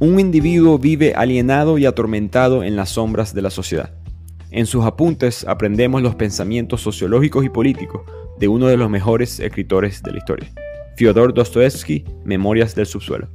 Un 0.00 0.18
individuo 0.18 0.78
vive 0.78 1.12
alienado 1.14 1.76
y 1.76 1.84
atormentado 1.84 2.64
en 2.64 2.74
las 2.74 2.88
sombras 2.88 3.34
de 3.34 3.42
la 3.42 3.50
sociedad. 3.50 3.92
En 4.50 4.64
sus 4.64 4.86
apuntes 4.86 5.44
aprendemos 5.46 6.00
los 6.00 6.14
pensamientos 6.14 6.80
sociológicos 6.80 7.44
y 7.44 7.50
políticos 7.50 8.00
de 8.38 8.48
uno 8.48 8.66
de 8.68 8.78
los 8.78 8.88
mejores 8.88 9.38
escritores 9.40 10.02
de 10.02 10.12
la 10.12 10.18
historia, 10.18 10.50
Fyodor 10.96 11.34
Dostoevsky, 11.34 12.06
Memorias 12.24 12.74
del 12.74 12.86
Subsuelo. 12.86 13.28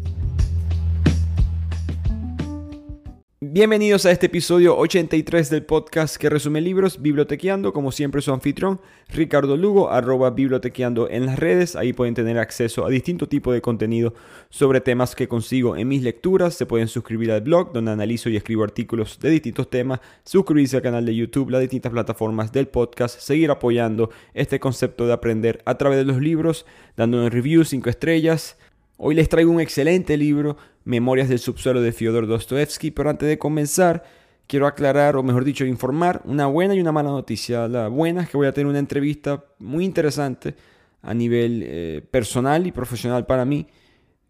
Bienvenidos 3.55 4.05
a 4.05 4.11
este 4.11 4.25
episodio 4.25 4.75
83 4.77 5.49
del 5.49 5.63
podcast 5.63 6.17
que 6.17 6.29
resume 6.29 6.59
libros 6.59 7.01
Bibliotequeando, 7.01 7.71
como 7.71 7.93
siempre 7.93 8.21
su 8.21 8.33
anfitrión 8.33 8.81
Ricardo 9.07 9.55
Lugo, 9.55 9.89
arroba 9.89 10.31
bibliotequeando 10.31 11.09
en 11.09 11.25
las 11.25 11.39
redes, 11.39 11.77
ahí 11.77 11.93
pueden 11.93 12.15
tener 12.15 12.37
acceso 12.37 12.85
a 12.85 12.89
distinto 12.89 13.29
tipo 13.29 13.53
de 13.53 13.61
contenido 13.61 14.13
sobre 14.49 14.81
temas 14.81 15.15
que 15.15 15.29
consigo 15.29 15.77
en 15.77 15.87
mis 15.87 16.03
lecturas, 16.03 16.55
se 16.55 16.65
pueden 16.65 16.89
suscribir 16.89 17.31
al 17.31 17.39
blog 17.39 17.71
donde 17.71 17.91
analizo 17.91 18.29
y 18.29 18.35
escribo 18.35 18.65
artículos 18.65 19.21
de 19.21 19.29
distintos 19.29 19.69
temas, 19.69 20.01
suscribirse 20.25 20.75
al 20.75 20.83
canal 20.83 21.05
de 21.05 21.15
YouTube, 21.15 21.49
las 21.49 21.61
distintas 21.61 21.93
plataformas 21.93 22.51
del 22.51 22.67
podcast, 22.67 23.21
seguir 23.21 23.51
apoyando 23.51 24.09
este 24.33 24.59
concepto 24.59 25.07
de 25.07 25.13
aprender 25.13 25.61
a 25.63 25.77
través 25.77 25.97
de 25.99 26.03
los 26.03 26.19
libros, 26.19 26.65
dando 26.97 27.23
un 27.23 27.31
review 27.31 27.63
5 27.63 27.89
estrellas, 27.89 28.57
Hoy 28.97 29.13
les 29.13 29.27
traigo 29.27 29.51
un 29.51 29.59
excelente 29.59 30.15
libro, 30.15 30.55
Memorias 30.85 31.29
del 31.29 31.39
subsuelo 31.39 31.81
de 31.81 31.91
Fyodor 31.91 32.27
Dostoevsky, 32.27 32.91
pero 32.91 33.09
antes 33.09 33.27
de 33.27 33.37
comenzar 33.37 34.03
quiero 34.47 34.67
aclarar, 34.67 35.15
o 35.15 35.23
mejor 35.23 35.43
dicho, 35.43 35.65
informar 35.65 36.21
una 36.25 36.45
buena 36.47 36.75
y 36.75 36.79
una 36.79 36.91
mala 36.91 37.09
noticia. 37.09 37.67
La 37.67 37.87
buena 37.87 38.21
es 38.21 38.29
que 38.29 38.37
voy 38.37 38.47
a 38.47 38.53
tener 38.53 38.67
una 38.67 38.79
entrevista 38.79 39.43
muy 39.59 39.83
interesante 39.83 40.55
a 41.01 41.13
nivel 41.13 41.63
eh, 41.65 42.01
personal 42.09 42.65
y 42.65 42.71
profesional 42.71 43.25
para 43.25 43.45
mí, 43.45 43.67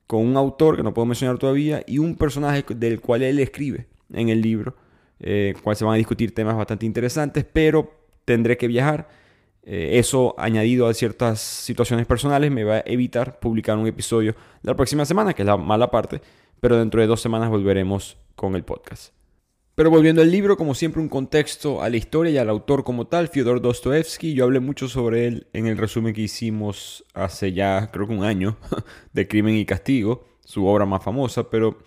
con 0.08 0.26
un 0.26 0.38
autor 0.38 0.78
que 0.78 0.84
no 0.84 0.94
puedo 0.94 1.06
mencionar 1.06 1.38
todavía 1.38 1.84
y 1.88 1.98
un 1.98 2.16
personaje 2.16 2.64
del 2.76 3.02
cual 3.02 3.24
él 3.24 3.40
escribe 3.40 3.88
en 4.14 4.30
el 4.30 4.42
libro, 4.42 4.76
eh, 5.20 5.56
cual 5.64 5.76
se 5.76 5.84
van 5.84 5.96
a 5.96 5.98
discutir 5.98 6.34
temas 6.34 6.56
bastante 6.56 6.86
interesantes, 6.86 7.46
pero 7.52 7.92
tendré 8.24 8.58
que 8.58 8.68
viajar 8.68 9.08
eh, 9.68 9.98
eso 9.98 10.36
añadido 10.38 10.88
a 10.88 10.94
ciertas 10.94 11.40
situaciones 11.40 12.06
personales 12.06 12.52
me 12.52 12.64
va 12.64 12.76
a 12.76 12.84
evitar 12.86 13.40
publicar 13.40 13.76
un 13.78 13.88
episodio 13.88 14.36
la 14.62 14.76
próxima 14.76 15.06
semana, 15.06 15.34
que 15.34 15.42
es 15.42 15.46
la 15.48 15.58
mala 15.58 15.90
parte, 15.90 16.22
pero 16.60 16.78
dentro 16.78 17.02
de 17.02 17.08
dos 17.08 17.22
semanas 17.22 17.50
volveremos 17.50 18.18
con 18.36 18.56
el 18.56 18.64
podcast. 18.64 19.14
Pero 19.76 19.90
volviendo 19.90 20.22
al 20.22 20.32
libro, 20.32 20.56
como 20.56 20.74
siempre 20.74 21.02
un 21.02 21.10
contexto 21.10 21.82
a 21.82 21.90
la 21.90 21.98
historia 21.98 22.32
y 22.32 22.38
al 22.38 22.50
autor 22.50 22.86
como 22.86 23.08
tal, 23.08 23.28
Fyodor 23.28 23.62
Dostoevsky, 23.62 24.34
yo 24.34 24.46
hablé 24.46 24.62
mucho 24.62 24.88
sobre 24.88 25.28
él 25.28 25.48
en 25.52 25.68
el 25.68 25.78
resumen 25.78 26.14
que 26.14 26.22
hicimos 26.22 27.04
hace 27.14 27.52
ya 27.52 27.92
creo 27.92 28.08
que 28.08 28.14
un 28.14 28.24
año 28.24 28.58
de 29.14 29.28
Crimen 29.28 29.56
y 29.56 29.66
Castigo, 29.66 30.24
su 30.46 30.66
obra 30.66 30.86
más 30.86 31.04
famosa, 31.04 31.50
pero 31.50 31.78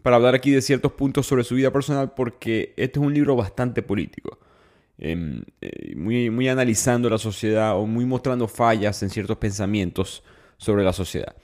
para 0.00 0.16
hablar 0.16 0.34
aquí 0.34 0.52
de 0.52 0.62
ciertos 0.62 0.92
puntos 0.92 1.26
sobre 1.26 1.44
su 1.44 1.54
vida 1.54 1.70
personal 1.70 2.14
porque 2.14 2.72
este 2.78 2.98
es 2.98 3.04
un 3.04 3.12
libro 3.12 3.36
bastante 3.36 3.82
político. 3.82 4.38
Em, 4.96 5.42
eh, 5.60 5.94
muy, 5.96 6.30
muy 6.30 6.48
analizando 6.48 7.10
la 7.10 7.18
sociedad 7.18 7.76
o 7.76 7.84
muy 7.84 8.06
mostrando 8.06 8.48
fallas 8.48 9.02
en 9.02 9.10
ciertos 9.10 9.36
pensamientos 9.36 10.22
sobre 10.56 10.82
la 10.82 10.94
sociedad. 10.94 11.34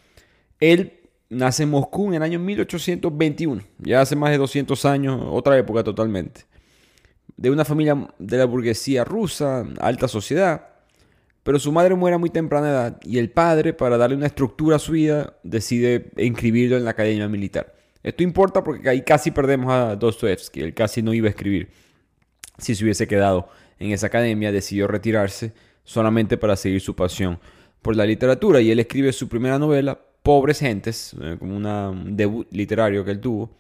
Él 0.61 1.00
nace 1.31 1.63
en 1.63 1.71
Moscú 1.71 2.09
en 2.09 2.15
el 2.15 2.23
año 2.23 2.39
1821, 2.39 3.63
ya 3.79 4.03
hace 4.03 4.17
más 4.17 4.31
de 4.31 4.39
200 4.39 4.85
años, 4.85 5.23
otra 5.31 5.57
época 5.57 5.83
totalmente. 5.83 6.43
De 7.37 7.51
una 7.51 7.65
familia 7.65 8.09
de 8.19 8.37
la 8.37 8.45
burguesía 8.45 9.05
rusa, 9.05 9.65
alta 9.81 10.09
sociedad, 10.09 10.67
pero 11.43 11.59
su 11.59 11.73
madre 11.73 11.95
muere 11.95 12.17
a 12.17 12.19
muy 12.19 12.29
temprana 12.29 12.69
edad 12.69 13.01
y 13.03 13.19
el 13.19 13.31
padre, 13.31 13.73
para 13.73 13.97
darle 13.97 14.17
una 14.17 14.27
estructura 14.27 14.77
a 14.77 14.79
su 14.81 14.93
vida, 14.93 15.39
decide 15.43 16.11
inscribirlo 16.19 16.77
en 16.77 16.85
la 16.85 16.91
academia 16.91 17.29
militar. 17.29 17.75
Esto 18.03 18.23
importa 18.23 18.63
porque 18.63 18.89
ahí 18.89 19.03
casi 19.03 19.31
perdemos 19.31 19.73
a 19.73 19.97
Dostoevsky, 19.97 20.61
él 20.61 20.75
casi 20.75 21.01
no 21.01 21.15
iba 21.15 21.29
a 21.29 21.31
escribir 21.31 21.71
si 22.61 22.75
se 22.75 22.85
hubiese 22.85 23.07
quedado 23.07 23.49
en 23.79 23.93
esa 23.93 24.09
academia, 24.09 24.53
decidió 24.53 24.87
retirarse 24.87 25.53
solamente 25.85 26.37
para 26.37 26.57
seguir 26.57 26.81
su 26.81 26.95
pasión 26.95 27.41
por 27.83 27.97
la 27.97 28.05
literatura 28.05 28.61
y 28.61 28.71
él 28.71 28.79
escribe 28.79 29.13
su 29.13 29.29
primera 29.29 29.59
novela, 29.59 30.01
Pobres 30.23 30.61
Gentes, 30.61 31.15
eh, 31.21 31.37
como 31.39 31.57
un 31.57 32.17
debut 32.17 32.47
literario 32.51 33.05
que 33.05 33.11
él 33.11 33.21
tuvo, 33.21 33.51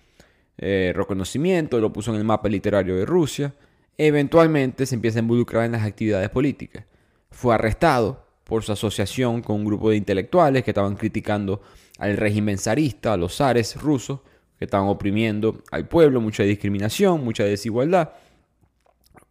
eh, 0.58 0.92
reconocimiento, 0.94 1.80
lo 1.80 1.92
puso 1.92 2.12
en 2.12 2.18
el 2.18 2.24
mapa 2.24 2.48
literario 2.48 2.96
de 2.96 3.06
Rusia, 3.06 3.54
eventualmente 3.96 4.84
se 4.84 4.94
empieza 4.94 5.18
a 5.18 5.22
involucrar 5.22 5.64
en 5.64 5.72
las 5.72 5.84
actividades 5.84 6.28
políticas. 6.28 6.84
Fue 7.30 7.54
arrestado 7.54 8.24
por 8.44 8.62
su 8.62 8.72
asociación 8.72 9.42
con 9.42 9.56
un 9.56 9.64
grupo 9.64 9.90
de 9.90 9.96
intelectuales 9.96 10.64
que 10.64 10.72
estaban 10.72 10.96
criticando 10.96 11.62
al 11.98 12.16
régimen 12.16 12.58
zarista, 12.58 13.12
a 13.12 13.16
los 13.16 13.36
zares 13.36 13.76
rusos, 13.80 14.20
que 14.58 14.66
estaban 14.66 14.88
oprimiendo 14.88 15.62
al 15.70 15.88
pueblo, 15.88 16.20
mucha 16.20 16.42
discriminación, 16.42 17.24
mucha 17.24 17.44
desigualdad. 17.44 18.10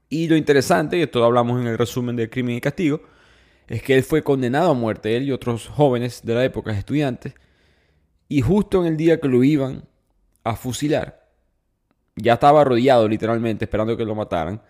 Y 0.09 0.27
lo 0.27 0.35
interesante, 0.35 0.97
y 0.97 1.03
esto 1.03 1.23
hablamos 1.23 1.61
en 1.61 1.67
el 1.67 1.77
resumen 1.77 2.15
de 2.15 2.29
Crimen 2.29 2.55
y 2.55 2.61
Castigo, 2.61 3.01
es 3.69 3.83
que 3.83 3.95
él 3.95 4.03
fue 4.03 4.23
condenado 4.23 4.71
a 4.71 4.73
muerte, 4.73 5.15
él 5.15 5.23
y 5.23 5.31
otros 5.31 5.67
jóvenes 5.67 6.21
de 6.25 6.33
la 6.33 6.43
época, 6.43 6.71
estudiantes, 6.71 7.35
y 8.27 8.41
justo 8.41 8.81
en 8.81 8.87
el 8.87 8.97
día 8.97 9.19
que 9.19 9.27
lo 9.27 9.43
iban 9.43 9.85
a 10.43 10.55
fusilar, 10.55 11.27
ya 12.15 12.33
estaba 12.33 12.61
arrodillado 12.61 13.07
literalmente 13.07 13.65
esperando 13.65 13.95
que 13.95 14.05
lo 14.05 14.15
mataran, 14.15 14.61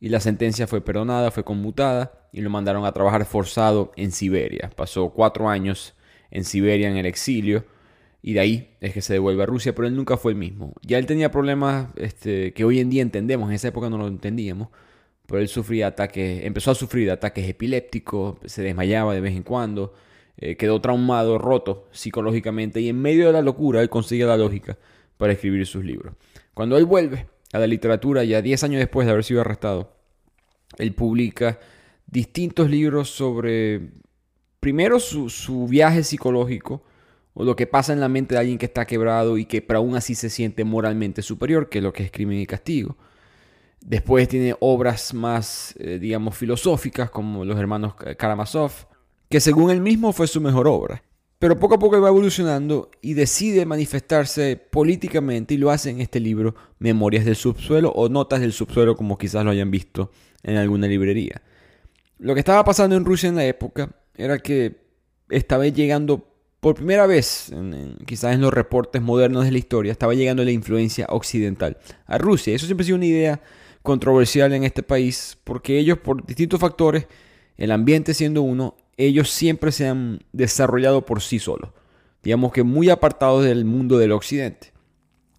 y 0.00 0.08
la 0.10 0.20
sentencia 0.20 0.66
fue 0.66 0.80
perdonada, 0.82 1.30
fue 1.30 1.44
conmutada, 1.44 2.28
y 2.32 2.40
lo 2.40 2.50
mandaron 2.50 2.84
a 2.84 2.92
trabajar 2.92 3.24
forzado 3.24 3.92
en 3.96 4.10
Siberia. 4.10 4.70
Pasó 4.74 5.10
cuatro 5.10 5.48
años 5.48 5.94
en 6.30 6.44
Siberia 6.44 6.90
en 6.90 6.96
el 6.96 7.06
exilio, 7.06 7.64
y 8.20 8.34
de 8.34 8.40
ahí 8.40 8.76
es 8.80 8.92
que 8.92 9.00
se 9.00 9.14
devuelve 9.14 9.42
a 9.44 9.46
Rusia, 9.46 9.74
pero 9.74 9.88
él 9.88 9.96
nunca 9.96 10.16
fue 10.16 10.32
el 10.32 10.38
mismo. 10.38 10.74
Ya 10.82 10.98
él 10.98 11.06
tenía 11.06 11.30
problemas 11.30 11.88
este, 11.96 12.52
que 12.52 12.64
hoy 12.64 12.80
en 12.80 12.90
día 12.90 13.02
entendemos, 13.02 13.48
en 13.48 13.54
esa 13.54 13.68
época 13.68 13.88
no 13.88 13.98
lo 13.98 14.06
entendíamos, 14.06 14.68
pero 15.32 15.40
él 15.40 15.48
sufría 15.48 15.86
ataques, 15.86 16.44
empezó 16.44 16.72
a 16.72 16.74
sufrir 16.74 17.10
ataques 17.10 17.48
epilépticos, 17.48 18.36
se 18.44 18.60
desmayaba 18.60 19.14
de 19.14 19.22
vez 19.22 19.34
en 19.34 19.42
cuando, 19.42 19.94
eh, 20.36 20.58
quedó 20.58 20.78
traumado, 20.82 21.38
roto 21.38 21.88
psicológicamente, 21.90 22.82
y 22.82 22.90
en 22.90 23.00
medio 23.00 23.28
de 23.28 23.32
la 23.32 23.40
locura 23.40 23.80
él 23.80 23.88
consigue 23.88 24.26
la 24.26 24.36
lógica 24.36 24.76
para 25.16 25.32
escribir 25.32 25.66
sus 25.66 25.86
libros. 25.86 26.14
Cuando 26.52 26.76
él 26.76 26.84
vuelve 26.84 27.28
a 27.50 27.58
la 27.58 27.66
literatura, 27.66 28.24
ya 28.24 28.42
10 28.42 28.62
años 28.64 28.78
después 28.80 29.06
de 29.06 29.12
haber 29.12 29.24
sido 29.24 29.40
arrestado, 29.40 29.96
él 30.76 30.92
publica 30.92 31.58
distintos 32.04 32.68
libros 32.68 33.08
sobre, 33.08 33.88
primero 34.60 35.00
su, 35.00 35.66
viaje 35.66 36.04
psicológico, 36.04 36.84
o 37.32 37.44
lo 37.44 37.56
que 37.56 37.66
pasa 37.66 37.94
en 37.94 38.00
la 38.00 38.10
mente 38.10 38.34
de 38.34 38.40
alguien 38.40 38.58
que 38.58 38.66
está 38.66 38.84
quebrado 38.84 39.38
y 39.38 39.46
que 39.46 39.62
pero 39.62 39.78
aún 39.78 39.96
así 39.96 40.14
se 40.14 40.28
siente 40.28 40.62
moralmente 40.64 41.22
superior, 41.22 41.70
que 41.70 41.78
es 41.78 41.84
lo 41.84 41.94
que 41.94 42.02
es 42.02 42.10
crimen 42.10 42.38
y 42.38 42.44
castigo. 42.44 42.98
Después 43.84 44.28
tiene 44.28 44.54
obras 44.60 45.12
más, 45.12 45.74
eh, 45.78 45.98
digamos, 45.98 46.36
filosóficas, 46.36 47.10
como 47.10 47.44
los 47.44 47.58
hermanos 47.58 47.94
Karamazov, 47.94 48.72
que 49.28 49.40
según 49.40 49.70
él 49.70 49.80
mismo 49.80 50.12
fue 50.12 50.26
su 50.26 50.40
mejor 50.40 50.68
obra. 50.68 51.02
Pero 51.42 51.58
poco 51.58 51.74
a 51.74 51.78
poco 51.80 52.00
va 52.00 52.08
evolucionando 52.08 52.88
y 53.00 53.14
decide 53.14 53.66
manifestarse 53.66 54.56
políticamente 54.56 55.54
y 55.54 55.56
lo 55.56 55.72
hace 55.72 55.90
en 55.90 56.00
este 56.00 56.20
libro, 56.20 56.54
Memorias 56.78 57.24
del 57.24 57.34
Subsuelo 57.34 57.90
o 57.90 58.08
Notas 58.08 58.40
del 58.40 58.52
Subsuelo, 58.52 58.94
como 58.94 59.18
quizás 59.18 59.44
lo 59.44 59.50
hayan 59.50 59.72
visto 59.72 60.12
en 60.44 60.56
alguna 60.56 60.86
librería. 60.86 61.42
Lo 62.18 62.34
que 62.34 62.38
estaba 62.38 62.64
pasando 62.64 62.94
en 62.94 63.04
Rusia 63.04 63.28
en 63.28 63.34
la 63.34 63.44
época 63.44 63.90
era 64.14 64.38
que 64.38 64.82
estaba 65.30 65.66
llegando 65.66 66.28
por 66.60 66.76
primera 66.76 67.08
vez, 67.08 67.52
quizás 68.06 68.34
en 68.34 68.40
los 68.40 68.54
reportes 68.54 69.02
modernos 69.02 69.44
de 69.44 69.50
la 69.50 69.58
historia, 69.58 69.90
estaba 69.90 70.14
llegando 70.14 70.44
la 70.44 70.52
influencia 70.52 71.06
occidental 71.08 71.76
a 72.06 72.18
Rusia. 72.18 72.54
Eso 72.54 72.66
siempre 72.66 72.84
ha 72.84 72.86
sido 72.86 72.98
una 72.98 73.06
idea 73.06 73.40
controversial 73.82 74.52
en 74.52 74.64
este 74.64 74.82
país, 74.82 75.38
porque 75.44 75.78
ellos, 75.78 75.98
por 75.98 76.24
distintos 76.24 76.60
factores, 76.60 77.06
el 77.56 77.70
ambiente 77.70 78.14
siendo 78.14 78.42
uno, 78.42 78.76
ellos 78.96 79.30
siempre 79.30 79.72
se 79.72 79.88
han 79.88 80.20
desarrollado 80.32 81.04
por 81.06 81.20
sí 81.20 81.38
solos. 81.38 81.70
Digamos 82.22 82.52
que 82.52 82.62
muy 82.62 82.90
apartados 82.90 83.44
del 83.44 83.64
mundo 83.64 83.98
del 83.98 84.12
occidente. 84.12 84.72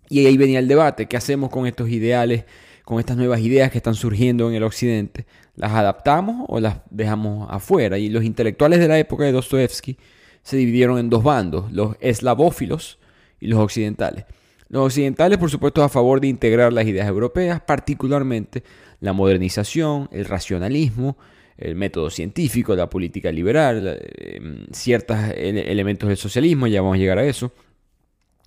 Y 0.10 0.26
ahí 0.26 0.38
venía 0.38 0.60
el 0.60 0.68
debate, 0.68 1.08
¿qué 1.08 1.18
hacemos 1.18 1.50
con 1.50 1.66
estos 1.66 1.90
ideales, 1.90 2.46
con 2.84 3.00
estas 3.00 3.18
nuevas 3.18 3.40
ideas 3.40 3.72
que 3.72 3.78
están 3.78 3.96
surgiendo 3.96 4.50
en 4.50 4.56
el 4.56 4.64
occidente? 4.64 5.26
¿Las 5.56 5.72
adaptamos 5.72 6.46
o 6.50 6.60
las 6.60 6.78
dejamos 6.90 7.48
afuera? 7.50 7.98
Y 7.98 8.10
los 8.10 8.24
intelectuales 8.24 8.80
de 8.80 8.88
la 8.88 9.00
época 9.00 9.24
de 9.24 9.32
Dostoevsky, 9.32 9.98
se 10.44 10.58
dividieron 10.58 11.00
en 11.00 11.10
dos 11.10 11.24
bandos, 11.24 11.72
los 11.72 11.96
eslavófilos 12.02 13.00
y 13.40 13.48
los 13.48 13.60
occidentales. 13.60 14.26
Los 14.74 14.88
occidentales, 14.88 15.38
por 15.38 15.52
supuesto, 15.52 15.84
a 15.84 15.88
favor 15.88 16.20
de 16.20 16.26
integrar 16.26 16.74
las 16.74 16.88
ideas 16.88 17.08
europeas, 17.08 17.62
particularmente 17.62 18.64
la 19.02 19.14
modernización, 19.14 20.10
el 20.12 20.26
racionalismo, 20.26 21.16
el 21.60 21.76
método 21.76 22.10
científico, 22.10 22.76
la 22.76 22.90
política 22.90 23.32
liberal, 23.32 24.02
em, 24.18 24.66
ciertos 24.72 25.16
elementos 25.36 26.10
del 26.10 26.18
socialismo, 26.18 26.66
ya 26.66 26.82
vamos 26.82 26.96
a 26.96 26.98
llegar 26.98 27.20
a 27.20 27.24
eso. 27.24 27.52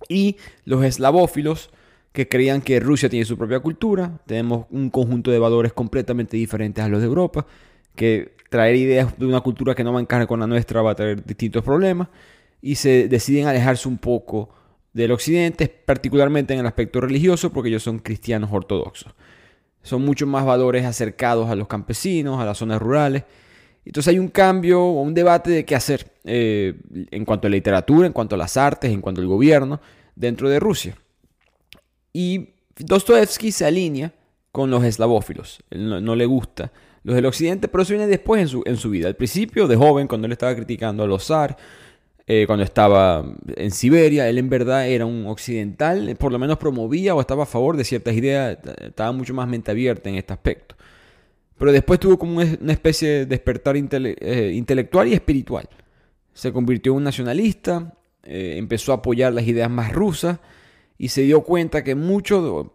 Y 0.09 0.35
los 0.65 0.83
eslavófilos, 0.83 1.69
que 2.11 2.27
creían 2.27 2.59
que 2.59 2.81
Rusia 2.81 3.07
tiene 3.07 3.23
su 3.23 3.37
propia 3.37 3.61
cultura, 3.61 4.19
tenemos 4.25 4.65
un 4.69 4.89
conjunto 4.89 5.31
de 5.31 5.39
valores 5.39 5.71
completamente 5.71 6.35
diferentes 6.35 6.83
a 6.83 6.89
los 6.89 6.99
de 6.99 7.07
Europa, 7.07 7.47
que 7.95 8.33
traer 8.49 8.75
ideas 8.75 9.17
de 9.17 9.27
una 9.27 9.39
cultura 9.39 9.75
que 9.75 9.85
no 9.85 9.93
va 9.93 9.99
a 9.99 10.01
encajar 10.01 10.27
con 10.27 10.41
la 10.41 10.47
nuestra 10.47 10.81
va 10.81 10.91
a 10.91 10.95
traer 10.95 11.23
distintos 11.23 11.63
problemas 11.63 12.09
y 12.61 12.75
se 12.75 13.07
deciden 13.07 13.47
alejarse 13.47 13.87
un 13.87 13.97
poco 13.97 14.49
del 14.97 15.11
occidente, 15.11 15.67
particularmente 15.67 16.55
en 16.55 16.59
el 16.59 16.65
aspecto 16.65 16.99
religioso, 16.99 17.51
porque 17.51 17.69
ellos 17.69 17.83
son 17.83 17.99
cristianos 17.99 18.49
ortodoxos. 18.51 19.13
Son 19.83 20.03
muchos 20.03 20.27
más 20.27 20.43
valores 20.43 20.85
acercados 20.85 21.49
a 21.51 21.55
los 21.55 21.67
campesinos, 21.67 22.41
a 22.41 22.45
las 22.45 22.57
zonas 22.57 22.81
rurales. 22.81 23.23
Entonces 23.85 24.11
hay 24.11 24.19
un 24.19 24.29
cambio 24.29 24.81
o 24.81 25.01
un 25.03 25.13
debate 25.13 25.51
de 25.51 25.65
qué 25.65 25.75
hacer 25.75 26.11
eh, 26.23 26.73
en 27.11 27.25
cuanto 27.25 27.45
a 27.45 27.49
la 27.51 27.55
literatura, 27.55 28.07
en 28.07 28.11
cuanto 28.11 28.33
a 28.33 28.37
las 28.39 28.57
artes, 28.57 28.91
en 28.91 29.01
cuanto 29.01 29.21
al 29.21 29.27
gobierno 29.27 29.79
dentro 30.15 30.49
de 30.49 30.59
Rusia. 30.59 30.97
Y 32.11 32.49
Dostoevsky 32.75 33.51
se 33.51 33.65
alinea 33.65 34.11
con 34.51 34.71
los 34.71 34.83
eslavófilos. 34.83 35.59
Él 35.69 36.03
no, 36.03 36.15
le 36.15 36.25
gusta 36.25 36.71
los 37.03 37.15
del 37.15 37.27
occidente, 37.27 37.67
pero 37.67 37.83
eso 37.83 37.93
viene 37.93 38.07
después 38.07 38.41
en 38.41 38.47
su, 38.47 38.63
en 38.65 38.77
su 38.77 38.89
vida. 38.89 39.07
Al 39.07 39.15
principio, 39.15 39.67
de 39.67 39.75
joven, 39.75 40.07
cuando 40.07 40.25
él 40.25 40.31
estaba 40.31 40.55
criticando 40.55 41.03
a 41.03 41.07
los 41.07 41.27
zar, 41.27 41.55
eh, 42.29 42.45
cuando 42.45 42.65
estaba 42.65 43.25
en 43.55 43.71
Siberia, 43.71 44.27
él 44.27 44.37
en 44.37 44.49
verdad 44.49 44.89
era 44.89 45.05
un 45.05 45.27
occidental, 45.27 46.13
por 46.19 46.33
lo 46.33 46.37
menos 46.37 46.57
promovía 46.57 47.15
o 47.15 47.21
estaba 47.21 47.43
a 47.43 47.45
favor 47.45 47.77
de 47.77 47.85
ciertas 47.85 48.15
ideas, 48.15 48.57
estaba 48.81 49.13
mucho 49.13 49.33
más 49.33 49.47
mente 49.47 49.71
abierta 49.71 50.09
en 50.09 50.15
este 50.15 50.33
aspecto. 50.33 50.75
Pero 51.57 51.71
después 51.71 52.01
tuvo 52.01 52.19
como 52.19 52.41
una 52.41 52.73
especie 52.73 53.09
de 53.09 53.25
despertar 53.27 53.77
eh, 53.77 54.51
intelectual 54.53 55.07
y 55.07 55.13
espiritual. 55.13 55.69
Se 56.33 56.51
convirtió 56.51 56.91
en 56.91 56.97
un 56.97 57.03
nacionalista, 57.05 57.93
eh, 58.23 58.55
empezó 58.57 58.91
a 58.91 58.95
apoyar 58.95 59.31
las 59.31 59.47
ideas 59.47 59.69
más 59.69 59.93
rusas 59.93 60.39
y 60.97 61.07
se 61.07 61.21
dio 61.21 61.41
cuenta 61.41 61.81
que 61.81 61.95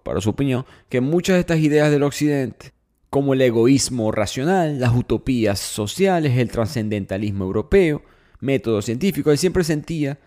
para 0.03 0.23
su 0.23 0.31
opinión, 0.31 0.65
que 0.89 1.03
muchas 1.03 1.35
de 1.35 1.41
estas 1.41 1.59
ideas 1.59 1.91
del 1.91 2.05
occidente, 2.05 2.73
como 3.11 3.35
el 3.35 3.43
egoísmo 3.43 4.13
racional, 4.13 4.81
las 4.81 4.97
utopías 4.97 5.59
sociales, 5.59 6.39
el 6.39 6.51
trascendentalismo 6.51 7.45
europeo, 7.45 8.03
método 8.43 8.83
científico, 8.83 9.31
él 9.31 9.39
siempre 9.39 9.65
sentía 9.65 10.19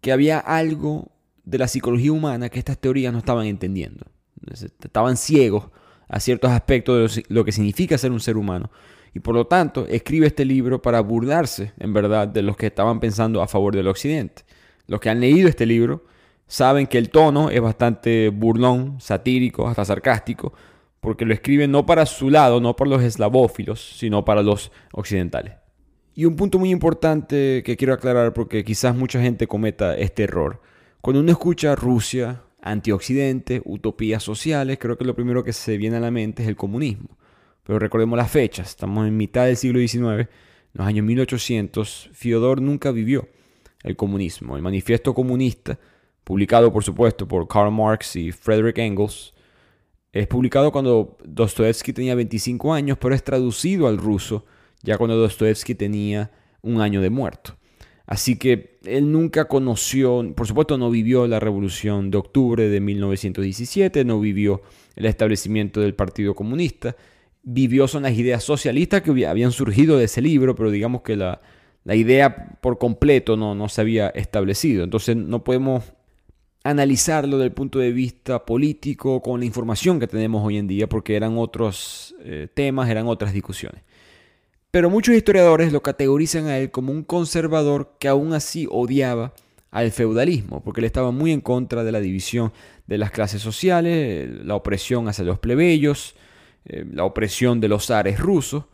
que 0.00 0.10
había 0.10 0.38
algo 0.38 1.12
de 1.44 1.58
la 1.58 1.68
psicología 1.68 2.10
humana 2.10 2.48
que 2.48 2.58
estas 2.58 2.78
teorías 2.78 3.12
no 3.12 3.20
estaban 3.20 3.46
entendiendo. 3.46 4.06
Estaban 4.50 5.16
ciegos 5.16 5.68
a 6.08 6.18
ciertos 6.18 6.50
aspectos 6.50 7.16
de 7.16 7.24
lo 7.28 7.44
que 7.44 7.52
significa 7.52 7.98
ser 7.98 8.10
un 8.10 8.20
ser 8.20 8.36
humano. 8.36 8.70
Y 9.14 9.20
por 9.20 9.34
lo 9.34 9.46
tanto, 9.46 9.86
escribe 9.86 10.26
este 10.26 10.44
libro 10.44 10.80
para 10.80 11.00
burlarse, 11.00 11.72
en 11.78 11.92
verdad, 11.92 12.26
de 12.26 12.42
los 12.42 12.56
que 12.56 12.66
estaban 12.66 12.98
pensando 12.98 13.42
a 13.42 13.48
favor 13.48 13.76
del 13.76 13.88
Occidente. 13.88 14.44
Los 14.86 15.00
que 15.00 15.10
han 15.10 15.20
leído 15.20 15.48
este 15.48 15.66
libro 15.66 16.04
saben 16.46 16.86
que 16.86 16.98
el 16.98 17.10
tono 17.10 17.50
es 17.50 17.60
bastante 17.60 18.30
burlón, 18.30 19.00
satírico, 19.00 19.68
hasta 19.68 19.84
sarcástico, 19.84 20.54
porque 21.00 21.26
lo 21.26 21.34
escribe 21.34 21.68
no 21.68 21.84
para 21.84 22.06
su 22.06 22.30
lado, 22.30 22.60
no 22.60 22.74
por 22.76 22.88
los 22.88 23.02
eslavófilos, 23.02 23.96
sino 23.98 24.24
para 24.24 24.42
los 24.42 24.72
occidentales. 24.92 25.61
Y 26.14 26.26
un 26.26 26.36
punto 26.36 26.58
muy 26.58 26.70
importante 26.70 27.62
que 27.64 27.76
quiero 27.76 27.94
aclarar 27.94 28.34
porque 28.34 28.64
quizás 28.64 28.94
mucha 28.94 29.20
gente 29.20 29.46
cometa 29.46 29.96
este 29.96 30.24
error. 30.24 30.60
Cuando 31.00 31.20
uno 31.20 31.30
escucha 31.30 31.74
Rusia, 31.74 32.42
Antioccidente, 32.60 33.60
utopías 33.64 34.22
sociales, 34.22 34.78
creo 34.78 34.96
que 34.96 35.04
lo 35.04 35.16
primero 35.16 35.42
que 35.42 35.52
se 35.52 35.76
viene 35.76 35.96
a 35.96 36.00
la 36.00 36.10
mente 36.10 36.42
es 36.42 36.48
el 36.48 36.54
comunismo. 36.54 37.18
Pero 37.64 37.78
recordemos 37.78 38.16
las 38.16 38.30
fechas, 38.30 38.68
estamos 38.68 39.08
en 39.08 39.16
mitad 39.16 39.46
del 39.46 39.56
siglo 39.56 39.80
XIX, 39.80 40.02
en 40.04 40.28
los 40.74 40.86
años 40.86 41.04
1800, 41.04 42.10
Fyodor 42.12 42.60
nunca 42.60 42.92
vivió 42.92 43.28
el 43.82 43.96
comunismo. 43.96 44.56
El 44.56 44.62
manifiesto 44.62 45.14
comunista, 45.14 45.78
publicado 46.24 46.72
por 46.72 46.84
supuesto 46.84 47.26
por 47.26 47.48
Karl 47.48 47.72
Marx 47.72 48.16
y 48.16 48.30
Frederick 48.30 48.78
Engels, 48.78 49.34
es 50.12 50.26
publicado 50.26 50.70
cuando 50.70 51.16
Dostoevsky 51.24 51.92
tenía 51.92 52.14
25 52.14 52.72
años, 52.72 52.98
pero 53.00 53.14
es 53.14 53.24
traducido 53.24 53.88
al 53.88 53.98
ruso 53.98 54.44
ya 54.82 54.98
cuando 54.98 55.16
Dostoevsky 55.16 55.74
tenía 55.74 56.30
un 56.62 56.80
año 56.80 57.00
de 57.00 57.10
muerto. 57.10 57.56
Así 58.06 58.36
que 58.36 58.78
él 58.84 59.10
nunca 59.10 59.46
conoció, 59.46 60.22
por 60.34 60.46
supuesto 60.46 60.76
no 60.76 60.90
vivió 60.90 61.26
la 61.26 61.40
revolución 61.40 62.10
de 62.10 62.18
octubre 62.18 62.68
de 62.68 62.80
1917, 62.80 64.04
no 64.04 64.20
vivió 64.20 64.62
el 64.96 65.06
establecimiento 65.06 65.80
del 65.80 65.94
Partido 65.94 66.34
Comunista, 66.34 66.96
vivió 67.42 67.88
son 67.88 68.02
las 68.02 68.12
ideas 68.12 68.44
socialistas 68.44 69.02
que 69.02 69.26
habían 69.26 69.52
surgido 69.52 69.96
de 69.98 70.04
ese 70.04 70.20
libro, 70.20 70.54
pero 70.54 70.70
digamos 70.70 71.02
que 71.02 71.16
la, 71.16 71.40
idea 71.86 72.58
por 72.60 72.78
completo 72.78 73.36
no, 73.36 73.68
se 73.68 73.80
había 73.80 74.08
establecido. 74.08 74.84
Entonces 74.84 75.16
no 75.16 75.42
podemos 75.42 75.84
analizarlo 76.64 77.38
desde 77.38 77.46
el 77.46 77.52
punto 77.52 77.78
de 77.78 77.92
vista 77.92 78.44
político 78.44 79.20
con 79.20 79.40
la 79.40 79.46
información 79.46 79.98
que 79.98 80.06
tenemos 80.06 80.44
hoy 80.44 80.58
en 80.58 80.68
día, 80.68 80.88
porque 80.88 81.16
eran 81.16 81.38
otros 81.38 82.14
eh, 82.20 82.48
temas, 82.52 82.88
eran 82.88 83.06
otras 83.06 83.32
discusiones. 83.32 83.82
Pero 84.72 84.88
muchos 84.88 85.14
historiadores 85.14 85.70
lo 85.70 85.82
categorizan 85.82 86.46
a 86.46 86.56
él 86.56 86.70
como 86.70 86.92
un 86.92 87.04
conservador 87.04 87.94
que 87.98 88.08
aún 88.08 88.32
así 88.32 88.66
odiaba 88.70 89.34
al 89.70 89.90
feudalismo, 89.90 90.64
porque 90.64 90.80
él 90.80 90.86
estaba 90.86 91.10
muy 91.10 91.30
en 91.30 91.42
contra 91.42 91.84
de 91.84 91.92
la 91.92 92.00
división 92.00 92.54
de 92.86 92.96
las 92.96 93.10
clases 93.10 93.42
sociales, 93.42 94.30
la 94.46 94.54
opresión 94.54 95.08
hacia 95.08 95.24
los 95.24 95.38
plebeyos, 95.38 96.16
eh, 96.64 96.86
la 96.90 97.04
opresión 97.04 97.60
de 97.60 97.68
los 97.68 97.88
zares 97.88 98.18
rusos, 98.18 98.64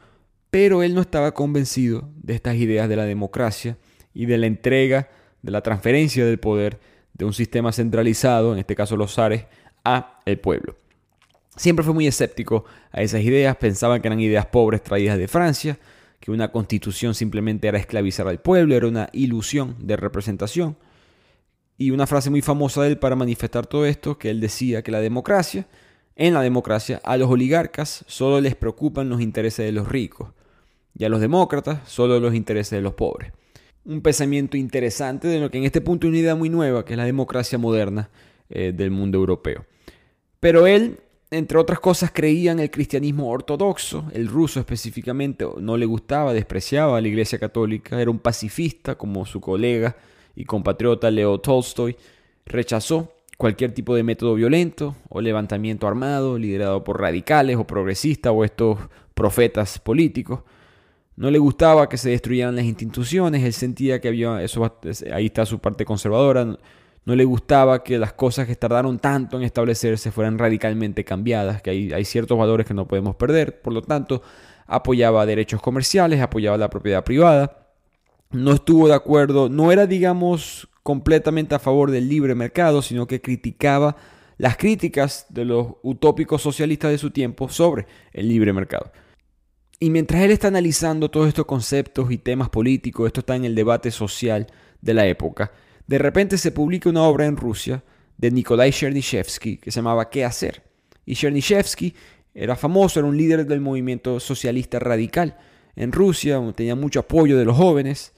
pero 0.50 0.84
él 0.84 0.94
no 0.94 1.00
estaba 1.00 1.34
convencido 1.34 2.08
de 2.22 2.34
estas 2.36 2.54
ideas 2.54 2.88
de 2.88 2.94
la 2.94 3.04
democracia 3.04 3.76
y 4.14 4.26
de 4.26 4.38
la 4.38 4.46
entrega, 4.46 5.10
de 5.42 5.50
la 5.50 5.62
transferencia 5.62 6.24
del 6.24 6.38
poder 6.38 6.78
de 7.12 7.24
un 7.24 7.32
sistema 7.32 7.72
centralizado, 7.72 8.52
en 8.52 8.60
este 8.60 8.76
caso 8.76 8.96
los 8.96 9.14
zares, 9.14 9.46
a 9.84 10.20
el 10.26 10.38
pueblo. 10.38 10.76
Siempre 11.58 11.84
fue 11.84 11.92
muy 11.92 12.06
escéptico 12.06 12.64
a 12.92 13.02
esas 13.02 13.20
ideas, 13.22 13.56
pensaba 13.56 14.00
que 14.00 14.06
eran 14.06 14.20
ideas 14.20 14.46
pobres 14.46 14.80
traídas 14.80 15.18
de 15.18 15.26
Francia, 15.26 15.76
que 16.20 16.30
una 16.30 16.52
constitución 16.52 17.14
simplemente 17.14 17.66
era 17.66 17.78
esclavizar 17.78 18.28
al 18.28 18.40
pueblo, 18.40 18.76
era 18.76 18.86
una 18.86 19.08
ilusión 19.12 19.74
de 19.80 19.96
representación. 19.96 20.76
Y 21.76 21.90
una 21.90 22.06
frase 22.06 22.30
muy 22.30 22.42
famosa 22.42 22.82
de 22.82 22.90
él 22.90 22.98
para 22.98 23.16
manifestar 23.16 23.66
todo 23.66 23.86
esto, 23.86 24.18
que 24.18 24.30
él 24.30 24.40
decía 24.40 24.82
que 24.82 24.92
la 24.92 25.00
democracia, 25.00 25.66
en 26.14 26.34
la 26.34 26.42
democracia, 26.42 27.00
a 27.02 27.16
los 27.16 27.28
oligarcas 27.28 28.04
solo 28.06 28.40
les 28.40 28.54
preocupan 28.54 29.08
los 29.08 29.20
intereses 29.20 29.66
de 29.66 29.72
los 29.72 29.88
ricos 29.88 30.30
y 30.96 31.04
a 31.04 31.08
los 31.08 31.20
demócratas 31.20 31.80
solo 31.88 32.20
los 32.20 32.34
intereses 32.34 32.70
de 32.78 32.82
los 32.82 32.94
pobres. 32.94 33.32
Un 33.84 34.00
pensamiento 34.00 34.56
interesante 34.56 35.26
de 35.26 35.40
lo 35.40 35.50
que 35.50 35.58
en 35.58 35.64
este 35.64 35.80
punto 35.80 36.06
es 36.06 36.10
una 36.10 36.18
idea 36.18 36.34
muy 36.36 36.50
nueva, 36.50 36.84
que 36.84 36.92
es 36.92 36.96
la 36.96 37.04
democracia 37.04 37.58
moderna 37.58 38.10
eh, 38.48 38.72
del 38.72 38.92
mundo 38.92 39.18
europeo. 39.18 39.64
Pero 40.40 40.66
él 40.66 41.00
entre 41.30 41.58
otras 41.58 41.80
cosas, 41.80 42.10
creía 42.12 42.52
en 42.52 42.60
el 42.60 42.70
cristianismo 42.70 43.30
ortodoxo, 43.30 44.04
el 44.12 44.28
ruso 44.28 44.60
específicamente, 44.60 45.46
no 45.60 45.76
le 45.76 45.84
gustaba, 45.84 46.32
despreciaba 46.32 46.96
a 46.96 47.00
la 47.00 47.08
Iglesia 47.08 47.38
Católica, 47.38 48.00
era 48.00 48.10
un 48.10 48.18
pacifista 48.18 48.96
como 48.96 49.26
su 49.26 49.40
colega 49.40 49.96
y 50.34 50.44
compatriota 50.44 51.10
Leo 51.10 51.38
Tolstoy, 51.38 51.96
rechazó 52.46 53.12
cualquier 53.36 53.72
tipo 53.72 53.94
de 53.94 54.02
método 54.02 54.34
violento 54.34 54.96
o 55.08 55.20
levantamiento 55.20 55.86
armado 55.86 56.38
liderado 56.38 56.82
por 56.82 57.00
radicales 57.00 57.56
o 57.56 57.66
progresistas 57.66 58.32
o 58.34 58.44
estos 58.44 58.78
profetas 59.14 59.78
políticos. 59.78 60.40
No 61.16 61.30
le 61.30 61.38
gustaba 61.38 61.88
que 61.88 61.98
se 61.98 62.10
destruyeran 62.10 62.56
las 62.56 62.64
instituciones, 62.64 63.44
él 63.44 63.52
sentía 63.52 64.00
que 64.00 64.08
había, 64.08 64.42
eso 64.42 64.78
ahí 65.12 65.26
está 65.26 65.44
su 65.44 65.58
parte 65.58 65.84
conservadora, 65.84 66.56
no 67.04 67.16
le 67.16 67.24
gustaba 67.24 67.82
que 67.82 67.98
las 67.98 68.12
cosas 68.12 68.46
que 68.46 68.56
tardaron 68.56 68.98
tanto 68.98 69.36
en 69.36 69.42
establecerse 69.42 70.10
fueran 70.10 70.38
radicalmente 70.38 71.04
cambiadas, 71.04 71.62
que 71.62 71.70
hay, 71.70 71.92
hay 71.92 72.04
ciertos 72.04 72.38
valores 72.38 72.66
que 72.66 72.74
no 72.74 72.86
podemos 72.86 73.16
perder, 73.16 73.62
por 73.62 73.72
lo 73.72 73.82
tanto 73.82 74.22
apoyaba 74.66 75.24
derechos 75.24 75.62
comerciales, 75.62 76.20
apoyaba 76.20 76.58
la 76.58 76.70
propiedad 76.70 77.04
privada, 77.04 77.68
no 78.30 78.52
estuvo 78.52 78.88
de 78.88 78.94
acuerdo, 78.94 79.48
no 79.48 79.72
era 79.72 79.86
digamos 79.86 80.68
completamente 80.82 81.54
a 81.54 81.58
favor 81.58 81.90
del 81.90 82.08
libre 82.08 82.34
mercado, 82.34 82.82
sino 82.82 83.06
que 83.06 83.20
criticaba 83.20 83.96
las 84.38 84.56
críticas 84.56 85.26
de 85.28 85.44
los 85.44 85.66
utópicos 85.82 86.40
socialistas 86.40 86.90
de 86.90 86.98
su 86.98 87.10
tiempo 87.10 87.48
sobre 87.48 87.86
el 88.12 88.28
libre 88.28 88.52
mercado. 88.52 88.90
Y 89.80 89.90
mientras 89.90 90.22
él 90.22 90.30
está 90.30 90.48
analizando 90.48 91.10
todos 91.10 91.28
estos 91.28 91.46
conceptos 91.46 92.10
y 92.10 92.18
temas 92.18 92.48
políticos, 92.48 93.06
esto 93.06 93.20
está 93.20 93.36
en 93.36 93.44
el 93.44 93.54
debate 93.54 93.90
social 93.90 94.46
de 94.80 94.94
la 94.94 95.06
época, 95.06 95.52
de 95.88 95.98
repente 95.98 96.38
se 96.38 96.52
publica 96.52 96.88
una 96.88 97.02
obra 97.02 97.26
en 97.26 97.36
Rusia 97.36 97.82
de 98.18 98.30
Nikolai 98.30 98.70
Chernyshevsky 98.70 99.56
que 99.56 99.72
se 99.72 99.80
llamaba 99.80 100.10
¿Qué 100.10 100.24
hacer? 100.24 100.62
Y 101.04 101.14
Chernyshevsky 101.14 101.94
era 102.34 102.54
famoso, 102.54 103.00
era 103.00 103.08
un 103.08 103.16
líder 103.16 103.46
del 103.46 103.60
movimiento 103.60 104.20
socialista 104.20 104.78
radical 104.78 105.36
en 105.74 105.90
Rusia, 105.90 106.40
tenía 106.54 106.74
mucho 106.74 107.00
apoyo 107.00 107.38
de 107.38 107.44
los 107.44 107.56
jóvenes, 107.56 108.12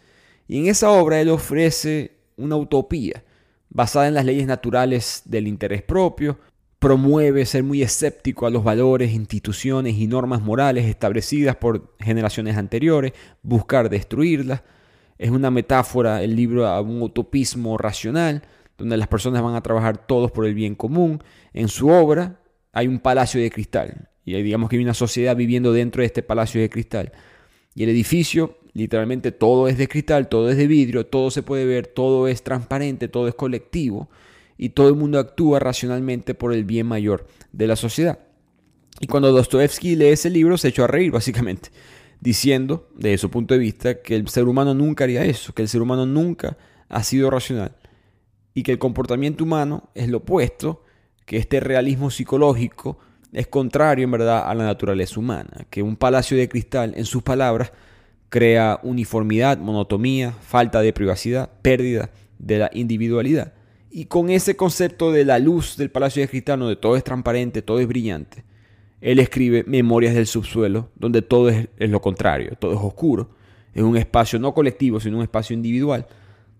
y 0.48 0.58
en 0.58 0.66
esa 0.66 0.90
obra 0.90 1.20
él 1.20 1.28
ofrece 1.28 2.16
una 2.36 2.56
utopía 2.56 3.22
basada 3.68 4.08
en 4.08 4.14
las 4.14 4.24
leyes 4.24 4.46
naturales 4.46 5.22
del 5.26 5.46
interés 5.46 5.82
propio, 5.82 6.40
promueve 6.80 7.46
ser 7.46 7.62
muy 7.62 7.82
escéptico 7.82 8.46
a 8.46 8.50
los 8.50 8.64
valores, 8.64 9.12
instituciones 9.12 9.94
y 9.94 10.08
normas 10.08 10.40
morales 10.40 10.86
establecidas 10.86 11.54
por 11.54 11.94
generaciones 12.00 12.56
anteriores, 12.56 13.12
buscar 13.42 13.90
destruirlas, 13.90 14.62
es 15.20 15.28
una 15.28 15.50
metáfora, 15.50 16.22
el 16.22 16.34
libro, 16.34 16.66
a 16.66 16.80
un 16.80 17.02
utopismo 17.02 17.76
racional, 17.76 18.42
donde 18.78 18.96
las 18.96 19.06
personas 19.06 19.42
van 19.42 19.54
a 19.54 19.60
trabajar 19.60 20.06
todos 20.06 20.30
por 20.32 20.46
el 20.46 20.54
bien 20.54 20.74
común. 20.74 21.22
En 21.52 21.68
su 21.68 21.90
obra 21.90 22.40
hay 22.72 22.86
un 22.86 23.00
palacio 23.00 23.38
de 23.38 23.50
cristal, 23.50 24.08
y 24.24 24.32
digamos 24.40 24.70
que 24.70 24.76
hay 24.76 24.82
una 24.82 24.94
sociedad 24.94 25.36
viviendo 25.36 25.74
dentro 25.74 26.00
de 26.00 26.06
este 26.06 26.22
palacio 26.22 26.58
de 26.58 26.70
cristal. 26.70 27.12
Y 27.74 27.82
el 27.82 27.90
edificio, 27.90 28.60
literalmente 28.72 29.30
todo 29.30 29.68
es 29.68 29.76
de 29.76 29.88
cristal, 29.88 30.30
todo 30.30 30.48
es 30.48 30.56
de 30.56 30.66
vidrio, 30.66 31.04
todo 31.04 31.30
se 31.30 31.42
puede 31.42 31.66
ver, 31.66 31.86
todo 31.86 32.26
es 32.26 32.42
transparente, 32.42 33.08
todo 33.08 33.28
es 33.28 33.34
colectivo. 33.34 34.08
y 34.62 34.70
todo 34.70 34.90
el 34.90 34.94
mundo 34.94 35.18
actúa 35.18 35.58
racionalmente 35.58 36.34
por 36.34 36.52
el 36.52 36.64
bien 36.66 36.86
mayor 36.86 37.26
de 37.50 37.66
la 37.66 37.76
sociedad. 37.76 38.18
Y 39.00 39.06
cuando 39.06 39.32
Dostoevsky 39.32 39.96
lee 39.96 40.08
ese 40.08 40.28
libro 40.28 40.58
se 40.58 40.68
echó 40.68 40.84
a 40.84 40.86
reír 40.86 41.10
básicamente, 41.10 41.70
diciendo, 42.20 42.88
desde 42.94 43.18
su 43.18 43.30
punto 43.30 43.54
de 43.54 43.60
vista, 43.60 44.02
que 44.02 44.14
el 44.14 44.28
ser 44.28 44.44
humano 44.44 44.74
nunca 44.74 45.04
haría 45.04 45.24
eso, 45.24 45.52
que 45.54 45.62
el 45.62 45.68
ser 45.68 45.82
humano 45.82 46.06
nunca 46.06 46.56
ha 46.88 47.02
sido 47.02 47.30
racional 47.30 47.76
y 48.54 48.62
que 48.62 48.72
el 48.72 48.78
comportamiento 48.78 49.44
humano 49.44 49.90
es 49.94 50.08
lo 50.08 50.18
opuesto, 50.18 50.84
que 51.24 51.36
este 51.36 51.60
realismo 51.60 52.10
psicológico 52.10 52.98
es 53.32 53.46
contrario 53.46 54.04
en 54.04 54.10
verdad 54.10 54.48
a 54.48 54.54
la 54.54 54.64
naturaleza 54.64 55.20
humana, 55.20 55.66
que 55.70 55.82
un 55.82 55.96
palacio 55.96 56.36
de 56.36 56.48
cristal, 56.48 56.92
en 56.96 57.04
sus 57.04 57.22
palabras, 57.22 57.72
crea 58.28 58.80
uniformidad, 58.82 59.58
monotomía, 59.58 60.32
falta 60.32 60.80
de 60.80 60.92
privacidad, 60.92 61.50
pérdida 61.62 62.10
de 62.38 62.58
la 62.58 62.70
individualidad. 62.72 63.52
Y 63.90 64.06
con 64.06 64.30
ese 64.30 64.56
concepto 64.56 65.10
de 65.12 65.24
la 65.24 65.38
luz 65.38 65.76
del 65.76 65.90
palacio 65.90 66.22
de 66.22 66.28
cristal, 66.28 66.60
donde 66.60 66.76
todo 66.76 66.96
es 66.96 67.04
transparente, 67.04 67.62
todo 67.62 67.80
es 67.80 67.88
brillante, 67.88 68.44
él 69.00 69.18
escribe 69.18 69.64
Memorias 69.66 70.14
del 70.14 70.26
subsuelo, 70.26 70.90
donde 70.94 71.22
todo 71.22 71.48
es, 71.48 71.68
lo 71.78 72.00
contrario, 72.00 72.52
todo 72.58 72.72
es 72.72 72.78
oscuro. 72.80 73.30
Es 73.72 73.82
un 73.82 73.96
espacio 73.96 74.38
no 74.38 74.52
colectivo, 74.52 75.00
sino 75.00 75.16
un 75.16 75.22
espacio 75.22 75.54
individual, 75.54 76.06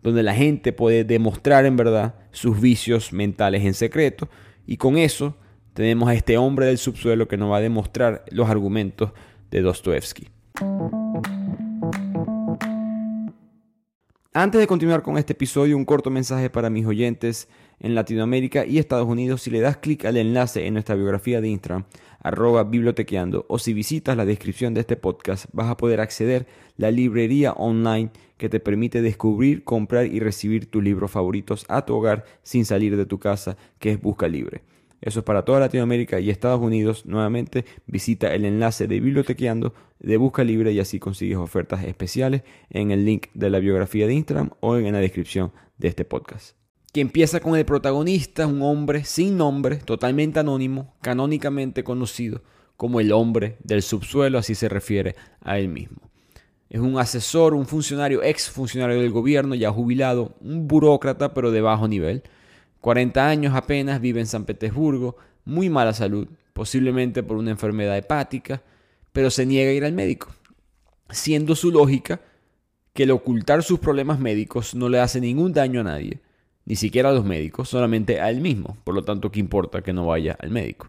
donde 0.03 0.23
la 0.23 0.35
gente 0.35 0.73
puede 0.73 1.05
demostrar 1.05 1.67
en 1.67 1.77
verdad 1.77 2.15
sus 2.31 2.61
vicios 2.61 3.13
mentales 3.13 3.65
en 3.65 3.75
secreto. 3.75 4.29
Y 4.67 4.77
con 4.77 4.97
eso 4.97 5.37
tenemos 5.75 6.09
a 6.09 6.15
este 6.15 6.39
hombre 6.39 6.67
del 6.67 6.79
subsuelo 6.79 7.29
que 7.29 7.37
nos 7.37 7.51
va 7.51 7.59
a 7.59 7.61
demostrar 7.61 8.25
los 8.31 8.49
argumentos 8.49 9.11
de 9.51 9.61
Dostoevsky. 9.61 10.29
Antes 14.33 14.61
de 14.61 14.69
continuar 14.69 15.03
con 15.03 15.19
este 15.19 15.33
episodio, 15.33 15.77
un 15.77 15.85
corto 15.85 16.09
mensaje 16.09 16.51
para 16.51 16.71
mis 16.71 16.87
oyentes 16.87 17.49
en 17.81 17.97
Latinoamérica 17.97 18.65
y 18.65 18.79
Estados 18.79 19.09
Unidos. 19.09 19.43
Si 19.43 19.51
le 19.51 19.59
das 19.59 19.79
clic 19.79 20.05
al 20.05 20.17
enlace 20.17 20.69
en 20.69 20.75
nuestra 20.75 20.95
biografía 20.95 21.41
de 21.41 21.49
Instagram, 21.49 21.85
arroba 22.23 22.63
bibliotequeando, 22.63 23.45
o 23.49 23.59
si 23.59 23.73
visitas 23.73 24.17
la 24.17 24.25
descripción 24.25 24.73
de 24.73 24.83
este 24.83 24.95
podcast, 24.95 25.47
vas 25.53 25.69
a 25.69 25.77
poder 25.77 26.01
acceder 26.01 26.47
a 26.49 26.73
la 26.77 26.91
librería 26.93 27.55
online 27.55 28.13
que 28.37 28.49
te 28.49 28.61
permite 28.61 29.03
descubrir, 29.03 29.65
comprar 29.65 30.07
y 30.07 30.21
recibir 30.21 30.71
tus 30.71 30.85
libros 30.85 31.11
favoritos 31.11 31.65
a 31.69 31.85
tu 31.85 31.97
hogar 31.97 32.25
sin 32.45 32.65
salir 32.65 32.97
de 32.97 33.07
tu 33.07 33.19
casa, 33.19 33.57
que 33.81 33.91
es 33.91 34.01
Busca 34.01 34.29
Libre. 34.29 34.63
Eso 35.01 35.21
es 35.21 35.25
para 35.25 35.45
toda 35.45 35.61
Latinoamérica 35.61 36.21
y 36.21 36.31
Estados 36.31 36.61
Unidos. 36.61 37.07
Nuevamente 37.07 37.65
visita 37.87 38.35
el 38.35 38.45
enlace 38.45 38.87
de 38.87 39.01
Bibliotequeando 39.01 39.73
de 39.99 40.17
Busca 40.17 40.45
Libre 40.45 40.73
y 40.73 40.81
así 40.81 40.99
consigues 40.99 41.39
ofertas 41.39 41.85
especiales 41.85 42.43
en 42.69 42.91
el 42.91 43.05
link 43.05 43.29
de 43.35 43.51
la 43.51 43.61
biografía 43.61 44.07
de 44.07 44.15
Instagram 44.15 44.51
o 44.61 44.77
en 44.77 44.93
la 44.93 44.99
descripción 44.99 45.53
de 45.79 45.89
este 45.89 46.05
podcast. 46.05 46.57
Que 46.93 47.01
empieza 47.01 47.41
con 47.41 47.57
el 47.57 47.65
protagonista, 47.65 48.47
un 48.47 48.63
hombre 48.63 49.05
sin 49.05 49.37
nombre, 49.37 49.77
totalmente 49.77 50.41
anónimo, 50.41 50.95
canónicamente 51.01 51.85
conocido 51.85 52.43
como 52.77 53.01
el 53.01 53.13
hombre 53.13 53.59
del 53.63 53.83
subsuelo, 53.83 54.39
así 54.39 54.55
se 54.55 54.69
refiere 54.69 55.15
a 55.41 55.59
él 55.59 55.69
mismo. 55.69 56.11
Es 56.69 56.81
un 56.81 56.99
asesor, 56.99 57.55
un 57.55 57.67
funcionario, 57.67 58.23
ex 58.23 58.49
funcionario 58.49 59.01
del 59.01 59.11
gobierno, 59.11 59.55
ya 59.55 59.71
jubilado, 59.71 60.35
un 60.41 60.67
burócrata 60.69 61.35
pero 61.35 61.51
de 61.51 61.61
bajo 61.61 61.89
nivel 61.89 62.23
40 62.81 63.29
años 63.29 63.55
apenas, 63.55 64.01
vive 64.01 64.21
en 64.21 64.27
San 64.27 64.45
Petersburgo, 64.45 65.17
muy 65.45 65.69
mala 65.69 65.93
salud, 65.93 66.29
posiblemente 66.53 67.23
por 67.23 67.37
una 67.37 67.51
enfermedad 67.51 67.97
hepática, 67.97 68.63
pero 69.13 69.31
se 69.31 69.47
niega 69.47 69.71
a 69.71 69.75
ir 69.75 69.85
al 69.85 69.93
médico, 69.93 70.29
siendo 71.11 71.55
su 71.57 71.71
lógica 71.71 72.21
que 72.93 73.05
el 73.05 73.11
ocultar 73.11 73.63
sus 73.63 73.79
problemas 73.79 74.19
médicos 74.19 74.75
no 74.75 74.89
le 74.89 75.01
hace 75.01 75.21
ningún 75.21 75.53
daño 75.53 75.81
a 75.81 75.85
nadie, 75.85 76.21
ni 76.65 76.77
siquiera 76.77 77.11
a 77.11 77.13
los 77.13 77.25
médicos, 77.25 77.69
solamente 77.69 78.21
a 78.21 78.31
él 78.31 78.41
mismo, 78.41 78.77
por 78.85 78.95
lo 78.95 79.03
tanto, 79.03 79.31
¿qué 79.31 79.41
importa 79.41 79.83
que 79.83 79.93
no 79.93 80.07
vaya 80.07 80.37
al 80.41 80.51
médico? 80.51 80.89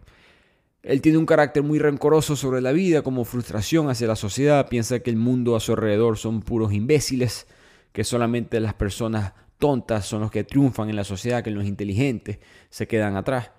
Él 0.82 1.00
tiene 1.00 1.18
un 1.18 1.26
carácter 1.26 1.62
muy 1.62 1.78
rencoroso 1.78 2.34
sobre 2.34 2.60
la 2.60 2.72
vida, 2.72 3.02
como 3.02 3.24
frustración 3.24 3.88
hacia 3.88 4.08
la 4.08 4.16
sociedad, 4.16 4.68
piensa 4.68 5.00
que 5.00 5.10
el 5.10 5.16
mundo 5.16 5.54
a 5.54 5.60
su 5.60 5.72
alrededor 5.72 6.18
son 6.18 6.42
puros 6.42 6.72
imbéciles, 6.72 7.46
que 7.92 8.02
solamente 8.02 8.58
las 8.58 8.74
personas 8.74 9.32
tontas 9.62 10.04
son 10.04 10.22
los 10.22 10.32
que 10.32 10.42
triunfan 10.42 10.90
en 10.90 10.96
la 10.96 11.04
sociedad, 11.04 11.44
que 11.44 11.52
los 11.52 11.64
inteligentes 11.64 12.40
se 12.68 12.88
quedan 12.88 13.14
atrás. 13.14 13.52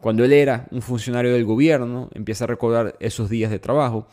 Cuando 0.00 0.24
él 0.24 0.32
era 0.32 0.66
un 0.70 0.80
funcionario 0.80 1.34
del 1.34 1.44
gobierno, 1.44 2.08
empieza 2.14 2.44
a 2.44 2.46
recordar 2.46 2.96
esos 3.00 3.28
días 3.28 3.50
de 3.50 3.58
trabajo, 3.58 4.06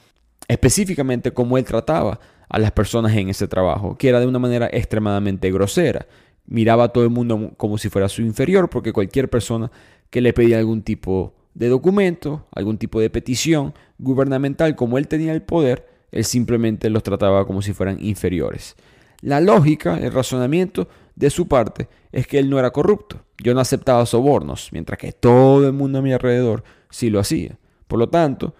específicamente 0.49 1.31
cómo 1.31 1.57
él 1.57 1.63
trataba 1.63 2.19
a 2.49 2.59
las 2.59 2.73
personas 2.73 3.15
en 3.15 3.29
ese 3.29 3.47
trabajo, 3.47 3.97
que 3.97 4.09
era 4.09 4.19
de 4.19 4.27
una 4.27 4.37
manera 4.37 4.67
extremadamente 4.69 5.49
grosera. 5.49 6.07
Miraba 6.45 6.83
a 6.83 6.89
todo 6.89 7.05
el 7.05 7.09
mundo 7.09 7.53
como 7.55 7.77
si 7.77 7.87
fuera 7.87 8.09
su 8.09 8.21
inferior, 8.21 8.69
porque 8.69 8.91
cualquier 8.91 9.29
persona 9.29 9.71
que 10.09 10.19
le 10.19 10.33
pedía 10.33 10.57
algún 10.57 10.81
tipo 10.81 11.35
de 11.53 11.69
documento, 11.69 12.47
algún 12.51 12.77
tipo 12.77 12.99
de 12.99 13.09
petición 13.09 13.73
gubernamental, 13.97 14.75
como 14.75 14.97
él 14.97 15.07
tenía 15.07 15.31
el 15.31 15.41
poder, 15.41 15.87
él 16.11 16.25
simplemente 16.25 16.89
los 16.89 17.01
trataba 17.01 17.47
como 17.47 17.61
si 17.61 17.71
fueran 17.71 18.03
inferiores. 18.03 18.75
La 19.21 19.39
lógica, 19.39 19.97
el 19.97 20.11
razonamiento 20.11 20.89
de 21.15 21.29
su 21.29 21.47
parte 21.47 21.87
es 22.11 22.27
que 22.27 22.39
él 22.39 22.49
no 22.49 22.59
era 22.59 22.71
corrupto. 22.71 23.23
Yo 23.41 23.53
no 23.53 23.59
aceptaba 23.59 24.05
sobornos, 24.05 24.69
mientras 24.71 24.97
que 24.97 25.11
todo 25.11 25.67
el 25.67 25.73
mundo 25.73 25.99
a 25.99 26.01
mi 26.01 26.13
alrededor 26.13 26.63
sí 26.89 27.09
lo 27.09 27.19
hacía. 27.19 27.57
Por 27.87 27.99
lo 27.99 28.09
tanto, 28.09 28.55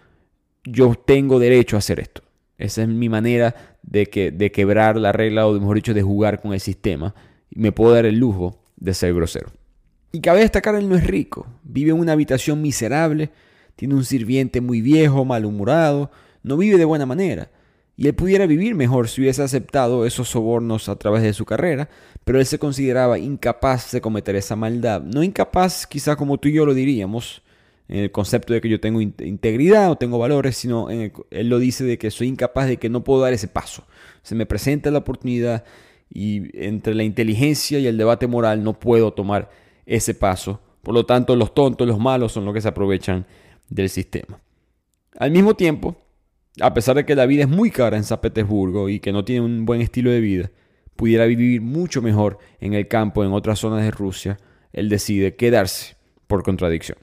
yo 0.64 0.94
tengo 0.96 1.40
derecho 1.40 1.76
a 1.76 1.80
hacer 1.80 2.00
esto. 2.00 2.22
Esa 2.58 2.84
es 2.84 2.88
mi 2.88 3.10
manera 3.10 3.78
de, 3.82 4.08
que, 4.08 4.32
de 4.32 4.52
quebrar 4.52 4.98
la 4.98 5.12
regla 5.12 5.48
o, 5.48 5.54
mejor 5.54 5.76
dicho, 5.76 5.94
de 5.94 6.02
jugar 6.02 6.42
con 6.42 6.54
el 6.54 6.60
sistema. 6.60 7.16
Me 7.50 7.72
puedo 7.72 7.94
dar 7.94 8.06
el 8.06 8.18
lujo 8.18 8.60
de 8.78 8.94
ser 8.94 9.14
grosero. 9.14 9.50
Y 10.12 10.22
cabe 10.22 10.42
destacar, 10.42 10.76
él 10.76 10.88
no 10.88 10.96
es 10.96 11.06
rico. 11.06 11.48
Vive 11.64 11.92
en 11.92 12.00
una 12.00 12.12
habitación 12.12 12.62
miserable, 12.62 13.32
tiene 13.76 13.96
un 13.96 14.06
sirviente 14.06 14.62
muy 14.62 14.82
viejo, 14.82 15.26
malhumorado, 15.26 16.12
no 16.44 16.58
vive 16.58 16.78
de 16.78 16.86
buena 16.86 17.06
manera 17.06 17.50
y 17.96 18.08
él 18.08 18.16
pudiera 18.16 18.46
vivir 18.48 18.76
mejor 18.76 19.08
si 19.08 19.22
hubiese 19.22 19.44
aceptado 19.44 20.06
esos 20.06 20.30
sobornos 20.30 20.90
a 20.90 20.96
través 20.96 21.22
de 21.22 21.34
su 21.34 21.46
carrera, 21.46 21.90
pero 22.24 22.40
él 22.40 22.46
se 22.46 22.60
consideraba 22.60 23.20
incapaz 23.20 23.92
de 23.92 24.02
cometer 24.02 24.36
esa 24.36 24.56
maldad. 24.56 25.02
No 25.02 25.24
incapaz 25.24 25.86
quizá 25.86 26.16
como 26.16 26.38
tú 26.38 26.50
y 26.50 26.54
yo 26.54 26.66
lo 26.66 26.74
diríamos, 26.74 27.44
en 27.88 28.00
el 28.00 28.12
concepto 28.12 28.54
de 28.54 28.62
que 28.62 28.70
yo 28.70 28.80
tengo 28.80 29.02
integridad 29.02 29.92
o 29.92 29.98
tengo 29.98 30.18
valores, 30.18 30.56
sino 30.58 30.90
él 30.90 31.12
lo 31.32 31.60
dice 31.60 31.84
de 31.84 31.98
que 31.98 32.12
soy 32.12 32.28
incapaz 32.28 32.68
de 32.68 32.78
que 32.78 32.90
no 32.90 33.04
puedo 33.04 33.22
dar 33.22 33.34
ese 33.34 33.48
paso. 33.48 33.86
Se 34.24 34.36
me 34.36 34.46
presenta 34.46 34.90
la 34.90 35.00
oportunidad 35.00 35.66
y 36.10 36.66
entre 36.66 36.96
la 36.96 37.04
inteligencia 37.04 37.80
y 37.80 37.88
el 37.88 37.98
debate 37.98 38.26
moral 38.26 38.64
no 38.64 38.80
puedo 38.80 39.14
tomar 39.14 39.52
ese 39.86 40.16
paso. 40.16 40.62
Por 40.82 40.94
lo 40.94 41.06
tanto, 41.06 41.36
los 41.36 41.54
tontos, 41.54 41.88
los 41.88 42.00
malos 42.00 42.32
son 42.32 42.46
los 42.46 42.54
que 42.54 42.62
se 42.62 42.70
aprovechan 42.70 43.26
del 43.70 43.90
sistema. 43.90 44.40
Al 45.18 45.32
mismo 45.32 45.56
tiempo, 45.56 45.96
a 46.60 46.74
pesar 46.74 46.96
de 46.96 47.06
que 47.06 47.16
la 47.16 47.26
vida 47.26 47.44
es 47.44 47.50
muy 47.50 47.72
cara 47.72 47.98
en 47.98 48.04
San 48.04 48.22
Petersburgo 48.22 48.90
y 48.90 49.00
que 49.00 49.12
no 49.12 49.26
tiene 49.26 49.42
un 49.42 49.66
buen 49.66 49.82
estilo 49.82 50.12
de 50.12 50.20
vida, 50.20 50.52
pudiera 50.96 51.26
vivir 51.26 51.62
mucho 51.62 52.02
mejor 52.02 52.38
en 52.60 52.74
el 52.74 52.88
campo 52.88 53.24
en 53.24 53.34
otras 53.34 53.60
zonas 53.60 53.84
de 53.84 53.92
Rusia, 53.92 54.40
él 54.72 54.90
decide 54.90 55.36
quedarse 55.36 55.96
por 56.28 56.44
contradicción. 56.44 56.98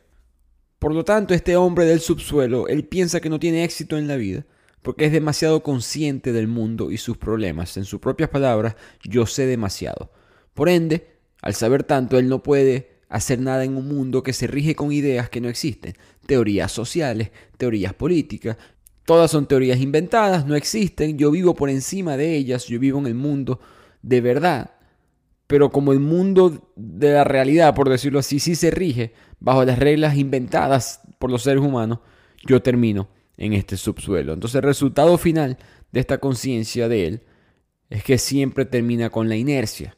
Por 0.79 0.95
lo 0.95 1.05
tanto, 1.05 1.35
este 1.35 1.57
hombre 1.57 1.85
del 1.85 2.01
subsuelo, 2.01 2.69
él 2.69 2.85
piensa 2.85 3.21
que 3.21 3.29
no 3.29 3.39
tiene 3.39 3.65
éxito 3.65 3.99
en 3.99 4.09
la 4.09 4.17
vida 4.17 4.47
porque 4.83 5.05
es 5.05 5.13
demasiado 5.13 5.63
consciente 5.63 6.33
del 6.33 6.49
mundo 6.49 6.91
y 6.91 6.97
sus 6.97 7.19
problemas. 7.19 7.77
En 7.77 7.85
sus 7.85 8.01
propias 8.01 8.31
palabras, 8.31 8.77
yo 9.03 9.27
sé 9.27 9.47
demasiado. 9.47 10.11
Por 10.55 10.69
ende, 10.69 11.19
al 11.43 11.55
saber 11.55 11.85
tanto, 11.85 12.19
él 12.19 12.29
no 12.29 12.43
puede 12.43 13.01
hacer 13.09 13.41
nada 13.41 13.65
en 13.65 13.77
un 13.77 13.89
mundo 13.89 14.23
que 14.23 14.33
se 14.33 14.47
rige 14.47 14.75
con 14.75 14.93
ideas 14.93 15.29
que 15.29 15.41
no 15.41 15.49
existen, 15.49 15.95
teorías 16.27 16.71
sociales, 16.71 17.31
teorías 17.59 17.93
políticas, 17.93 18.57
Todas 19.05 19.31
son 19.31 19.47
teorías 19.47 19.81
inventadas, 19.81 20.47
no 20.47 20.55
existen, 20.55 21.19
yo 21.19 21.31
vivo 21.31 21.55
por 21.55 21.71
encima 21.71 22.17
de 22.17 22.37
ellas, 22.37 22.67
yo 22.67 22.79
vivo 22.79 22.99
en 22.99 23.07
el 23.07 23.15
mundo 23.15 23.61
de 24.03 24.21
verdad. 24.21 24.71
Pero 25.47 25.71
como 25.71 25.93
el 25.93 26.01
mundo 26.01 26.73
de 26.77 27.13
la 27.13 27.25
realidad, 27.25 27.75
por 27.75 27.89
decirlo 27.89 28.21
así, 28.21 28.39
sí 28.39 28.55
se 28.55 28.71
rige 28.71 29.13
bajo 29.41 29.65
las 29.65 29.79
reglas 29.79 30.17
inventadas 30.17 31.01
por 31.19 31.31
los 31.31 31.43
seres 31.43 31.63
humanos, 31.63 31.99
yo 32.47 32.63
termino 32.63 33.09
en 33.37 33.55
este 33.55 33.77
subsuelo. 33.77 34.33
Entonces 34.33 34.57
el 34.57 34.63
resultado 34.63 35.19
final 35.19 35.59
de 35.91 36.01
esta 36.01 36.19
conciencia 36.19 36.89
de 36.89 37.07
él 37.07 37.23
es 37.89 38.05
que 38.05 38.19
siempre 38.19 38.65
termina 38.65 39.11
con 39.11 39.29
la 39.29 39.37
inercia. 39.37 39.97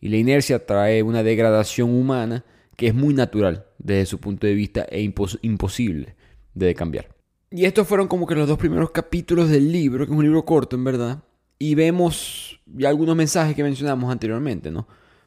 Y 0.00 0.08
la 0.08 0.16
inercia 0.16 0.66
trae 0.66 1.02
una 1.02 1.22
degradación 1.22 1.90
humana 1.90 2.44
que 2.76 2.88
es 2.88 2.94
muy 2.94 3.14
natural 3.14 3.66
desde 3.78 4.06
su 4.06 4.18
punto 4.18 4.46
de 4.46 4.54
vista 4.54 4.86
e 4.90 5.00
imposible 5.00 6.14
de 6.54 6.74
cambiar. 6.74 7.19
Y 7.52 7.64
estos 7.64 7.88
fueron 7.88 8.06
como 8.06 8.28
que 8.28 8.36
los 8.36 8.46
dos 8.46 8.58
primeros 8.58 8.92
capítulos 8.92 9.48
del 9.48 9.72
libro, 9.72 10.06
que 10.06 10.12
es 10.12 10.16
un 10.16 10.24
libro 10.24 10.44
corto 10.44 10.76
en 10.76 10.84
verdad. 10.84 11.24
Y 11.58 11.74
vemos 11.74 12.60
ya 12.64 12.88
algunos 12.88 13.16
mensajes 13.16 13.56
que 13.56 13.64
mencionamos 13.64 14.10
anteriormente, 14.10 14.70
¿no? 14.70 14.86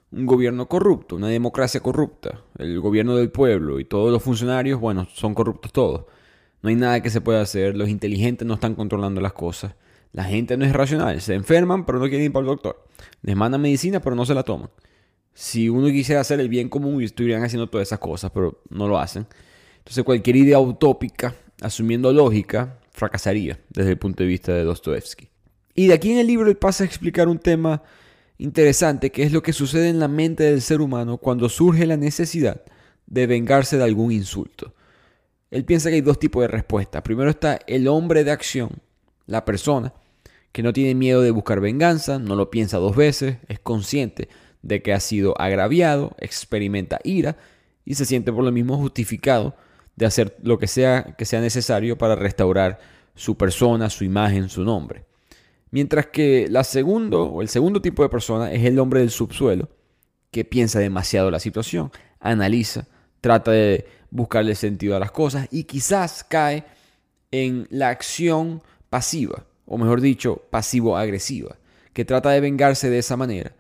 Un 0.10 0.26
gobierno 0.26 0.70
corrupto, 0.70 1.18
una 1.18 1.28
democracia 1.28 1.82
corrupta, 1.82 2.42
el 2.58 2.80
gobierno 2.80 3.18
del 3.18 3.30
pueblo 3.30 3.78
y 3.80 3.86
todos 3.86 4.10
los 4.10 4.24
funcionarios, 4.24 4.80
bueno, 4.80 5.06
son 5.14 5.34
corruptos 5.34 5.74
todos. 5.74 6.06
No 6.62 6.70
hay 6.70 6.76
nada 6.76 7.02
que 7.02 7.10
se 7.10 7.20
pueda 7.20 7.42
hacer, 7.42 7.76
los 7.76 7.90
inteligentes 7.90 8.48
no 8.48 8.54
están 8.54 8.76
controlando 8.76 9.20
las 9.20 9.34
cosas. 9.34 9.76
La 10.14 10.24
gente 10.24 10.56
no 10.56 10.64
es 10.64 10.72
racional, 10.72 11.20
se 11.20 11.34
enferman 11.34 11.86
pero 11.86 12.00
no 12.00 12.06
quieren 12.06 12.26
ir 12.28 12.32
para 12.32 12.42
el 12.42 12.48
doctor. 12.48 12.88
Les 13.22 13.36
mandan 13.36 13.62
medicina 13.62 14.00
pero 14.00 14.16
no 14.16 14.26
se 14.26 14.34
la 14.34 14.44
toman. 14.44 14.70
Si 15.34 15.68
uno 15.68 15.88
quisiera 15.88 16.22
hacer 16.22 16.40
el 16.40 16.48
bien 16.48 16.70
común, 16.70 17.02
estuvieran 17.02 17.44
haciendo 17.44 17.68
todas 17.68 17.90
esas 17.90 18.00
cosas, 18.00 18.32
pero 18.32 18.62
no 18.70 18.88
lo 18.88 18.98
hacen. 18.98 19.28
Entonces 19.80 20.06
cualquier 20.06 20.38
idea 20.38 20.60
utópica, 20.60 21.36
asumiendo 21.62 22.12
lógica, 22.12 22.80
fracasaría 22.92 23.60
desde 23.70 23.92
el 23.92 23.98
punto 23.98 24.24
de 24.24 24.30
vista 24.30 24.54
de 24.54 24.64
Dostoevsky. 24.64 25.30
Y 25.76 25.88
de 25.88 25.94
aquí 25.94 26.12
en 26.12 26.20
el 26.20 26.28
libro 26.28 26.50
él 26.50 26.58
pasa 26.58 26.84
a 26.84 26.88
explicar 26.88 27.28
un 27.28 27.40
tema 27.40 27.82
interesante, 28.38 29.12
que 29.12 29.24
es 29.24 29.32
lo 29.32 29.42
que 29.42 29.54
sucede 29.54 29.90
en 29.90 30.00
la 30.00 30.08
mente 30.08 30.44
del 30.44 30.62
ser 30.62 30.82
humano 30.82 31.18
cuando 31.18 31.50
surge 31.50 31.86
la 31.86 31.98
necesidad 31.98 32.62
de 33.08 33.28
vengarse 33.28 33.78
de 33.78 33.84
algún 33.84 34.12
insulto. 34.12 34.74
Él 35.52 35.66
piensa 35.66 35.90
que 35.90 35.96
hay 35.96 36.02
dos 36.02 36.20
tipos 36.20 36.42
de 36.42 36.48
respuestas. 36.48 37.02
Primero 37.04 37.30
está 37.30 37.60
el 37.68 37.88
hombre 37.88 38.24
de 38.24 38.32
acción, 38.32 38.82
la 39.26 39.46
persona, 39.46 39.94
que 40.52 40.64
no 40.64 40.74
tiene 40.74 40.96
miedo 40.96 41.22
de 41.22 41.32
buscar 41.32 41.60
venganza, 41.60 42.20
no 42.20 42.36
lo 42.36 42.50
piensa 42.50 42.78
dos 42.78 42.96
veces, 42.96 43.38
es 43.48 43.60
consciente 43.60 44.30
de 44.62 44.82
que 44.82 44.94
ha 44.94 45.00
sido 45.00 45.40
agraviado, 45.40 46.16
experimenta 46.20 47.00
ira 47.04 47.38
y 47.86 47.96
se 47.96 48.06
siente 48.06 48.32
por 48.32 48.44
lo 48.44 48.52
mismo 48.52 48.78
justificado 48.78 49.56
de 49.96 50.06
hacer 50.06 50.36
lo 50.42 50.58
que 50.58 50.68
sea 50.68 51.16
que 51.18 51.26
sea 51.26 51.42
necesario 51.42 51.98
para 51.98 52.16
restaurar 52.16 52.80
su 53.16 53.38
persona, 53.38 53.90
su 53.90 54.04
imagen, 54.04 54.50
su 54.50 54.64
nombre. 54.64 55.06
Mientras 55.72 56.08
que 56.08 56.48
la 56.50 56.64
segundo, 56.64 57.24
o 57.24 57.42
el 57.42 57.50
segundo 57.50 57.82
tipo 57.82 58.04
de 58.04 58.10
persona 58.10 58.52
es 58.52 58.64
el 58.64 58.78
hombre 58.80 59.00
del 59.00 59.12
subsuelo, 59.12 59.70
que 60.32 60.46
piensa 60.46 60.80
demasiado 60.80 61.32
la 61.32 61.40
situación, 61.40 61.92
analiza, 62.20 62.88
trata 63.22 63.52
de 63.52 63.86
buscarle 64.10 64.56
sentido 64.56 64.96
a 64.96 65.00
las 65.00 65.12
cosas 65.12 65.48
y 65.52 65.64
quizás 65.64 66.24
cae 66.24 66.64
en 67.32 67.68
la 67.72 67.90
acción 67.90 68.62
pasiva, 68.90 69.46
o 69.66 69.78
mejor 69.78 70.02
dicho, 70.02 70.44
pasivo-agresiva, 70.52 71.58
que 71.94 72.06
trata 72.06 72.30
de 72.30 72.42
vengarse 72.42 72.90
de 72.90 73.00
esa 73.00 73.18
manera. 73.18 73.54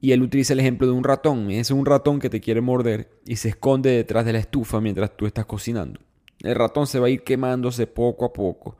Y 0.00 0.12
él 0.12 0.22
utiliza 0.22 0.54
el 0.54 0.60
ejemplo 0.60 0.86
de 0.86 0.94
un 0.94 1.04
ratón. 1.04 1.50
Es 1.50 1.70
un 1.70 1.84
ratón 1.84 2.20
que 2.20 2.30
te 2.30 2.40
quiere 2.40 2.60
morder 2.60 3.10
y 3.26 3.36
se 3.36 3.50
esconde 3.50 3.90
detrás 3.90 4.24
de 4.24 4.32
la 4.32 4.38
estufa 4.38 4.80
mientras 4.80 5.16
tú 5.16 5.26
estás 5.26 5.44
cocinando. 5.44 6.00
El 6.42 6.54
ratón 6.54 6.86
se 6.86 6.98
va 6.98 7.08
a 7.08 7.10
ir 7.10 7.22
quemándose 7.22 7.86
poco 7.86 8.24
a 8.24 8.32
poco 8.32 8.78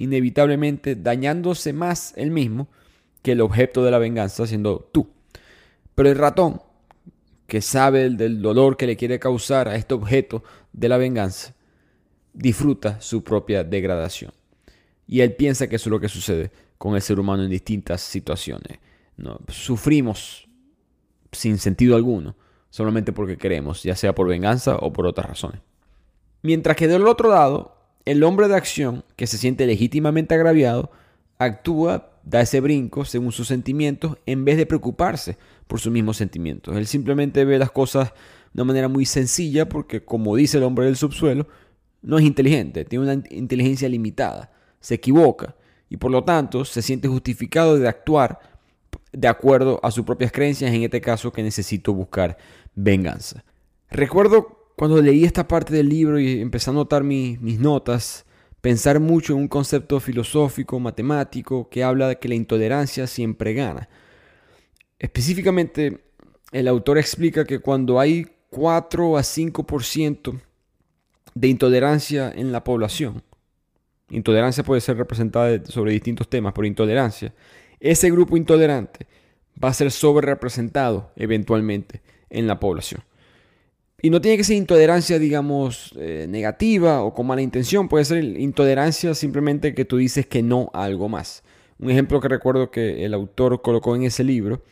inevitablemente 0.00 0.96
dañándose 0.96 1.74
más 1.74 2.14
él 2.16 2.30
mismo 2.30 2.68
que 3.22 3.32
el 3.32 3.42
objeto 3.42 3.84
de 3.84 3.90
la 3.90 3.98
venganza, 3.98 4.46
siendo 4.46 4.88
tú. 4.92 5.10
Pero 5.94 6.08
el 6.08 6.16
ratón, 6.16 6.62
que 7.46 7.60
sabe 7.60 8.08
del 8.08 8.40
dolor 8.40 8.78
que 8.78 8.86
le 8.86 8.96
quiere 8.96 9.18
causar 9.18 9.68
a 9.68 9.76
este 9.76 9.92
objeto 9.92 10.42
de 10.72 10.88
la 10.88 10.96
venganza, 10.96 11.54
disfruta 12.32 12.98
su 13.02 13.22
propia 13.22 13.62
degradación. 13.62 14.32
Y 15.06 15.20
él 15.20 15.34
piensa 15.34 15.68
que 15.68 15.76
eso 15.76 15.90
es 15.90 15.92
lo 15.92 16.00
que 16.00 16.08
sucede 16.08 16.50
con 16.78 16.94
el 16.94 17.02
ser 17.02 17.20
humano 17.20 17.42
en 17.42 17.50
distintas 17.50 18.00
situaciones. 18.00 18.78
¿no? 19.18 19.38
Sufrimos 19.48 20.48
sin 21.32 21.58
sentido 21.58 21.96
alguno, 21.96 22.36
solamente 22.70 23.12
porque 23.12 23.36
queremos, 23.36 23.82
ya 23.82 23.96
sea 23.96 24.14
por 24.14 24.28
venganza 24.28 24.76
o 24.76 24.92
por 24.92 25.06
otras 25.06 25.28
razones. 25.28 25.60
Mientras 26.42 26.76
que 26.76 26.88
del 26.88 27.06
otro 27.06 27.28
lado, 27.28 27.76
el 28.04 28.22
hombre 28.22 28.48
de 28.48 28.56
acción, 28.56 29.04
que 29.16 29.26
se 29.26 29.38
siente 29.38 29.66
legítimamente 29.66 30.34
agraviado, 30.34 30.90
actúa, 31.38 32.10
da 32.22 32.40
ese 32.40 32.60
brinco 32.60 33.04
según 33.04 33.32
sus 33.32 33.48
sentimientos 33.48 34.18
en 34.26 34.44
vez 34.44 34.56
de 34.56 34.66
preocuparse 34.66 35.38
por 35.66 35.80
sus 35.80 35.92
mismos 35.92 36.16
sentimientos. 36.16 36.76
Él 36.76 36.86
simplemente 36.86 37.44
ve 37.44 37.58
las 37.58 37.70
cosas 37.70 38.12
de 38.52 38.62
una 38.62 38.64
manera 38.64 38.88
muy 38.88 39.06
sencilla 39.06 39.68
porque, 39.68 40.04
como 40.04 40.36
dice 40.36 40.58
el 40.58 40.64
hombre 40.64 40.86
del 40.86 40.96
subsuelo, 40.96 41.46
no 42.02 42.18
es 42.18 42.24
inteligente, 42.24 42.84
tiene 42.84 43.04
una 43.04 43.24
inteligencia 43.30 43.88
limitada, 43.88 44.52
se 44.80 44.94
equivoca 44.94 45.54
y 45.88 45.96
por 45.96 46.10
lo 46.10 46.24
tanto 46.24 46.64
se 46.64 46.82
siente 46.82 47.08
justificado 47.08 47.78
de 47.78 47.88
actuar 47.88 48.38
de 49.12 49.28
acuerdo 49.28 49.80
a 49.82 49.90
sus 49.90 50.04
propias 50.04 50.32
creencias, 50.32 50.72
en 50.72 50.82
este 50.82 51.00
caso 51.00 51.32
que 51.32 51.42
necesito 51.42 51.92
buscar 51.92 52.36
venganza. 52.74 53.44
Recuerdo 53.90 54.72
cuando 54.76 55.02
leí 55.02 55.24
esta 55.24 55.46
parte 55.46 55.74
del 55.74 55.88
libro 55.88 56.18
y 56.18 56.40
empecé 56.40 56.70
a 56.70 56.72
notar 56.72 57.04
mis 57.04 57.58
notas, 57.58 58.24
pensar 58.60 59.00
mucho 59.00 59.34
en 59.34 59.40
un 59.40 59.48
concepto 59.48 60.00
filosófico, 60.00 60.78
matemático, 60.78 61.68
que 61.68 61.82
habla 61.84 62.08
de 62.08 62.18
que 62.18 62.28
la 62.28 62.34
intolerancia 62.34 63.06
siempre 63.06 63.52
gana. 63.52 63.88
Específicamente, 64.98 66.04
el 66.52 66.68
autor 66.68 66.98
explica 66.98 67.44
que 67.44 67.58
cuando 67.58 67.98
hay 67.98 68.26
4 68.50 69.16
a 69.16 69.20
5% 69.20 70.40
de 71.34 71.48
intolerancia 71.48 72.32
en 72.34 72.52
la 72.52 72.64
población, 72.64 73.22
intolerancia 74.10 74.64
puede 74.64 74.80
ser 74.80 74.96
representada 74.96 75.64
sobre 75.66 75.92
distintos 75.92 76.28
temas, 76.28 76.52
por 76.52 76.66
intolerancia, 76.66 77.32
ese 77.80 78.10
grupo 78.10 78.36
intolerante 78.36 79.06
va 79.62 79.68
a 79.68 79.74
ser 79.74 79.90
sobre 79.90 80.26
representado 80.26 81.10
eventualmente 81.16 82.02
en 82.28 82.46
la 82.46 82.60
población. 82.60 83.02
Y 84.02 84.08
no 84.08 84.20
tiene 84.20 84.38
que 84.38 84.44
ser 84.44 84.56
intolerancia, 84.56 85.18
digamos, 85.18 85.92
eh, 85.96 86.26
negativa 86.28 87.02
o 87.02 87.12
con 87.12 87.26
mala 87.26 87.42
intención. 87.42 87.88
Puede 87.88 88.06
ser 88.06 88.24
intolerancia 88.24 89.14
simplemente 89.14 89.74
que 89.74 89.84
tú 89.84 89.98
dices 89.98 90.26
que 90.26 90.42
no 90.42 90.70
a 90.72 90.84
algo 90.84 91.08
más. 91.08 91.42
Un 91.78 91.90
ejemplo 91.90 92.20
que 92.20 92.28
recuerdo 92.28 92.70
que 92.70 93.04
el 93.04 93.12
autor 93.12 93.60
colocó 93.60 93.94
en 93.96 94.04
ese 94.04 94.24
libro 94.24 94.62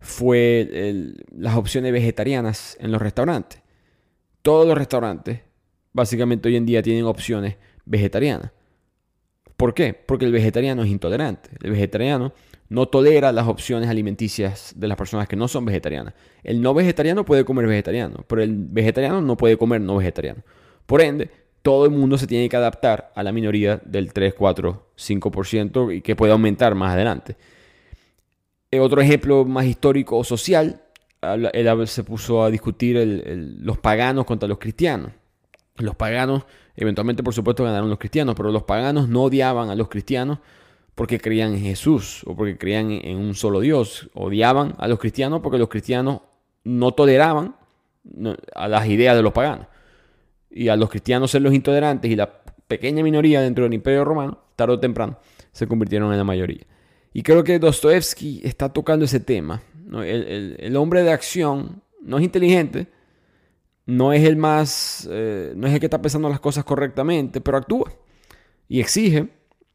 fue 0.00 1.14
las 1.36 1.56
opciones 1.56 1.92
vegetarianas 1.92 2.76
en 2.80 2.92
los 2.92 3.00
restaurantes. 3.00 3.62
Todos 4.42 4.66
los 4.66 4.76
restaurantes, 4.76 5.40
básicamente 5.92 6.48
hoy 6.48 6.56
en 6.56 6.66
día, 6.66 6.82
tienen 6.82 7.04
opciones 7.04 7.56
vegetarianas. 7.84 8.52
¿Por 9.56 9.74
qué? 9.74 9.94
Porque 9.94 10.24
el 10.24 10.32
vegetariano 10.32 10.82
es 10.82 10.90
intolerante. 10.90 11.50
El 11.62 11.70
vegetariano 11.70 12.32
no 12.68 12.86
tolera 12.86 13.32
las 13.32 13.46
opciones 13.46 13.88
alimenticias 13.88 14.74
de 14.76 14.88
las 14.88 14.96
personas 14.96 15.28
que 15.28 15.36
no 15.36 15.48
son 15.48 15.64
vegetarianas. 15.64 16.14
El 16.42 16.60
no 16.60 16.74
vegetariano 16.74 17.24
puede 17.24 17.44
comer 17.44 17.66
vegetariano, 17.66 18.24
pero 18.26 18.42
el 18.42 18.54
vegetariano 18.54 19.20
no 19.20 19.36
puede 19.36 19.56
comer 19.56 19.80
no 19.80 19.96
vegetariano. 19.96 20.42
Por 20.84 21.00
ende, 21.00 21.30
todo 21.62 21.84
el 21.84 21.90
mundo 21.90 22.18
se 22.18 22.26
tiene 22.26 22.48
que 22.48 22.56
adaptar 22.56 23.12
a 23.14 23.22
la 23.22 23.32
minoría 23.32 23.80
del 23.84 24.12
3, 24.12 24.34
4, 24.34 24.90
5% 24.96 25.96
y 25.96 26.00
que 26.00 26.16
puede 26.16 26.32
aumentar 26.32 26.74
más 26.74 26.92
adelante. 26.94 27.36
Eh, 28.70 28.80
otro 28.80 29.00
ejemplo 29.00 29.44
más 29.44 29.66
histórico 29.66 30.16
o 30.16 30.24
social, 30.24 30.82
él 31.52 31.88
se 31.88 32.04
puso 32.04 32.42
a 32.42 32.50
discutir 32.50 32.96
los 33.60 33.78
paganos 33.78 34.26
contra 34.26 34.48
los 34.48 34.58
cristianos. 34.58 35.12
Los 35.76 35.94
paganos, 35.94 36.44
eventualmente 36.76 37.22
por 37.22 37.34
supuesto 37.34 37.64
ganaron 37.64 37.88
los 37.88 37.98
cristianos, 37.98 38.34
pero 38.34 38.52
los 38.52 38.64
paganos 38.64 39.08
no 39.08 39.24
odiaban 39.24 39.70
a 39.70 39.74
los 39.74 39.88
cristianos 39.88 40.38
porque 40.94 41.18
creían 41.18 41.54
en 41.54 41.60
Jesús 41.60 42.22
o 42.26 42.34
porque 42.34 42.56
creían 42.56 42.90
en 42.90 43.18
un 43.18 43.34
solo 43.34 43.60
Dios. 43.60 44.08
Odiaban 44.14 44.74
a 44.78 44.88
los 44.88 44.98
cristianos 44.98 45.40
porque 45.42 45.58
los 45.58 45.68
cristianos 45.68 46.20
no 46.64 46.92
toleraban 46.92 47.54
a 48.54 48.68
las 48.68 48.86
ideas 48.86 49.16
de 49.16 49.22
los 49.22 49.32
paganos. 49.32 49.66
Y 50.50 50.68
a 50.68 50.76
los 50.76 50.88
cristianos 50.88 51.30
ser 51.30 51.42
los 51.42 51.52
intolerantes 51.52 52.10
y 52.10 52.16
la 52.16 52.42
pequeña 52.66 53.02
minoría 53.02 53.40
dentro 53.40 53.64
del 53.64 53.74
imperio 53.74 54.04
romano, 54.04 54.38
tarde 54.56 54.74
o 54.74 54.80
temprano, 54.80 55.18
se 55.52 55.66
convirtieron 55.66 56.10
en 56.12 56.18
la 56.18 56.24
mayoría. 56.24 56.64
Y 57.12 57.22
creo 57.22 57.44
que 57.44 57.58
Dostoevsky 57.58 58.40
está 58.44 58.72
tocando 58.72 59.04
ese 59.04 59.20
tema. 59.20 59.62
El, 60.04 60.76
hombre 60.76 61.02
de 61.02 61.12
acción 61.12 61.82
no 62.02 62.18
es 62.18 62.24
inteligente, 62.24 62.88
no 63.86 64.12
es 64.12 64.24
el 64.24 64.36
más, 64.36 65.08
eh, 65.10 65.52
no 65.56 65.68
es 65.68 65.72
el 65.72 65.80
que 65.80 65.86
está 65.86 66.02
pensando 66.02 66.28
las 66.28 66.40
cosas 66.40 66.64
correctamente, 66.64 67.40
pero 67.40 67.56
actúa 67.56 67.92
y 68.68 68.80
exige 68.80 69.28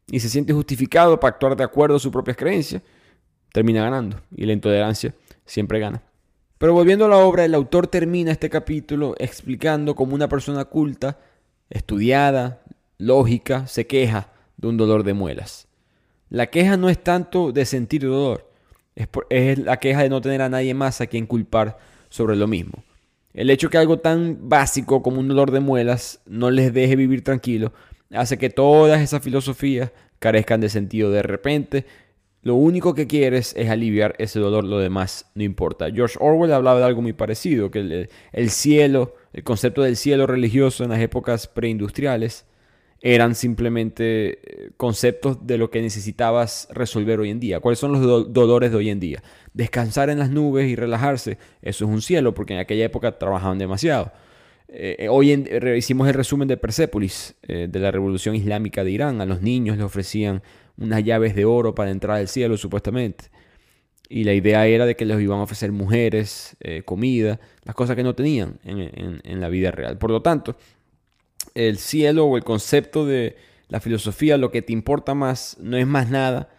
y 0.06 0.20
se 0.20 0.28
siente 0.28 0.52
justificado 0.52 1.18
para 1.18 1.32
actuar 1.34 1.56
de 1.56 1.64
acuerdo 1.64 1.96
a 1.96 1.98
sus 1.98 2.12
propias 2.12 2.36
creencias, 2.36 2.82
termina 3.52 3.82
ganando 3.82 4.20
y 4.36 4.44
la 4.44 4.52
intolerancia 4.52 5.14
siempre 5.46 5.80
gana. 5.80 6.02
Pero 6.58 6.74
volviendo 6.74 7.06
a 7.06 7.08
la 7.08 7.16
obra, 7.16 7.44
el 7.44 7.54
autor 7.54 7.86
termina 7.86 8.30
este 8.30 8.50
capítulo 8.50 9.14
explicando 9.18 9.96
cómo 9.96 10.14
una 10.14 10.28
persona 10.28 10.66
culta, 10.66 11.18
estudiada, 11.70 12.62
lógica, 12.98 13.66
se 13.66 13.86
queja 13.86 14.28
de 14.58 14.68
un 14.68 14.76
dolor 14.76 15.02
de 15.02 15.14
muelas. 15.14 15.66
La 16.28 16.48
queja 16.48 16.76
no 16.76 16.88
es 16.88 17.02
tanto 17.02 17.50
de 17.50 17.64
sentir 17.64 18.02
dolor, 18.02 18.50
es, 18.94 19.08
es 19.30 19.58
la 19.58 19.78
queja 19.78 20.02
de 20.02 20.10
no 20.10 20.20
tener 20.20 20.42
a 20.42 20.50
nadie 20.50 20.74
más 20.74 21.00
a 21.00 21.06
quien 21.06 21.26
culpar 21.26 21.78
sobre 22.10 22.36
lo 22.36 22.46
mismo. 22.46 22.84
El 23.34 23.50
hecho 23.50 23.70
que 23.70 23.78
algo 23.78 23.98
tan 23.98 24.48
básico 24.48 25.02
como 25.02 25.20
un 25.20 25.28
dolor 25.28 25.50
de 25.50 25.60
muelas 25.60 26.20
no 26.26 26.50
les 26.50 26.72
deje 26.72 26.96
vivir 26.96 27.24
tranquilo 27.24 27.72
hace 28.14 28.38
que 28.38 28.50
todas 28.50 29.00
esas 29.00 29.22
filosofías 29.22 29.90
carezcan 30.18 30.60
de 30.60 30.68
sentido 30.68 31.10
de 31.10 31.22
repente. 31.22 31.86
Lo 32.42 32.56
único 32.56 32.94
que 32.94 33.06
quieres 33.06 33.54
es 33.56 33.70
aliviar 33.70 34.14
ese 34.18 34.40
dolor, 34.40 34.64
lo 34.64 34.78
demás 34.78 35.30
no 35.34 35.44
importa. 35.44 35.90
George 35.90 36.18
Orwell 36.20 36.52
hablaba 36.52 36.80
de 36.80 36.86
algo 36.86 37.00
muy 37.00 37.12
parecido, 37.12 37.70
que 37.70 38.08
el, 38.32 38.50
cielo, 38.50 39.14
el 39.32 39.44
concepto 39.44 39.82
del 39.82 39.96
cielo 39.96 40.26
religioso 40.26 40.82
en 40.82 40.90
las 40.90 41.00
épocas 41.00 41.46
preindustriales 41.46 42.44
eran 43.02 43.34
simplemente 43.34 44.38
eh, 44.66 44.70
conceptos 44.76 45.46
de 45.46 45.58
lo 45.58 45.70
que 45.70 45.82
necesitabas 45.82 46.68
resolver 46.70 47.20
hoy 47.20 47.30
en 47.30 47.40
día. 47.40 47.60
¿Cuáles 47.60 47.78
son 47.78 47.92
los 47.92 48.32
dolores 48.32 48.70
de 48.70 48.76
hoy 48.76 48.90
en 48.90 49.00
día? 49.00 49.22
Descansar 49.52 50.08
en 50.08 50.20
las 50.20 50.30
nubes 50.30 50.70
y 50.70 50.76
relajarse, 50.76 51.36
eso 51.60 51.84
es 51.84 51.90
un 51.90 52.00
cielo, 52.00 52.32
porque 52.32 52.54
en 52.54 52.60
aquella 52.60 52.84
época 52.84 53.18
trabajaban 53.18 53.58
demasiado. 53.58 54.12
Eh, 54.74 55.08
hoy 55.10 55.32
hicimos 55.76 56.08
el 56.08 56.14
resumen 56.14 56.48
de 56.48 56.56
Persépolis, 56.56 57.34
eh, 57.42 57.66
de 57.68 57.78
la 57.78 57.90
revolución 57.90 58.34
islámica 58.34 58.82
de 58.82 58.90
Irán. 58.90 59.20
A 59.20 59.26
los 59.26 59.42
niños 59.42 59.76
les 59.76 59.84
ofrecían 59.84 60.42
unas 60.78 61.04
llaves 61.04 61.34
de 61.34 61.44
oro 61.44 61.74
para 61.74 61.90
entrar 61.90 62.16
al 62.16 62.28
cielo, 62.28 62.56
supuestamente. 62.56 63.26
Y 64.08 64.24
la 64.24 64.32
idea 64.32 64.66
era 64.66 64.86
de 64.86 64.96
que 64.96 65.04
les 65.04 65.20
iban 65.20 65.40
a 65.40 65.42
ofrecer 65.42 65.72
mujeres, 65.72 66.56
eh, 66.60 66.82
comida, 66.84 67.38
las 67.64 67.74
cosas 67.74 67.96
que 67.96 68.02
no 68.02 68.14
tenían 68.14 68.60
en, 68.64 69.40
la 69.40 69.48
vida 69.48 69.70
real. 69.72 69.98
Por 69.98 70.10
lo 70.10 70.22
tanto, 70.22 70.56
el 71.54 71.78
cielo 71.78 72.26
o 72.26 72.36
el 72.36 72.44
concepto 72.44 73.06
de 73.06 73.36
la 73.68 73.80
filosofía, 73.80 74.36
lo 74.36 74.50
que 74.50 74.62
te 74.62 74.72
importa 74.72 75.14
más, 75.14 75.56
no 75.60 75.76
es 75.76 75.86
más 75.86 76.10
nada 76.10 76.50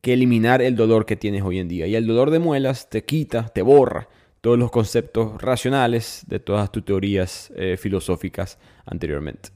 que 0.00 0.12
eliminar 0.12 0.60
el 0.60 0.74
dolor 0.74 1.06
que 1.06 1.16
tienes 1.16 1.42
hoy 1.42 1.58
en 1.58 1.68
día. 1.68 1.86
Y 1.86 1.94
el 1.94 2.06
dolor 2.06 2.30
de 2.30 2.40
muelas 2.40 2.90
te 2.90 3.04
quita, 3.04 3.48
te 3.48 3.62
borra 3.62 4.08
todos 4.40 4.58
los 4.58 4.72
conceptos 4.72 5.40
racionales 5.40 6.24
de 6.26 6.40
todas 6.40 6.72
tus 6.72 6.84
teorías 6.84 7.52
eh, 7.54 7.76
filosóficas 7.78 8.58
anteriormente. 8.84 9.50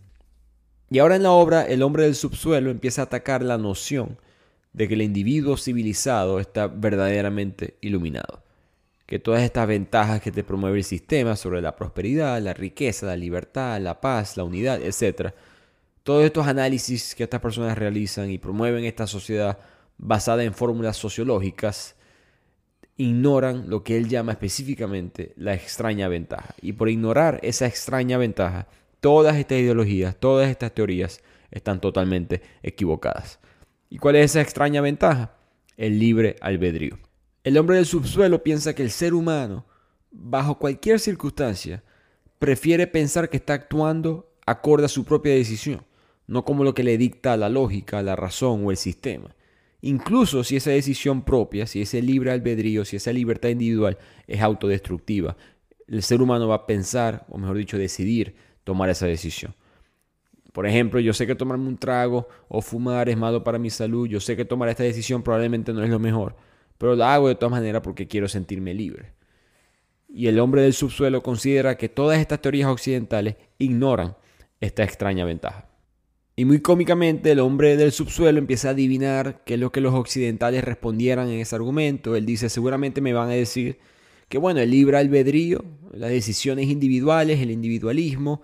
Y 0.88 1.00
ahora 1.00 1.16
en 1.16 1.24
la 1.24 1.32
obra, 1.32 1.66
el 1.66 1.82
hombre 1.82 2.04
del 2.04 2.14
subsuelo 2.14 2.70
empieza 2.70 3.02
a 3.02 3.04
atacar 3.06 3.42
la 3.42 3.58
noción 3.58 4.18
de 4.72 4.86
que 4.86 4.94
el 4.94 5.02
individuo 5.02 5.56
civilizado 5.56 6.38
está 6.38 6.68
verdaderamente 6.68 7.76
iluminado. 7.80 8.45
Que 9.06 9.18
todas 9.18 9.42
estas 9.42 9.68
ventajas 9.68 10.20
que 10.20 10.32
te 10.32 10.42
promueve 10.42 10.78
el 10.78 10.84
sistema 10.84 11.36
sobre 11.36 11.62
la 11.62 11.76
prosperidad, 11.76 12.40
la 12.42 12.54
riqueza, 12.54 13.06
la 13.06 13.16
libertad, 13.16 13.80
la 13.80 14.00
paz, 14.00 14.36
la 14.36 14.44
unidad, 14.44 14.80
etc. 14.82 15.32
Todos 16.02 16.24
estos 16.24 16.46
análisis 16.46 17.14
que 17.14 17.24
estas 17.24 17.40
personas 17.40 17.78
realizan 17.78 18.30
y 18.30 18.38
promueven 18.38 18.84
esta 18.84 19.06
sociedad 19.06 19.58
basada 19.98 20.44
en 20.44 20.54
fórmulas 20.54 20.96
sociológicas 20.96 21.96
ignoran 22.96 23.68
lo 23.68 23.84
que 23.84 23.96
él 23.96 24.08
llama 24.08 24.32
específicamente 24.32 25.32
la 25.36 25.54
extraña 25.54 26.08
ventaja. 26.08 26.54
Y 26.60 26.72
por 26.72 26.88
ignorar 26.88 27.40
esa 27.42 27.66
extraña 27.66 28.18
ventaja, 28.18 28.68
todas 29.00 29.36
estas 29.36 29.58
ideologías, 29.58 30.16
todas 30.16 30.48
estas 30.48 30.72
teorías 30.72 31.20
están 31.50 31.80
totalmente 31.80 32.42
equivocadas. 32.62 33.38
¿Y 33.90 33.98
cuál 33.98 34.16
es 34.16 34.32
esa 34.32 34.40
extraña 34.40 34.80
ventaja? 34.80 35.36
El 35.76 35.98
libre 35.98 36.36
albedrío. 36.40 36.98
El 37.46 37.56
hombre 37.58 37.76
del 37.76 37.86
subsuelo 37.86 38.42
piensa 38.42 38.74
que 38.74 38.82
el 38.82 38.90
ser 38.90 39.14
humano, 39.14 39.64
bajo 40.10 40.58
cualquier 40.58 40.98
circunstancia, 40.98 41.84
prefiere 42.40 42.88
pensar 42.88 43.30
que 43.30 43.36
está 43.36 43.54
actuando 43.54 44.32
acorde 44.46 44.86
a 44.86 44.88
su 44.88 45.04
propia 45.04 45.32
decisión, 45.32 45.82
no 46.26 46.44
como 46.44 46.64
lo 46.64 46.74
que 46.74 46.82
le 46.82 46.98
dicta 46.98 47.36
la 47.36 47.48
lógica, 47.48 48.02
la 48.02 48.16
razón 48.16 48.66
o 48.66 48.72
el 48.72 48.76
sistema. 48.76 49.36
Incluso 49.80 50.42
si 50.42 50.56
esa 50.56 50.72
decisión 50.72 51.22
propia, 51.22 51.68
si 51.68 51.80
ese 51.80 52.02
libre 52.02 52.32
albedrío, 52.32 52.84
si 52.84 52.96
esa 52.96 53.12
libertad 53.12 53.50
individual 53.50 53.96
es 54.26 54.40
autodestructiva, 54.40 55.36
el 55.86 56.02
ser 56.02 56.22
humano 56.22 56.48
va 56.48 56.56
a 56.56 56.66
pensar, 56.66 57.26
o 57.28 57.38
mejor 57.38 57.58
dicho, 57.58 57.78
decidir 57.78 58.34
tomar 58.64 58.90
esa 58.90 59.06
decisión. 59.06 59.54
Por 60.52 60.66
ejemplo, 60.66 60.98
yo 60.98 61.12
sé 61.12 61.28
que 61.28 61.36
tomarme 61.36 61.68
un 61.68 61.78
trago 61.78 62.26
o 62.48 62.60
fumar 62.60 63.08
es 63.08 63.16
malo 63.16 63.44
para 63.44 63.60
mi 63.60 63.70
salud. 63.70 64.08
Yo 64.08 64.18
sé 64.18 64.34
que 64.36 64.44
tomar 64.44 64.68
esta 64.68 64.82
decisión 64.82 65.22
probablemente 65.22 65.72
no 65.72 65.84
es 65.84 65.90
lo 65.90 66.00
mejor. 66.00 66.34
Pero 66.78 66.94
la 66.94 67.14
hago 67.14 67.28
de 67.28 67.34
todas 67.34 67.50
maneras 67.50 67.82
porque 67.82 68.06
quiero 68.06 68.28
sentirme 68.28 68.74
libre. 68.74 69.12
Y 70.08 70.28
el 70.28 70.38
hombre 70.38 70.62
del 70.62 70.72
subsuelo 70.72 71.22
considera 71.22 71.76
que 71.76 71.88
todas 71.88 72.18
estas 72.18 72.40
teorías 72.40 72.68
occidentales 72.68 73.36
ignoran 73.58 74.16
esta 74.60 74.84
extraña 74.84 75.24
ventaja. 75.24 75.68
Y 76.36 76.44
muy 76.44 76.60
cómicamente 76.60 77.32
el 77.32 77.40
hombre 77.40 77.76
del 77.78 77.92
subsuelo 77.92 78.38
empieza 78.38 78.68
a 78.68 78.70
adivinar 78.72 79.42
qué 79.44 79.54
es 79.54 79.60
lo 79.60 79.72
que 79.72 79.80
los 79.80 79.94
occidentales 79.94 80.64
respondieran 80.64 81.28
en 81.28 81.40
ese 81.40 81.56
argumento. 81.56 82.14
Él 82.14 82.26
dice, 82.26 82.50
seguramente 82.50 83.00
me 83.00 83.14
van 83.14 83.30
a 83.30 83.32
decir 83.32 83.78
que 84.28 84.36
bueno, 84.36 84.60
el 84.60 84.70
libre 84.70 84.98
albedrío, 84.98 85.64
las 85.92 86.10
decisiones 86.10 86.66
individuales, 86.66 87.40
el 87.40 87.50
individualismo, 87.50 88.42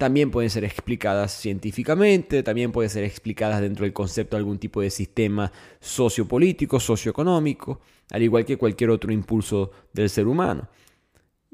también 0.00 0.30
pueden 0.30 0.48
ser 0.48 0.64
explicadas 0.64 1.30
científicamente, 1.30 2.42
también 2.42 2.72
pueden 2.72 2.88
ser 2.88 3.04
explicadas 3.04 3.60
dentro 3.60 3.84
del 3.84 3.92
concepto 3.92 4.34
de 4.34 4.38
algún 4.38 4.58
tipo 4.58 4.80
de 4.80 4.88
sistema 4.88 5.52
sociopolítico, 5.78 6.80
socioeconómico, 6.80 7.80
al 8.10 8.22
igual 8.22 8.46
que 8.46 8.56
cualquier 8.56 8.88
otro 8.88 9.12
impulso 9.12 9.72
del 9.92 10.08
ser 10.08 10.26
humano. 10.26 10.68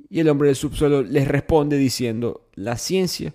Y 0.09 0.21
el 0.21 0.29
hombre 0.29 0.47
del 0.47 0.55
subsuelo 0.55 1.03
les 1.03 1.27
responde 1.27 1.77
diciendo, 1.77 2.49
la 2.55 2.79
ciencia, 2.79 3.35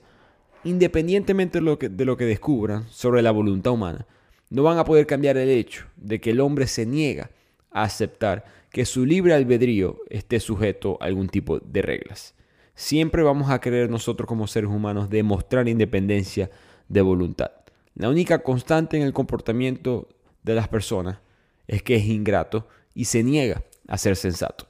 independientemente 0.63 1.57
de 1.57 1.65
lo 1.65 1.77
que, 1.77 1.89
de 1.89 2.05
lo 2.05 2.15
que 2.15 2.23
descubran 2.23 2.87
sobre 2.89 3.21
la 3.21 3.31
voluntad 3.31 3.73
humana, 3.73 4.07
no 4.49 4.63
van 4.63 4.77
a 4.77 4.85
poder 4.85 5.07
cambiar 5.07 5.35
el 5.35 5.49
hecho 5.49 5.87
de 5.97 6.21
que 6.21 6.29
el 6.29 6.39
hombre 6.39 6.67
se 6.67 6.85
niega 6.85 7.31
a 7.69 7.83
aceptar 7.83 8.45
que 8.71 8.85
su 8.85 9.05
libre 9.05 9.33
albedrío 9.33 9.99
esté 10.09 10.39
sujeto 10.39 10.97
a 11.01 11.05
algún 11.07 11.27
tipo 11.27 11.59
de 11.59 11.81
reglas 11.81 12.33
siempre 12.75 13.23
vamos 13.23 13.49
a 13.49 13.59
querer 13.59 13.89
nosotros 13.89 14.27
como 14.27 14.47
seres 14.47 14.69
humanos 14.69 15.09
demostrar 15.09 15.67
independencia 15.67 16.49
de 16.87 17.01
voluntad. 17.01 17.51
La 17.95 18.09
única 18.09 18.39
constante 18.39 18.97
en 18.97 19.03
el 19.03 19.13
comportamiento 19.13 20.07
de 20.43 20.55
las 20.55 20.67
personas 20.67 21.19
es 21.67 21.83
que 21.83 21.95
es 21.95 22.05
ingrato 22.05 22.67
y 22.93 23.05
se 23.05 23.23
niega 23.23 23.63
a 23.87 23.97
ser 23.97 24.15
sensato. 24.15 24.67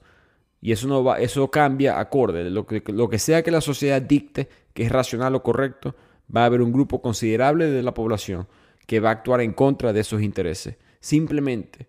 Y 0.61 0.71
eso, 0.71 0.87
no 0.87 1.03
va, 1.03 1.19
eso 1.19 1.49
cambia 1.49 1.99
acorde. 1.99 2.49
Lo 2.49 2.67
que, 2.67 2.83
lo 2.87 3.09
que 3.09 3.17
sea 3.17 3.41
que 3.41 3.51
la 3.51 3.61
sociedad 3.61 4.01
dicte 4.01 4.47
que 4.73 4.83
es 4.83 4.91
racional 4.91 5.35
o 5.35 5.43
correcto, 5.43 5.95
va 6.33 6.43
a 6.43 6.45
haber 6.45 6.61
un 6.61 6.71
grupo 6.71 7.01
considerable 7.01 7.69
de 7.69 7.83
la 7.83 7.93
población 7.93 8.47
que 8.87 8.99
va 8.99 9.09
a 9.09 9.13
actuar 9.13 9.41
en 9.41 9.53
contra 9.53 9.93
de 9.93 10.01
esos 10.01 10.21
intereses, 10.21 10.77
simplemente 10.99 11.87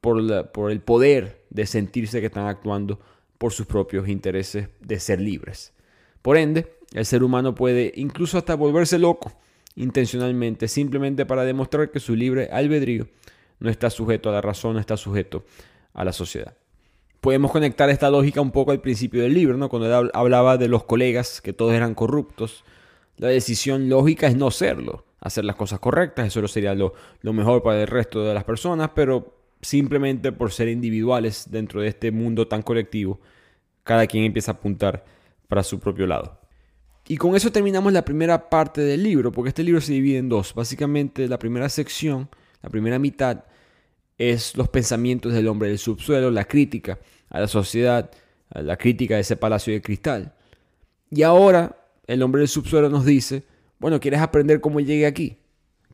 por, 0.00 0.50
por 0.52 0.70
el 0.70 0.80
poder 0.80 1.44
de 1.50 1.66
sentirse 1.66 2.20
que 2.20 2.26
están 2.26 2.46
actuando 2.46 3.00
por 3.40 3.54
sus 3.54 3.64
propios 3.64 4.06
intereses 4.06 4.68
de 4.80 5.00
ser 5.00 5.18
libres. 5.18 5.72
Por 6.20 6.36
ende, 6.36 6.76
el 6.92 7.06
ser 7.06 7.22
humano 7.22 7.54
puede 7.54 7.90
incluso 7.96 8.36
hasta 8.36 8.54
volverse 8.54 8.98
loco 8.98 9.32
intencionalmente, 9.76 10.68
simplemente 10.68 11.24
para 11.24 11.44
demostrar 11.44 11.90
que 11.90 12.00
su 12.00 12.14
libre 12.14 12.50
albedrío 12.52 13.08
no 13.58 13.70
está 13.70 13.88
sujeto 13.88 14.28
a 14.28 14.32
la 14.32 14.42
razón, 14.42 14.74
no 14.74 14.78
está 14.78 14.98
sujeto 14.98 15.46
a 15.94 16.04
la 16.04 16.12
sociedad. 16.12 16.54
Podemos 17.22 17.50
conectar 17.50 17.88
esta 17.88 18.10
lógica 18.10 18.42
un 18.42 18.50
poco 18.50 18.72
al 18.72 18.82
principio 18.82 19.22
del 19.22 19.32
libro, 19.32 19.56
¿no? 19.56 19.70
cuando 19.70 19.86
él 19.88 20.10
hablaba 20.12 20.58
de 20.58 20.68
los 20.68 20.84
colegas, 20.84 21.40
que 21.40 21.54
todos 21.54 21.72
eran 21.72 21.94
corruptos. 21.94 22.62
La 23.16 23.28
decisión 23.28 23.88
lógica 23.88 24.26
es 24.26 24.36
no 24.36 24.50
serlo, 24.50 25.06
hacer 25.18 25.46
las 25.46 25.56
cosas 25.56 25.80
correctas, 25.80 26.26
eso 26.26 26.46
sería 26.46 26.74
lo, 26.74 26.92
lo 27.22 27.32
mejor 27.32 27.62
para 27.62 27.80
el 27.80 27.86
resto 27.86 28.22
de 28.22 28.34
las 28.34 28.44
personas, 28.44 28.90
pero 28.94 29.39
simplemente 29.62 30.32
por 30.32 30.52
ser 30.52 30.68
individuales 30.68 31.46
dentro 31.50 31.80
de 31.80 31.88
este 31.88 32.10
mundo 32.10 32.48
tan 32.48 32.62
colectivo, 32.62 33.20
cada 33.84 34.06
quien 34.06 34.24
empieza 34.24 34.52
a 34.52 34.54
apuntar 34.54 35.04
para 35.48 35.62
su 35.62 35.78
propio 35.80 36.06
lado. 36.06 36.38
Y 37.08 37.16
con 37.16 37.34
eso 37.34 37.50
terminamos 37.50 37.92
la 37.92 38.04
primera 38.04 38.48
parte 38.48 38.80
del 38.82 39.02
libro, 39.02 39.32
porque 39.32 39.48
este 39.48 39.64
libro 39.64 39.80
se 39.80 39.92
divide 39.92 40.18
en 40.18 40.28
dos. 40.28 40.54
Básicamente 40.54 41.26
la 41.28 41.38
primera 41.38 41.68
sección, 41.68 42.28
la 42.62 42.70
primera 42.70 42.98
mitad, 42.98 43.44
es 44.16 44.56
los 44.56 44.68
pensamientos 44.68 45.32
del 45.32 45.48
hombre 45.48 45.68
del 45.68 45.78
subsuelo, 45.78 46.30
la 46.30 46.44
crítica 46.44 46.98
a 47.30 47.40
la 47.40 47.48
sociedad, 47.48 48.10
la 48.50 48.76
crítica 48.76 49.14
de 49.14 49.22
ese 49.22 49.36
palacio 49.36 49.72
de 49.72 49.80
cristal. 49.80 50.34
Y 51.10 51.22
ahora 51.22 51.76
el 52.06 52.22
hombre 52.22 52.40
del 52.40 52.48
subsuelo 52.48 52.90
nos 52.90 53.04
dice, 53.04 53.44
bueno, 53.78 53.98
¿quieres 53.98 54.20
aprender 54.20 54.60
cómo 54.60 54.80
llegué 54.80 55.06
aquí? 55.06 55.38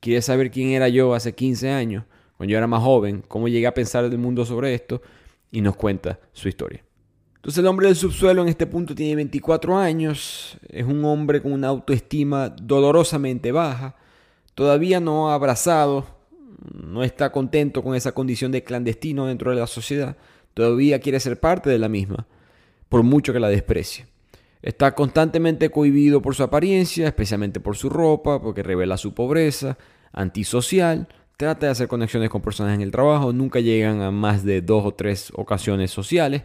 ¿Quieres 0.01 0.25
saber 0.25 0.51
quién 0.51 0.71
era 0.71 0.89
yo 0.89 1.15
hace 1.15 1.35
15 1.35 1.71
años? 1.71 2.05
Cuando 2.37 2.53
yo 2.53 2.59
era 2.59 2.67
más 2.67 2.83
joven, 2.83 3.23
cómo 3.27 3.49
llegué 3.49 3.67
a 3.67 3.75
pensar 3.75 4.09
del 4.09 4.19
mundo 4.19 4.45
sobre 4.45 4.75
esto, 4.75 5.03
y 5.51 5.61
nos 5.61 5.77
cuenta 5.77 6.19
su 6.33 6.49
historia. 6.49 6.85
Entonces 7.37 7.59
el 7.59 7.67
hombre 7.67 7.87
del 7.87 7.97
subsuelo 7.97 8.43
en 8.43 8.49
este 8.49 8.67
punto 8.67 8.95
tiene 8.95 9.15
24 9.15 9.79
años, 9.79 10.59
es 10.69 10.85
un 10.85 11.05
hombre 11.05 11.41
con 11.41 11.53
una 11.53 11.69
autoestima 11.69 12.49
dolorosamente 12.49 13.53
baja, 13.53 13.95
todavía 14.55 14.99
no 15.01 15.31
ha 15.31 15.35
abrazado, 15.35 16.07
no 16.73 17.05
está 17.05 17.31
contento 17.31 17.83
con 17.83 17.95
esa 17.95 18.13
condición 18.13 18.51
de 18.53 18.65
clandestino 18.65 19.27
dentro 19.27 19.51
de 19.51 19.59
la 19.59 19.67
sociedad, 19.67 20.17
todavía 20.55 20.99
quiere 20.99 21.21
ser 21.21 21.39
parte 21.39 21.71
de 21.71 21.79
la 21.79 21.89
misma, 21.89 22.27
por 22.89 23.03
mucho 23.03 23.33
que 23.33 23.41
la 23.41 23.49
desprecie. 23.49 24.07
Está 24.63 24.95
constantemente 24.95 25.71
cohibido 25.71 26.21
por 26.21 26.35
su 26.35 26.43
apariencia, 26.43 27.07
especialmente 27.07 27.61
por 27.61 27.77
su 27.77 27.89
ropa, 27.89 28.43
porque 28.43 28.65
revela 28.65 28.97
su 28.97 29.15
pobreza, 29.15 29.79
antisocial, 30.13 31.07
Trata 31.37 31.67
de 31.67 31.73
hacer 31.73 31.89
conexiones 31.89 32.31
con 32.31 32.41
personas 32.41 32.75
en 32.75 32.81
el 32.81 32.91
trabajo, 32.91 33.33
nunca 33.33 33.61
llegan 33.61 34.01
a 34.01 34.11
más 34.11 34.43
de 34.43 34.63
dos 34.63 34.87
o 34.87 34.95
tres 34.95 35.31
ocasiones 35.35 35.91
sociales. 35.91 36.45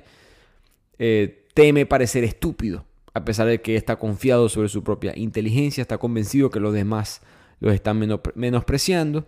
Eh, 1.00 1.46
teme 1.54 1.86
parecer 1.86 2.26
estúpido, 2.26 2.86
a 3.14 3.24
pesar 3.24 3.48
de 3.48 3.62
que 3.62 3.78
está 3.78 3.98
confiado 3.98 4.50
sobre 4.50 4.68
su 4.68 4.84
propia 4.84 5.14
inteligencia, 5.16 5.82
está 5.82 5.98
convencido 5.98 6.50
que 6.50 6.60
los 6.60 6.74
demás 6.74 7.22
los 7.62 7.74
están 7.74 8.06
menospreciando 8.36 9.26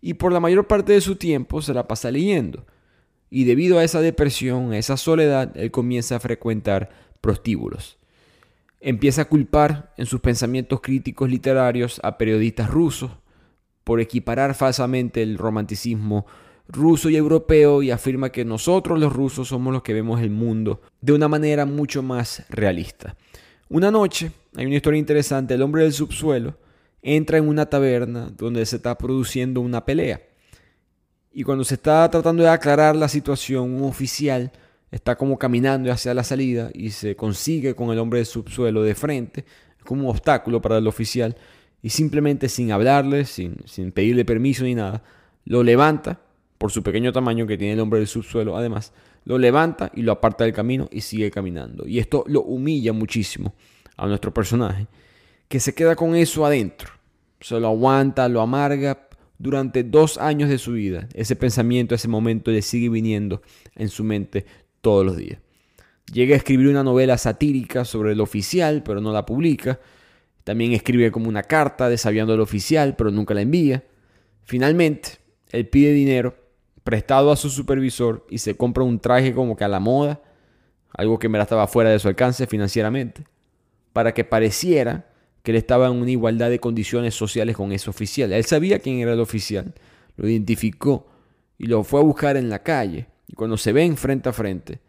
y 0.00 0.14
por 0.14 0.32
la 0.32 0.40
mayor 0.40 0.66
parte 0.66 0.92
de 0.92 1.00
su 1.00 1.16
tiempo 1.16 1.62
se 1.62 1.74
la 1.74 1.86
pasa 1.86 2.10
leyendo. 2.10 2.66
Y 3.30 3.44
debido 3.44 3.78
a 3.78 3.84
esa 3.84 4.00
depresión, 4.00 4.72
a 4.72 4.78
esa 4.78 4.96
soledad, 4.96 5.56
él 5.56 5.70
comienza 5.70 6.16
a 6.16 6.20
frecuentar 6.20 6.90
prostíbulos. 7.20 7.98
Empieza 8.80 9.22
a 9.22 9.24
culpar 9.26 9.92
en 9.96 10.06
sus 10.06 10.20
pensamientos 10.20 10.80
críticos 10.80 11.28
literarios 11.28 12.00
a 12.02 12.16
periodistas 12.16 12.70
rusos, 12.70 13.10
por 13.88 14.02
equiparar 14.02 14.54
falsamente 14.54 15.22
el 15.22 15.38
romanticismo 15.38 16.26
ruso 16.68 17.08
y 17.08 17.16
europeo 17.16 17.82
y 17.82 17.90
afirma 17.90 18.30
que 18.30 18.44
nosotros 18.44 18.98
los 18.98 19.10
rusos 19.10 19.48
somos 19.48 19.72
los 19.72 19.82
que 19.82 19.94
vemos 19.94 20.20
el 20.20 20.28
mundo 20.28 20.82
de 21.00 21.14
una 21.14 21.26
manera 21.26 21.64
mucho 21.64 22.02
más 22.02 22.44
realista. 22.50 23.16
Una 23.70 23.90
noche, 23.90 24.30
hay 24.54 24.66
una 24.66 24.74
historia 24.74 24.98
interesante, 24.98 25.54
el 25.54 25.62
hombre 25.62 25.84
del 25.84 25.94
subsuelo 25.94 26.58
entra 27.00 27.38
en 27.38 27.48
una 27.48 27.64
taberna 27.64 28.30
donde 28.36 28.66
se 28.66 28.76
está 28.76 28.98
produciendo 28.98 29.62
una 29.62 29.82
pelea 29.86 30.20
Y 31.32 31.42
cuando 31.42 31.64
se 31.64 31.76
está 31.76 32.10
tratando 32.10 32.42
de 32.42 32.50
aclarar 32.50 32.94
la 32.94 33.08
situación, 33.08 33.72
un 33.72 33.88
oficial 33.88 34.52
está 34.90 35.16
como 35.16 35.38
caminando 35.38 35.90
hacia 35.90 36.12
la 36.12 36.24
salida 36.24 36.70
y 36.74 36.90
se 36.90 37.16
consigue 37.16 37.74
con 37.74 37.90
el 37.90 37.98
hombre 38.00 38.18
del 38.18 38.26
subsuelo 38.26 38.82
de 38.82 38.94
frente, 38.94 39.46
como 39.82 40.02
un 40.02 40.10
obstáculo 40.10 40.60
para 40.60 40.76
el 40.76 40.86
oficial, 40.86 41.34
y 41.82 41.90
simplemente 41.90 42.48
sin 42.48 42.72
hablarle, 42.72 43.24
sin, 43.24 43.56
sin 43.66 43.92
pedirle 43.92 44.24
permiso 44.24 44.64
ni 44.64 44.74
nada, 44.74 45.02
lo 45.44 45.62
levanta, 45.62 46.20
por 46.58 46.72
su 46.72 46.82
pequeño 46.82 47.12
tamaño 47.12 47.46
que 47.46 47.56
tiene 47.56 47.74
el 47.74 47.80
hombre 47.80 48.00
del 48.00 48.08
subsuelo 48.08 48.56
además, 48.56 48.92
lo 49.24 49.38
levanta 49.38 49.92
y 49.94 50.02
lo 50.02 50.12
aparta 50.12 50.44
del 50.44 50.52
camino 50.52 50.88
y 50.90 51.02
sigue 51.02 51.30
caminando. 51.30 51.86
Y 51.86 51.98
esto 51.98 52.24
lo 52.26 52.42
humilla 52.42 52.92
muchísimo 52.92 53.54
a 53.96 54.06
nuestro 54.06 54.34
personaje, 54.34 54.86
que 55.48 55.60
se 55.60 55.74
queda 55.74 55.94
con 55.96 56.14
eso 56.14 56.44
adentro. 56.44 56.90
Se 57.40 57.58
lo 57.60 57.68
aguanta, 57.68 58.28
lo 58.28 58.40
amarga 58.40 59.08
durante 59.38 59.84
dos 59.84 60.18
años 60.18 60.48
de 60.48 60.58
su 60.58 60.72
vida. 60.72 61.08
Ese 61.14 61.36
pensamiento, 61.36 61.94
ese 61.94 62.08
momento 62.08 62.50
le 62.50 62.62
sigue 62.62 62.88
viniendo 62.88 63.42
en 63.76 63.88
su 63.88 64.02
mente 64.02 64.44
todos 64.80 65.06
los 65.06 65.16
días. 65.16 65.38
Llega 66.12 66.34
a 66.34 66.38
escribir 66.38 66.68
una 66.68 66.82
novela 66.82 67.18
satírica 67.18 67.84
sobre 67.84 68.12
el 68.12 68.20
oficial, 68.20 68.82
pero 68.82 69.00
no 69.00 69.12
la 69.12 69.26
publica. 69.26 69.78
También 70.48 70.72
escribe 70.72 71.12
como 71.12 71.28
una 71.28 71.42
carta 71.42 71.90
desaviando 71.90 72.32
al 72.32 72.40
oficial, 72.40 72.96
pero 72.96 73.10
nunca 73.10 73.34
la 73.34 73.42
envía. 73.42 73.84
Finalmente, 74.44 75.18
él 75.50 75.68
pide 75.68 75.92
dinero 75.92 76.36
prestado 76.84 77.30
a 77.30 77.36
su 77.36 77.50
supervisor 77.50 78.26
y 78.30 78.38
se 78.38 78.56
compra 78.56 78.82
un 78.82 78.98
traje 78.98 79.34
como 79.34 79.56
que 79.56 79.64
a 79.64 79.68
la 79.68 79.78
moda, 79.78 80.22
algo 80.94 81.18
que 81.18 81.28
me 81.28 81.38
estaba 81.38 81.66
fuera 81.66 81.90
de 81.90 81.98
su 81.98 82.08
alcance 82.08 82.46
financieramente, 82.46 83.26
para 83.92 84.14
que 84.14 84.24
pareciera 84.24 85.10
que 85.42 85.50
él 85.50 85.58
estaba 85.58 85.88
en 85.88 85.96
una 85.96 86.12
igualdad 86.12 86.48
de 86.48 86.60
condiciones 86.60 87.14
sociales 87.14 87.54
con 87.54 87.70
ese 87.72 87.90
oficial. 87.90 88.32
Él 88.32 88.46
sabía 88.46 88.78
quién 88.78 89.00
era 89.00 89.12
el 89.12 89.20
oficial, 89.20 89.74
lo 90.16 90.30
identificó 90.30 91.10
y 91.58 91.66
lo 91.66 91.84
fue 91.84 92.00
a 92.00 92.04
buscar 92.04 92.38
en 92.38 92.48
la 92.48 92.62
calle. 92.62 93.06
Y 93.26 93.34
cuando 93.34 93.58
se 93.58 93.72
ven 93.72 93.98
frente 93.98 94.30
a 94.30 94.32
frente, 94.32 94.80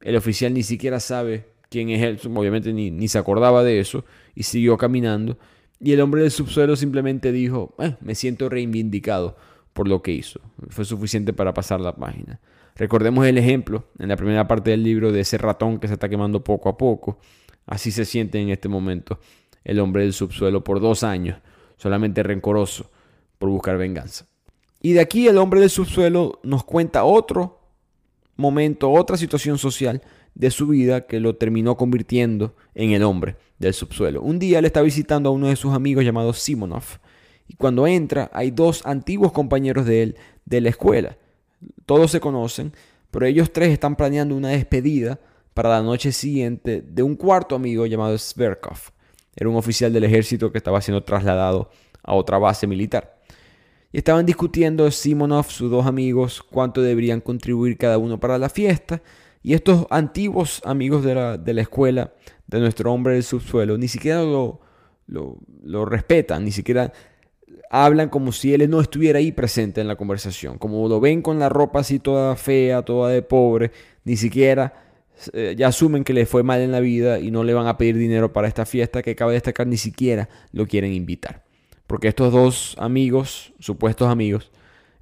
el 0.00 0.16
oficial 0.16 0.52
ni 0.52 0.64
siquiera 0.64 0.98
sabe 0.98 1.46
quién 1.70 1.90
es 1.90 2.02
él, 2.02 2.20
obviamente 2.34 2.72
ni, 2.72 2.90
ni 2.90 3.08
se 3.08 3.18
acordaba 3.18 3.62
de 3.64 3.80
eso, 3.80 4.04
y 4.34 4.44
siguió 4.44 4.76
caminando. 4.76 5.38
Y 5.80 5.92
el 5.92 6.00
hombre 6.00 6.22
del 6.22 6.30
subsuelo 6.30 6.76
simplemente 6.76 7.32
dijo, 7.32 7.74
eh, 7.78 7.96
me 8.00 8.14
siento 8.14 8.48
reivindicado 8.48 9.36
por 9.72 9.88
lo 9.88 10.02
que 10.02 10.12
hizo. 10.12 10.40
Fue 10.68 10.84
suficiente 10.84 11.32
para 11.32 11.52
pasar 11.52 11.80
la 11.80 11.94
página. 11.94 12.40
Recordemos 12.76 13.26
el 13.26 13.38
ejemplo 13.38 13.84
en 13.98 14.08
la 14.08 14.16
primera 14.16 14.46
parte 14.46 14.70
del 14.70 14.82
libro 14.82 15.12
de 15.12 15.20
ese 15.20 15.38
ratón 15.38 15.78
que 15.78 15.88
se 15.88 15.94
está 15.94 16.08
quemando 16.08 16.42
poco 16.42 16.68
a 16.68 16.76
poco. 16.76 17.18
Así 17.66 17.90
se 17.90 18.04
siente 18.04 18.40
en 18.40 18.50
este 18.50 18.68
momento 18.68 19.18
el 19.64 19.80
hombre 19.80 20.02
del 20.02 20.12
subsuelo 20.12 20.62
por 20.62 20.80
dos 20.80 21.02
años, 21.02 21.38
solamente 21.76 22.22
rencoroso 22.22 22.90
por 23.38 23.50
buscar 23.50 23.76
venganza. 23.76 24.26
Y 24.80 24.92
de 24.92 25.00
aquí 25.00 25.26
el 25.26 25.38
hombre 25.38 25.60
del 25.60 25.70
subsuelo 25.70 26.40
nos 26.42 26.64
cuenta 26.64 27.04
otro 27.04 27.60
momento, 28.36 28.90
otra 28.90 29.16
situación 29.16 29.58
social 29.58 30.02
de 30.36 30.50
su 30.50 30.68
vida 30.68 31.06
que 31.06 31.18
lo 31.18 31.34
terminó 31.34 31.76
convirtiendo 31.76 32.54
en 32.74 32.90
el 32.90 33.02
hombre 33.02 33.36
del 33.58 33.72
subsuelo. 33.72 34.20
Un 34.20 34.38
día 34.38 34.60
le 34.60 34.66
está 34.68 34.82
visitando 34.82 35.30
a 35.30 35.32
uno 35.32 35.48
de 35.48 35.56
sus 35.56 35.74
amigos 35.74 36.04
llamado 36.04 36.32
Simonov. 36.32 36.84
Y 37.48 37.54
cuando 37.54 37.86
entra 37.86 38.30
hay 38.32 38.50
dos 38.50 38.84
antiguos 38.84 39.32
compañeros 39.32 39.86
de 39.86 40.02
él 40.02 40.16
de 40.44 40.60
la 40.60 40.68
escuela. 40.68 41.16
Todos 41.86 42.10
se 42.10 42.20
conocen, 42.20 42.72
pero 43.10 43.24
ellos 43.24 43.50
tres 43.50 43.70
están 43.70 43.96
planeando 43.96 44.36
una 44.36 44.50
despedida 44.50 45.18
para 45.54 45.70
la 45.70 45.82
noche 45.82 46.12
siguiente 46.12 46.82
de 46.86 47.02
un 47.02 47.16
cuarto 47.16 47.54
amigo 47.54 47.86
llamado 47.86 48.16
Sverkov. 48.18 48.92
Era 49.34 49.48
un 49.48 49.56
oficial 49.56 49.90
del 49.92 50.04
ejército 50.04 50.52
que 50.52 50.58
estaba 50.58 50.82
siendo 50.82 51.02
trasladado 51.02 51.70
a 52.02 52.14
otra 52.14 52.36
base 52.36 52.66
militar. 52.66 53.16
Y 53.90 53.98
estaban 53.98 54.26
discutiendo 54.26 54.90
Simonov, 54.90 55.50
sus 55.50 55.70
dos 55.70 55.86
amigos, 55.86 56.42
cuánto 56.42 56.82
deberían 56.82 57.22
contribuir 57.22 57.78
cada 57.78 57.96
uno 57.96 58.20
para 58.20 58.36
la 58.36 58.50
fiesta. 58.50 59.00
Y 59.46 59.54
estos 59.54 59.86
antiguos 59.90 60.60
amigos 60.64 61.04
de 61.04 61.14
la, 61.14 61.38
de 61.38 61.54
la 61.54 61.60
escuela 61.60 62.12
de 62.48 62.58
nuestro 62.58 62.92
hombre 62.92 63.14
del 63.14 63.22
subsuelo 63.22 63.78
ni 63.78 63.86
siquiera 63.86 64.24
lo, 64.24 64.58
lo, 65.06 65.84
respetan, 65.84 66.44
ni 66.44 66.50
siquiera 66.50 66.92
hablan 67.70 68.08
como 68.08 68.32
si 68.32 68.52
él 68.52 68.68
no 68.68 68.80
estuviera 68.80 69.20
ahí 69.20 69.30
presente 69.30 69.80
en 69.80 69.86
la 69.86 69.94
conversación. 69.94 70.58
Como 70.58 70.88
lo 70.88 70.98
ven 70.98 71.22
con 71.22 71.38
la 71.38 71.48
ropa 71.48 71.78
así 71.78 72.00
toda 72.00 72.34
fea, 72.34 72.82
toda 72.82 73.12
de 73.12 73.22
pobre, 73.22 73.70
ni 74.02 74.16
siquiera 74.16 74.82
eh, 75.32 75.54
ya 75.56 75.68
asumen 75.68 76.02
que 76.02 76.12
le 76.12 76.26
fue 76.26 76.42
mal 76.42 76.60
en 76.60 76.72
la 76.72 76.80
vida 76.80 77.20
y 77.20 77.30
no 77.30 77.44
le 77.44 77.54
van 77.54 77.68
a 77.68 77.78
pedir 77.78 77.96
dinero 77.96 78.32
para 78.32 78.48
esta 78.48 78.66
fiesta 78.66 79.00
que 79.00 79.14
cabe 79.14 79.34
destacar 79.34 79.68
ni 79.68 79.76
siquiera 79.76 80.28
lo 80.50 80.66
quieren 80.66 80.92
invitar. 80.92 81.44
Porque 81.86 82.08
estos 82.08 82.32
dos 82.32 82.74
amigos, 82.80 83.52
supuestos 83.60 84.08
amigos, 84.08 84.50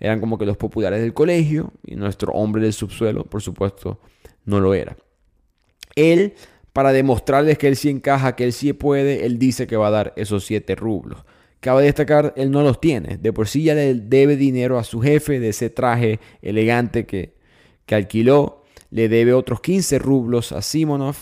eran 0.01 0.21
como 0.21 0.37
que 0.37 0.45
los 0.45 0.59
populares 0.59 1.01
del 1.01 1.15
colegio 1.15 1.73
y 1.83 1.97
nuestro 1.97 2.35
hombre 2.35 2.65
del 2.65 2.75
subsuelo, 2.75 3.25
por 3.25 3.41
supuesto, 3.41 4.01
no 4.45 4.61
lo 4.61 4.75
era. 4.75 4.97
Él, 5.97 6.35
para 6.73 6.93
demostrarles 6.93 7.59
que 7.59 7.69
él 7.69 7.77
sí 7.77 7.89
encaja, 7.89 8.37
que 8.37 8.45
él 8.45 8.53
sí 8.53 8.73
puede, 8.73 9.27
él 9.27 9.39
dice 9.39 9.67
que 9.67 9.77
va 9.77 9.89
a 9.89 9.93
dar 9.93 10.13
esos 10.17 10.45
siete 10.45 10.75
rublos. 10.75 11.25
Cabe 11.61 11.85
destacar, 11.85 12.35
él 12.37 12.51
no 12.51 12.63
los 12.63 12.81
tiene. 12.81 13.17
De 13.17 13.33
por 13.33 13.49
sí 13.49 13.63
ya 13.63 13.75
le 13.75 13.95
debe 13.95 14.37
dinero 14.37 14.79
a 14.79 14.85
su 14.85 15.01
jefe 15.01 15.41
de 15.41 15.49
ese 15.49 15.71
traje 15.71 16.21
elegante 16.43 17.07
que, 17.07 17.33
que 17.87 17.95
alquiló. 17.95 18.65
Le 18.91 19.09
debe 19.09 19.33
otros 19.33 19.61
15 19.61 19.99
rublos 19.99 20.53
a 20.53 20.61
Simonov. 20.61 21.17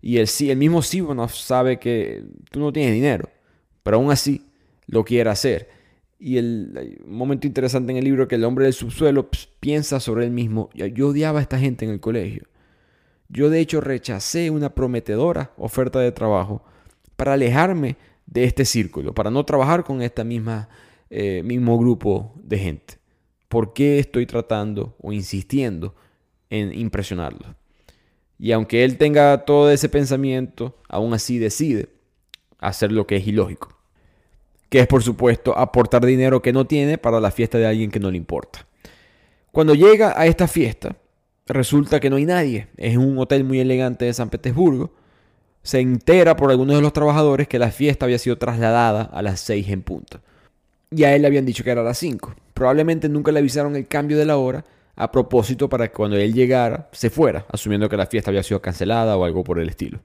Y 0.00 0.18
el, 0.18 0.28
el 0.40 0.56
mismo 0.56 0.82
Simonov 0.82 1.30
sabe 1.30 1.80
que 1.80 2.22
tú 2.50 2.60
no 2.60 2.72
tienes 2.72 2.94
dinero. 2.94 3.28
Pero 3.82 3.96
aún 3.96 4.12
así 4.12 4.46
lo 4.86 5.04
quiere 5.04 5.30
hacer. 5.30 5.68
Y 6.16 6.36
el 6.36 7.00
momento 7.04 7.48
interesante 7.48 7.90
en 7.90 7.98
el 7.98 8.04
libro 8.04 8.28
que 8.28 8.36
el 8.36 8.44
hombre 8.44 8.66
del 8.66 8.74
subsuelo 8.74 9.28
piensa 9.58 9.98
sobre 9.98 10.24
él 10.24 10.30
mismo. 10.30 10.70
Yo 10.74 11.08
odiaba 11.08 11.40
a 11.40 11.42
esta 11.42 11.58
gente 11.58 11.84
en 11.84 11.90
el 11.90 11.98
colegio. 11.98 12.44
Yo 13.32 13.48
de 13.48 13.60
hecho 13.60 13.80
rechacé 13.80 14.50
una 14.50 14.74
prometedora 14.74 15.52
oferta 15.56 15.98
de 16.00 16.12
trabajo 16.12 16.62
para 17.16 17.32
alejarme 17.32 17.96
de 18.26 18.44
este 18.44 18.66
círculo, 18.66 19.14
para 19.14 19.30
no 19.30 19.44
trabajar 19.44 19.84
con 19.84 20.02
este 20.02 20.22
eh, 21.08 21.42
mismo 21.42 21.78
grupo 21.78 22.34
de 22.36 22.58
gente. 22.58 22.98
¿Por 23.48 23.72
qué 23.72 23.98
estoy 23.98 24.26
tratando 24.26 24.94
o 25.00 25.14
insistiendo 25.14 25.94
en 26.50 26.78
impresionarlo? 26.78 27.56
Y 28.38 28.52
aunque 28.52 28.84
él 28.84 28.98
tenga 28.98 29.46
todo 29.46 29.70
ese 29.70 29.88
pensamiento, 29.88 30.76
aún 30.88 31.14
así 31.14 31.38
decide 31.38 31.88
hacer 32.58 32.92
lo 32.92 33.06
que 33.06 33.16
es 33.16 33.26
ilógico. 33.26 33.74
Que 34.68 34.80
es, 34.80 34.86
por 34.86 35.02
supuesto, 35.02 35.56
aportar 35.56 36.04
dinero 36.04 36.42
que 36.42 36.52
no 36.52 36.66
tiene 36.66 36.98
para 36.98 37.18
la 37.20 37.30
fiesta 37.30 37.56
de 37.56 37.66
alguien 37.66 37.90
que 37.90 38.00
no 38.00 38.10
le 38.10 38.18
importa. 38.18 38.66
Cuando 39.52 39.74
llega 39.74 40.18
a 40.20 40.26
esta 40.26 40.48
fiesta, 40.48 40.96
resulta 41.46 42.00
que 42.00 42.10
no 42.10 42.16
hay 42.16 42.26
nadie. 42.26 42.68
Es 42.76 42.96
un 42.96 43.18
hotel 43.18 43.44
muy 43.44 43.60
elegante 43.60 44.04
de 44.04 44.14
San 44.14 44.30
Petersburgo 44.30 44.92
se 45.62 45.78
entera 45.80 46.36
por 46.36 46.50
algunos 46.50 46.76
de 46.76 46.82
los 46.82 46.92
trabajadores 46.92 47.48
que 47.48 47.58
la 47.58 47.70
fiesta 47.70 48.04
había 48.04 48.18
sido 48.18 48.36
trasladada 48.36 49.02
a 49.02 49.22
las 49.22 49.40
6 49.40 49.68
en 49.68 49.82
punto. 49.82 50.20
Y 50.90 51.04
a 51.04 51.14
él 51.14 51.22
le 51.22 51.28
habían 51.28 51.46
dicho 51.46 51.64
que 51.64 51.70
era 51.70 51.80
a 51.80 51.84
las 51.84 51.98
5. 51.98 52.34
Probablemente 52.52 53.08
nunca 53.08 53.32
le 53.32 53.38
avisaron 53.38 53.76
el 53.76 53.86
cambio 53.86 54.18
de 54.18 54.26
la 54.26 54.36
hora 54.36 54.64
a 54.96 55.10
propósito 55.10 55.68
para 55.68 55.88
que 55.88 55.94
cuando 55.94 56.16
él 56.16 56.34
llegara 56.34 56.88
se 56.92 57.10
fuera, 57.10 57.46
asumiendo 57.48 57.88
que 57.88 57.96
la 57.96 58.06
fiesta 58.06 58.30
había 58.30 58.42
sido 58.42 58.60
cancelada 58.60 59.16
o 59.16 59.24
algo 59.24 59.42
por 59.44 59.58
el 59.58 59.68
estilo. 59.68 60.00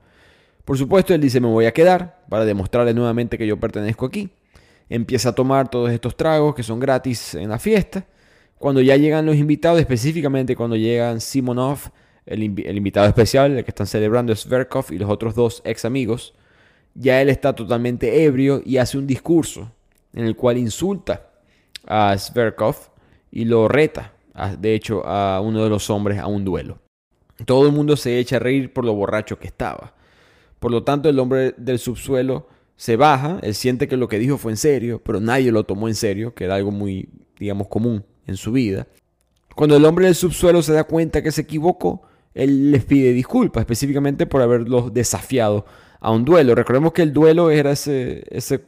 Por 0.64 0.78
supuesto, 0.78 1.14
él 1.14 1.22
dice 1.22 1.40
me 1.40 1.48
voy 1.48 1.66
a 1.66 1.74
quedar 1.74 2.20
para 2.30 2.46
demostrarle 2.46 2.94
nuevamente 2.94 3.38
que 3.38 3.48
yo 3.48 3.60
pertenezco 3.60 4.06
aquí. 4.06 4.30
Empieza 4.90 5.30
a 5.30 5.36
tomar 5.36 5.70
todos 5.70 5.92
estos 5.92 6.16
tragos 6.16 6.56
que 6.56 6.64
son 6.64 6.80
gratis 6.80 7.36
en 7.36 7.50
la 7.50 7.60
fiesta. 7.60 8.06
Cuando 8.60 8.82
ya 8.82 8.98
llegan 8.98 9.26
los 9.26 9.36
invitados, 9.36 9.80
específicamente 9.80 10.56
cuando 10.56 10.76
llegan 10.76 11.22
Simonov, 11.22 11.92
el, 12.26 12.44
invitado 12.44 13.08
especial, 13.08 13.58
el 13.58 13.64
que 13.64 13.72
están 13.72 13.88
celebrando 13.88 14.34
es 14.34 14.48
Verkov 14.48 14.92
y 14.92 14.98
los 14.98 15.10
otros 15.10 15.34
dos 15.36 15.62
ex 15.64 15.86
amigos. 15.86 16.34
Ya 16.94 17.22
él 17.22 17.30
está 17.30 17.54
totalmente 17.54 18.24
ebrio 18.24 18.62
y 18.66 18.78
hace 18.78 18.98
un 18.98 19.08
discurso 19.08 19.72
en 20.14 20.26
el 20.26 20.36
cual 20.36 20.58
insulta 20.58 21.30
a 21.86 22.18
Sverkov 22.18 22.76
y 23.32 23.46
lo 23.46 23.68
reta, 23.68 24.14
de 24.60 24.74
hecho, 24.74 25.06
a 25.06 25.40
uno 25.42 25.64
de 25.64 25.70
los 25.70 25.90
hombres 25.90 26.20
a 26.20 26.28
un 26.28 26.44
duelo. 26.44 26.80
Todo 27.46 27.68
el 27.68 27.72
mundo 27.72 27.96
se 27.96 28.18
echa 28.18 28.38
a 28.38 28.40
reír 28.40 28.74
por 28.74 28.84
lo 28.84 28.94
borracho 28.94 29.38
que 29.38 29.48
estaba. 29.48 29.94
Por 30.60 30.72
lo 30.72 30.84
tanto, 30.84 31.08
el 31.08 31.20
hombre 31.20 31.54
del 31.56 31.78
subsuelo 31.78 32.48
se 32.76 32.96
baja, 32.96 33.40
él 33.44 33.54
siente 33.54 33.88
que 33.88 33.96
lo 33.96 34.08
que 34.08 34.18
dijo 34.18 34.38
fue 34.38 34.52
en 34.52 34.58
serio, 34.58 35.00
pero 35.04 35.20
nadie 35.20 35.52
lo 35.52 35.64
tomó 35.64 35.88
en 35.88 35.96
serio, 35.96 36.34
que 36.34 36.46
era 36.46 36.56
algo 36.56 36.72
muy, 36.72 37.10
digamos, 37.38 37.68
común 37.68 38.04
en 38.28 38.38
su 38.38 38.52
vida. 38.52 38.88
Cuando 39.56 39.76
el 39.76 39.86
hombre 39.86 40.06
del 40.06 40.16
subsuelo 40.16 40.62
se 40.62 40.74
da 40.74 40.84
cuenta 40.84 41.24
que 41.24 41.32
se 41.32 41.42
equivocó, 41.42 42.04
él 42.34 42.72
les 42.72 42.86
pide 42.86 43.14
disculpas, 43.14 43.62
específicamente 43.62 44.28
por 44.28 44.42
haberlos 44.42 44.94
desafiado 44.94 45.66
a 46.00 46.12
un 46.12 46.24
duelo. 46.24 46.54
Recordemos 46.54 46.94
que 46.94 47.02
el 47.02 47.12
duelo 47.12 47.50
era 47.50 47.72
esa 47.72 48.62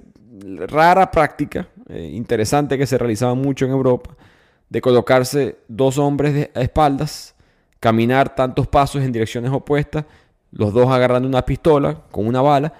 rara 0.67 1.11
práctica 1.11 1.67
eh, 1.89 2.11
interesante 2.13 2.77
que 2.77 2.87
se 2.87 2.97
realizaba 2.97 3.35
mucho 3.35 3.65
en 3.65 3.71
Europa, 3.71 4.15
de 4.69 4.81
colocarse 4.81 5.57
dos 5.67 5.97
hombres 5.97 6.49
a 6.55 6.61
espaldas, 6.61 7.35
caminar 7.79 8.35
tantos 8.35 8.67
pasos 8.67 9.03
en 9.03 9.11
direcciones 9.11 9.51
opuestas, 9.51 10.05
los 10.51 10.73
dos 10.73 10.89
agarrando 10.91 11.27
una 11.27 11.45
pistola 11.45 12.03
con 12.11 12.27
una 12.27 12.41
bala, 12.41 12.73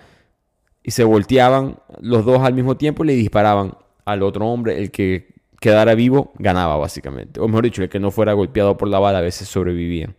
y 0.84 0.92
se 0.92 1.04
volteaban 1.04 1.78
los 2.00 2.26
dos 2.26 2.42
al 2.42 2.54
mismo 2.54 2.78
tiempo 2.78 3.04
y 3.04 3.08
le 3.08 3.14
disparaban 3.14 3.74
al 4.06 4.24
otro 4.24 4.48
hombre, 4.48 4.80
el 4.80 4.92
que 4.92 5.39
quedara 5.60 5.96
vivo 5.96 6.34
ganaba 6.38 6.78
básicamente. 6.78 7.40
O 7.40 7.48
mejor 7.48 7.66
dicho, 7.66 7.84
el 7.84 7.90
que 7.90 8.00
no 8.00 8.12
fuera 8.12 8.34
golpeado 8.34 8.78
por 8.78 8.88
la 8.88 9.00
bala 9.00 9.20
a 9.20 9.22
veces 9.22 9.48
sobrevivían. 9.48 10.16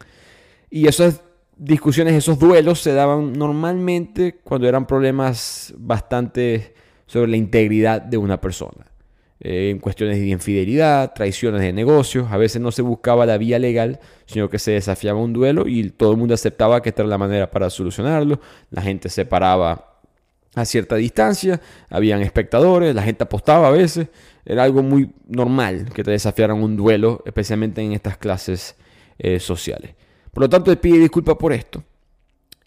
Y 0.71 0.87
esas 0.87 1.23
discusiones, 1.57 2.15
esos 2.15 2.39
duelos 2.39 2.81
se 2.81 2.93
daban 2.93 3.33
normalmente 3.33 4.41
cuando 4.43 4.69
eran 4.69 4.87
problemas 4.87 5.75
bastante 5.77 6.75
sobre 7.07 7.31
la 7.31 7.37
integridad 7.37 8.01
de 8.01 8.17
una 8.17 8.41
persona. 8.41 8.87
Eh, 9.43 9.71
en 9.71 9.79
cuestiones 9.79 10.19
de 10.19 10.29
infidelidad, 10.29 11.15
traiciones 11.15 11.63
de 11.63 11.73
negocios, 11.73 12.31
a 12.31 12.37
veces 12.37 12.61
no 12.61 12.71
se 12.71 12.83
buscaba 12.83 13.25
la 13.25 13.39
vía 13.39 13.59
legal, 13.59 13.99
sino 14.27 14.51
que 14.51 14.59
se 14.59 14.73
desafiaba 14.73 15.19
un 15.19 15.33
duelo 15.33 15.67
y 15.67 15.91
todo 15.91 16.13
el 16.13 16.19
mundo 16.19 16.35
aceptaba 16.35 16.83
que 16.83 16.91
esta 16.91 17.03
era 17.03 17.09
la 17.09 17.19
manera 17.19 17.51
para 17.51 17.71
solucionarlo. 17.71 18.39
La 18.71 18.83
gente 18.83 19.09
se 19.09 19.25
paraba 19.25 19.90
a 20.55 20.65
cierta 20.65 20.97
distancia, 20.97 21.61
habían 21.89 22.23
espectadores, 22.23 22.95
la 22.95 23.03
gente 23.03 23.25
apostaba 23.25 23.69
a 23.69 23.71
veces. 23.71 24.09
Era 24.45 24.65
algo 24.65 24.83
muy 24.83 25.11
normal 25.29 25.91
que 25.95 26.03
te 26.03 26.11
desafiaran 26.11 26.63
un 26.63 26.77
duelo, 26.77 27.23
especialmente 27.25 27.83
en 27.83 27.93
estas 27.93 28.17
clases 28.17 28.75
eh, 29.19 29.39
sociales. 29.39 29.95
Por 30.33 30.43
lo 30.43 30.49
tanto, 30.49 30.71
él 30.71 30.79
pide 30.79 30.99
disculpas 30.99 31.37
por 31.37 31.53
esto. 31.53 31.83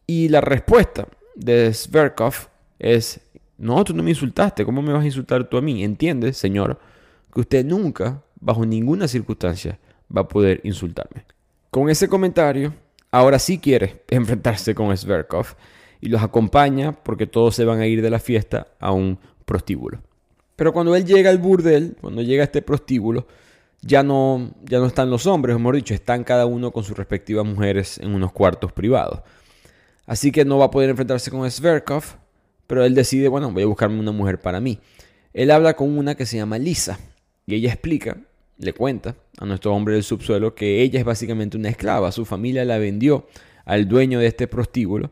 Y 0.06 0.30
la 0.30 0.42
respuesta 0.42 1.08
de 1.36 1.74
Sverkov 1.74 2.34
es, 2.80 3.20
no, 3.58 3.84
tú 3.84 3.94
no 3.94 4.04
me 4.04 4.12
insultaste, 4.12 4.66
¿cómo 4.66 4.82
me 4.82 4.94
vas 4.94 5.04
a 5.04 5.08
insultar 5.08 5.50
tú 5.50 5.58
a 5.58 5.62
mí? 5.62 5.84
Entiende, 5.84 6.34
señor, 6.34 6.80
que 7.34 7.42
usted 7.42 7.66
nunca, 7.66 8.22
bajo 8.40 8.66
ninguna 8.66 9.08
circunstancia, 9.08 9.80
va 10.16 10.22
a 10.22 10.28
poder 10.28 10.62
insultarme. 10.64 11.26
Con 11.70 11.90
ese 11.90 12.08
comentario, 12.08 12.74
ahora 13.12 13.40
sí 13.40 13.58
quiere 13.58 14.04
enfrentarse 14.10 14.76
con 14.76 14.96
Sverkov 14.96 15.56
y 16.04 16.10
los 16.10 16.22
acompaña 16.22 16.92
porque 16.92 17.28
todos 17.28 17.56
se 17.56 17.64
van 17.64 17.80
a 17.80 17.88
ir 17.88 18.02
de 18.02 18.10
la 18.10 18.20
fiesta 18.20 18.68
a 18.82 18.92
un 18.92 19.18
prostíbulo. 19.46 20.02
Pero 20.58 20.74
cuando 20.74 20.94
él 20.98 21.06
llega 21.06 21.30
al 21.30 21.38
burdel, 21.38 21.96
cuando 22.02 22.22
llega 22.22 22.44
a 22.44 22.44
este 22.44 22.62
prostíbulo, 22.62 23.26
ya 23.82 24.04
no, 24.04 24.52
ya 24.64 24.80
no 24.80 24.88
están 24.88 25.10
los 25.10 25.26
hombres, 25.28 25.56
hemos 25.56 25.74
dicho, 25.74 25.94
están 25.94 26.26
cada 26.26 26.46
uno 26.46 26.72
con 26.72 26.84
sus 26.84 26.98
respectivas 26.98 27.46
mujeres 27.46 28.00
en 28.00 28.14
unos 28.14 28.34
cuartos 28.34 28.74
privados. 28.74 29.22
Así 30.06 30.34
que 30.34 30.44
no 30.44 30.58
va 30.58 30.66
a 30.66 30.72
poder 30.72 30.90
enfrentarse 30.90 31.32
con 31.32 31.50
Sverkov, 31.50 32.04
pero 32.68 32.84
él 32.84 32.96
decide, 32.96 33.30
bueno, 33.30 33.50
voy 33.54 33.64
a 33.64 33.68
buscarme 33.68 33.98
una 33.98 34.12
mujer 34.12 34.42
para 34.42 34.60
mí. 34.60 34.80
Él 35.34 35.52
habla 35.52 35.74
con 35.78 35.98
una 35.98 36.16
que 36.16 36.26
se 36.26 36.36
llama 36.36 36.58
Lisa 36.58 37.00
y 37.46 37.56
ella 37.56 37.72
explica, 37.72 38.18
le 38.58 38.74
cuenta 38.74 39.16
a 39.38 39.46
nuestro 39.46 39.74
hombre 39.74 39.94
del 39.94 40.04
subsuelo 40.04 40.54
que 40.54 40.82
ella 40.82 41.00
es 41.00 41.06
básicamente 41.06 41.56
una 41.56 41.70
esclava, 41.70 42.12
su 42.12 42.26
familia 42.26 42.66
la 42.66 42.78
vendió 42.78 43.26
al 43.64 43.88
dueño 43.88 44.20
de 44.20 44.28
este 44.28 44.50
prostíbulo 44.50 45.10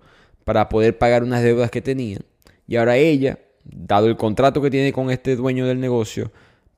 para 0.51 0.67
poder 0.67 0.97
pagar 0.97 1.23
unas 1.23 1.41
deudas 1.41 1.71
que 1.71 1.81
tenían. 1.81 2.23
Y 2.67 2.75
ahora 2.75 2.97
ella, 2.97 3.39
dado 3.63 4.07
el 4.07 4.17
contrato 4.17 4.61
que 4.61 4.69
tiene 4.69 4.91
con 4.91 5.09
este 5.09 5.37
dueño 5.37 5.65
del 5.65 5.79
negocio, 5.79 6.29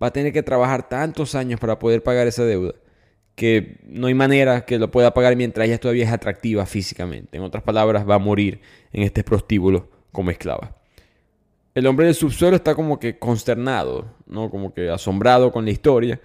va 0.01 0.09
a 0.09 0.13
tener 0.13 0.31
que 0.31 0.43
trabajar 0.43 0.87
tantos 0.87 1.33
años 1.33 1.59
para 1.59 1.79
poder 1.79 2.03
pagar 2.03 2.27
esa 2.27 2.45
deuda 2.45 2.75
que 3.33 3.79
no 3.87 4.05
hay 4.05 4.13
manera 4.13 4.63
que 4.63 4.77
lo 4.77 4.91
pueda 4.91 5.11
pagar 5.11 5.35
mientras 5.35 5.65
ella 5.65 5.79
todavía 5.79 6.05
es 6.05 6.11
atractiva 6.11 6.67
físicamente. 6.67 7.35
En 7.35 7.41
otras 7.41 7.63
palabras, 7.63 8.07
va 8.07 8.13
a 8.13 8.19
morir 8.19 8.61
en 8.91 9.01
este 9.01 9.23
prostíbulo 9.23 9.89
como 10.11 10.29
esclava. 10.29 10.77
El 11.73 11.87
hombre 11.87 12.05
del 12.05 12.13
subsuelo 12.13 12.55
está 12.55 12.75
como 12.75 12.99
que 12.99 13.17
consternado, 13.17 14.05
¿no? 14.27 14.51
Como 14.51 14.71
que 14.75 14.91
asombrado 14.91 15.51
con 15.51 15.65
la 15.65 15.71
historia, 15.71 16.21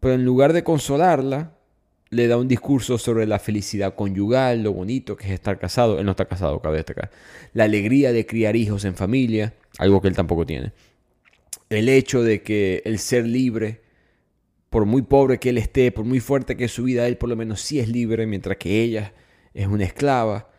pero 0.00 0.14
en 0.14 0.24
lugar 0.24 0.52
de 0.52 0.64
consolarla, 0.64 1.52
le 2.12 2.28
da 2.28 2.36
un 2.36 2.46
discurso 2.46 2.98
sobre 2.98 3.26
la 3.26 3.38
felicidad 3.38 3.94
conyugal, 3.94 4.62
lo 4.62 4.74
bonito 4.74 5.16
que 5.16 5.28
es 5.28 5.32
estar 5.32 5.58
casado. 5.58 5.98
Él 5.98 6.04
no 6.04 6.10
está 6.10 6.26
casado, 6.26 6.60
cabe 6.60 6.76
destacar. 6.76 7.10
La 7.54 7.64
alegría 7.64 8.12
de 8.12 8.26
criar 8.26 8.54
hijos 8.54 8.84
en 8.84 8.94
familia, 8.94 9.54
algo 9.78 10.02
que 10.02 10.08
él 10.08 10.14
tampoco 10.14 10.44
tiene. 10.44 10.72
El 11.70 11.88
hecho 11.88 12.22
de 12.22 12.42
que 12.42 12.82
el 12.84 12.98
ser 12.98 13.26
libre, 13.26 13.80
por 14.68 14.84
muy 14.84 15.00
pobre 15.00 15.38
que 15.38 15.48
él 15.48 15.58
esté, 15.58 15.90
por 15.90 16.04
muy 16.04 16.20
fuerte 16.20 16.54
que 16.54 16.64
es 16.64 16.72
su 16.72 16.84
vida, 16.84 17.08
él 17.08 17.16
por 17.16 17.30
lo 17.30 17.36
menos 17.36 17.62
sí 17.62 17.80
es 17.80 17.88
libre, 17.88 18.26
mientras 18.26 18.58
que 18.58 18.82
ella 18.82 19.14
es 19.54 19.66
una 19.66 19.84
esclava. 19.84 20.50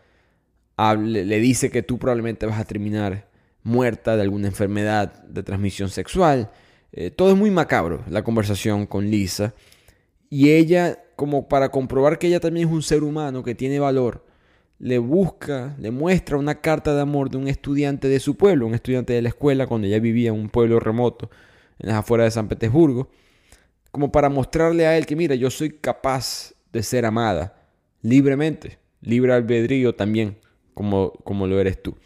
Le 0.76 1.38
dice 1.38 1.70
que 1.70 1.84
tú 1.84 2.00
probablemente 2.00 2.46
vas 2.46 2.58
a 2.58 2.64
terminar 2.64 3.28
muerta 3.62 4.16
de 4.16 4.22
alguna 4.22 4.48
enfermedad 4.48 5.22
de 5.22 5.44
transmisión 5.44 5.88
sexual. 5.88 6.50
Eh, 6.90 7.12
todo 7.12 7.30
es 7.30 7.36
muy 7.36 7.52
macabro, 7.52 8.02
la 8.10 8.24
conversación 8.24 8.86
con 8.86 9.08
Lisa. 9.08 9.54
Y 10.30 10.50
ella 10.50 11.03
como 11.16 11.48
para 11.48 11.70
comprobar 11.70 12.18
que 12.18 12.26
ella 12.28 12.40
también 12.40 12.68
es 12.68 12.74
un 12.74 12.82
ser 12.82 13.02
humano 13.02 13.42
que 13.42 13.54
tiene 13.54 13.78
valor, 13.78 14.24
le 14.78 14.98
busca, 14.98 15.76
le 15.78 15.90
muestra 15.90 16.36
una 16.36 16.60
carta 16.60 16.94
de 16.94 17.00
amor 17.00 17.30
de 17.30 17.36
un 17.36 17.48
estudiante 17.48 18.08
de 18.08 18.20
su 18.20 18.36
pueblo, 18.36 18.66
un 18.66 18.74
estudiante 18.74 19.12
de 19.12 19.22
la 19.22 19.28
escuela 19.28 19.66
cuando 19.66 19.86
ella 19.86 20.00
vivía 20.00 20.30
en 20.30 20.36
un 20.36 20.48
pueblo 20.48 20.80
remoto 20.80 21.30
en 21.78 21.88
las 21.88 21.96
afueras 21.96 22.26
de 22.26 22.30
San 22.32 22.48
Petersburgo, 22.48 23.08
como 23.90 24.10
para 24.10 24.28
mostrarle 24.28 24.86
a 24.86 24.96
él 24.96 25.06
que 25.06 25.16
mira, 25.16 25.34
yo 25.34 25.50
soy 25.50 25.70
capaz 25.70 26.52
de 26.72 26.82
ser 26.82 27.06
amada 27.06 27.54
libremente, 28.02 28.78
libre 29.00 29.32
albedrío 29.32 29.94
también, 29.94 30.36
como, 30.74 31.12
como 31.24 31.46
lo 31.46 31.60
eres 31.60 31.82
tú. 31.82 31.96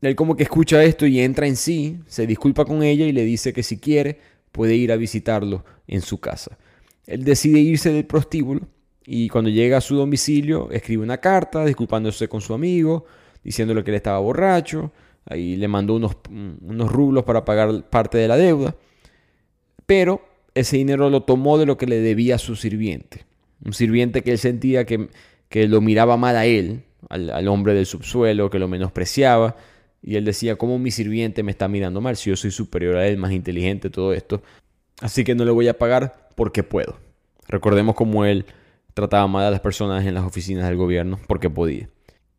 Él 0.00 0.16
como 0.16 0.36
que 0.36 0.42
escucha 0.42 0.82
esto 0.82 1.06
y 1.06 1.20
entra 1.20 1.46
en 1.46 1.56
sí, 1.56 2.00
se 2.06 2.26
disculpa 2.26 2.64
con 2.64 2.82
ella 2.82 3.06
y 3.06 3.12
le 3.12 3.24
dice 3.24 3.52
que 3.52 3.62
si 3.62 3.78
quiere 3.78 4.18
puede 4.50 4.74
ir 4.74 4.92
a 4.92 4.96
visitarlo 4.96 5.64
en 5.86 6.00
su 6.00 6.18
casa. 6.18 6.58
Él 7.06 7.24
decide 7.24 7.58
irse 7.60 7.92
del 7.92 8.04
prostíbulo 8.04 8.68
y 9.04 9.28
cuando 9.28 9.50
llega 9.50 9.78
a 9.78 9.80
su 9.80 9.96
domicilio 9.96 10.70
escribe 10.70 11.02
una 11.02 11.18
carta 11.18 11.64
disculpándose 11.64 12.28
con 12.28 12.40
su 12.40 12.54
amigo, 12.54 13.04
diciéndole 13.42 13.82
que 13.82 13.90
él 13.90 13.96
estaba 13.96 14.18
borracho, 14.20 14.92
ahí 15.26 15.56
le 15.56 15.68
mandó 15.68 15.94
unos, 15.94 16.16
rublos 16.90 17.24
para 17.24 17.44
pagar 17.44 17.88
parte 17.90 18.18
de 18.18 18.28
la 18.28 18.36
deuda, 18.36 18.76
pero 19.86 20.22
ese 20.54 20.76
dinero 20.76 21.10
lo 21.10 21.22
tomó 21.22 21.58
de 21.58 21.66
lo 21.66 21.76
que 21.76 21.86
le 21.86 22.00
debía 22.00 22.36
a 22.36 22.38
su 22.38 22.54
sirviente, 22.54 23.24
un 23.64 23.72
sirviente 23.72 24.22
que 24.22 24.32
él 24.32 24.38
sentía 24.38 24.84
que, 24.84 25.08
que 25.48 25.66
lo 25.66 25.80
miraba 25.80 26.16
mal 26.16 26.36
a 26.36 26.46
él, 26.46 26.84
al, 27.08 27.30
al 27.30 27.48
hombre 27.48 27.74
del 27.74 27.86
subsuelo, 27.86 28.50
que 28.50 28.60
lo 28.60 28.68
menospreciaba, 28.68 29.56
y 30.02 30.16
él 30.16 30.24
decía, 30.24 30.56
¿cómo 30.56 30.78
mi 30.78 30.90
sirviente 30.90 31.42
me 31.42 31.52
está 31.52 31.68
mirando 31.68 32.00
mal 32.00 32.16
si 32.16 32.30
yo 32.30 32.36
soy 32.36 32.50
superior 32.50 32.96
a 32.96 33.06
él, 33.06 33.16
más 33.18 33.32
inteligente, 33.32 33.90
todo 33.90 34.12
esto? 34.12 34.42
Así 35.00 35.24
que 35.24 35.34
no 35.34 35.44
le 35.44 35.50
voy 35.50 35.68
a 35.68 35.78
pagar 35.78 36.21
porque 36.34 36.62
puedo. 36.62 36.96
Recordemos 37.48 37.94
cómo 37.94 38.24
él 38.24 38.46
trataba 38.94 39.26
mal 39.26 39.44
a 39.44 39.50
las 39.50 39.60
personas 39.60 40.06
en 40.06 40.14
las 40.14 40.24
oficinas 40.24 40.66
del 40.66 40.76
gobierno 40.76 41.18
porque 41.26 41.50
podía. 41.50 41.88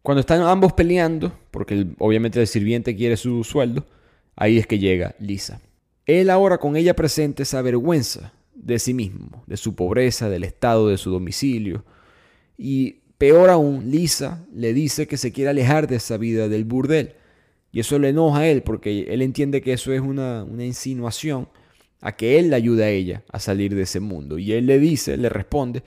Cuando 0.02 0.20
están 0.20 0.42
ambos 0.42 0.74
peleando, 0.74 1.32
porque 1.52 1.88
obviamente 1.98 2.40
el 2.40 2.48
sirviente 2.48 2.96
quiere 2.96 3.16
su 3.16 3.44
sueldo, 3.44 3.86
ahí 4.36 4.58
es 4.58 4.68
que 4.68 4.80
llega 4.80 5.16
Lisa. 5.20 5.62
Él 6.06 6.30
ahora 6.30 6.58
con 6.58 6.76
ella 6.76 6.96
presente 6.96 7.46
se 7.46 7.56
avergüenza 7.56 8.34
de 8.54 8.80
sí 8.80 8.94
mismo, 8.94 9.44
de 9.48 9.58
su 9.58 9.76
pobreza, 9.76 10.30
del 10.30 10.44
estado 10.44 10.90
de 10.90 10.98
su 10.98 11.10
domicilio. 11.10 11.86
Y 12.58 12.98
peor 13.18 13.50
aún, 13.50 13.90
Lisa 13.90 14.46
le 14.54 14.74
dice 14.74 15.08
que 15.08 15.18
se 15.18 15.32
quiere 15.32 15.52
alejar 15.52 15.88
de 15.88 15.96
esa 15.96 16.18
vida 16.18 16.50
del 16.50 16.66
burdel. 16.66 17.16
Y 17.72 17.80
eso 17.80 17.98
le 17.98 18.10
enoja 18.10 18.40
a 18.40 18.48
él 18.48 18.62
porque 18.62 19.08
él 19.10 19.22
entiende 19.22 19.62
que 19.62 19.74
eso 19.74 19.94
es 19.94 20.02
una, 20.02 20.44
una 20.44 20.66
insinuación 20.66 21.48
a 22.04 22.18
que 22.18 22.38
él 22.38 22.50
le 22.50 22.58
ayude 22.58 22.84
a 22.84 22.90
ella 22.90 23.24
a 23.32 23.40
salir 23.40 23.74
de 23.74 23.84
ese 23.84 24.02
mundo. 24.02 24.38
Y 24.38 24.52
él 24.52 24.66
le 24.66 24.78
dice, 24.78 25.16
le 25.16 25.30
responde, 25.30 25.84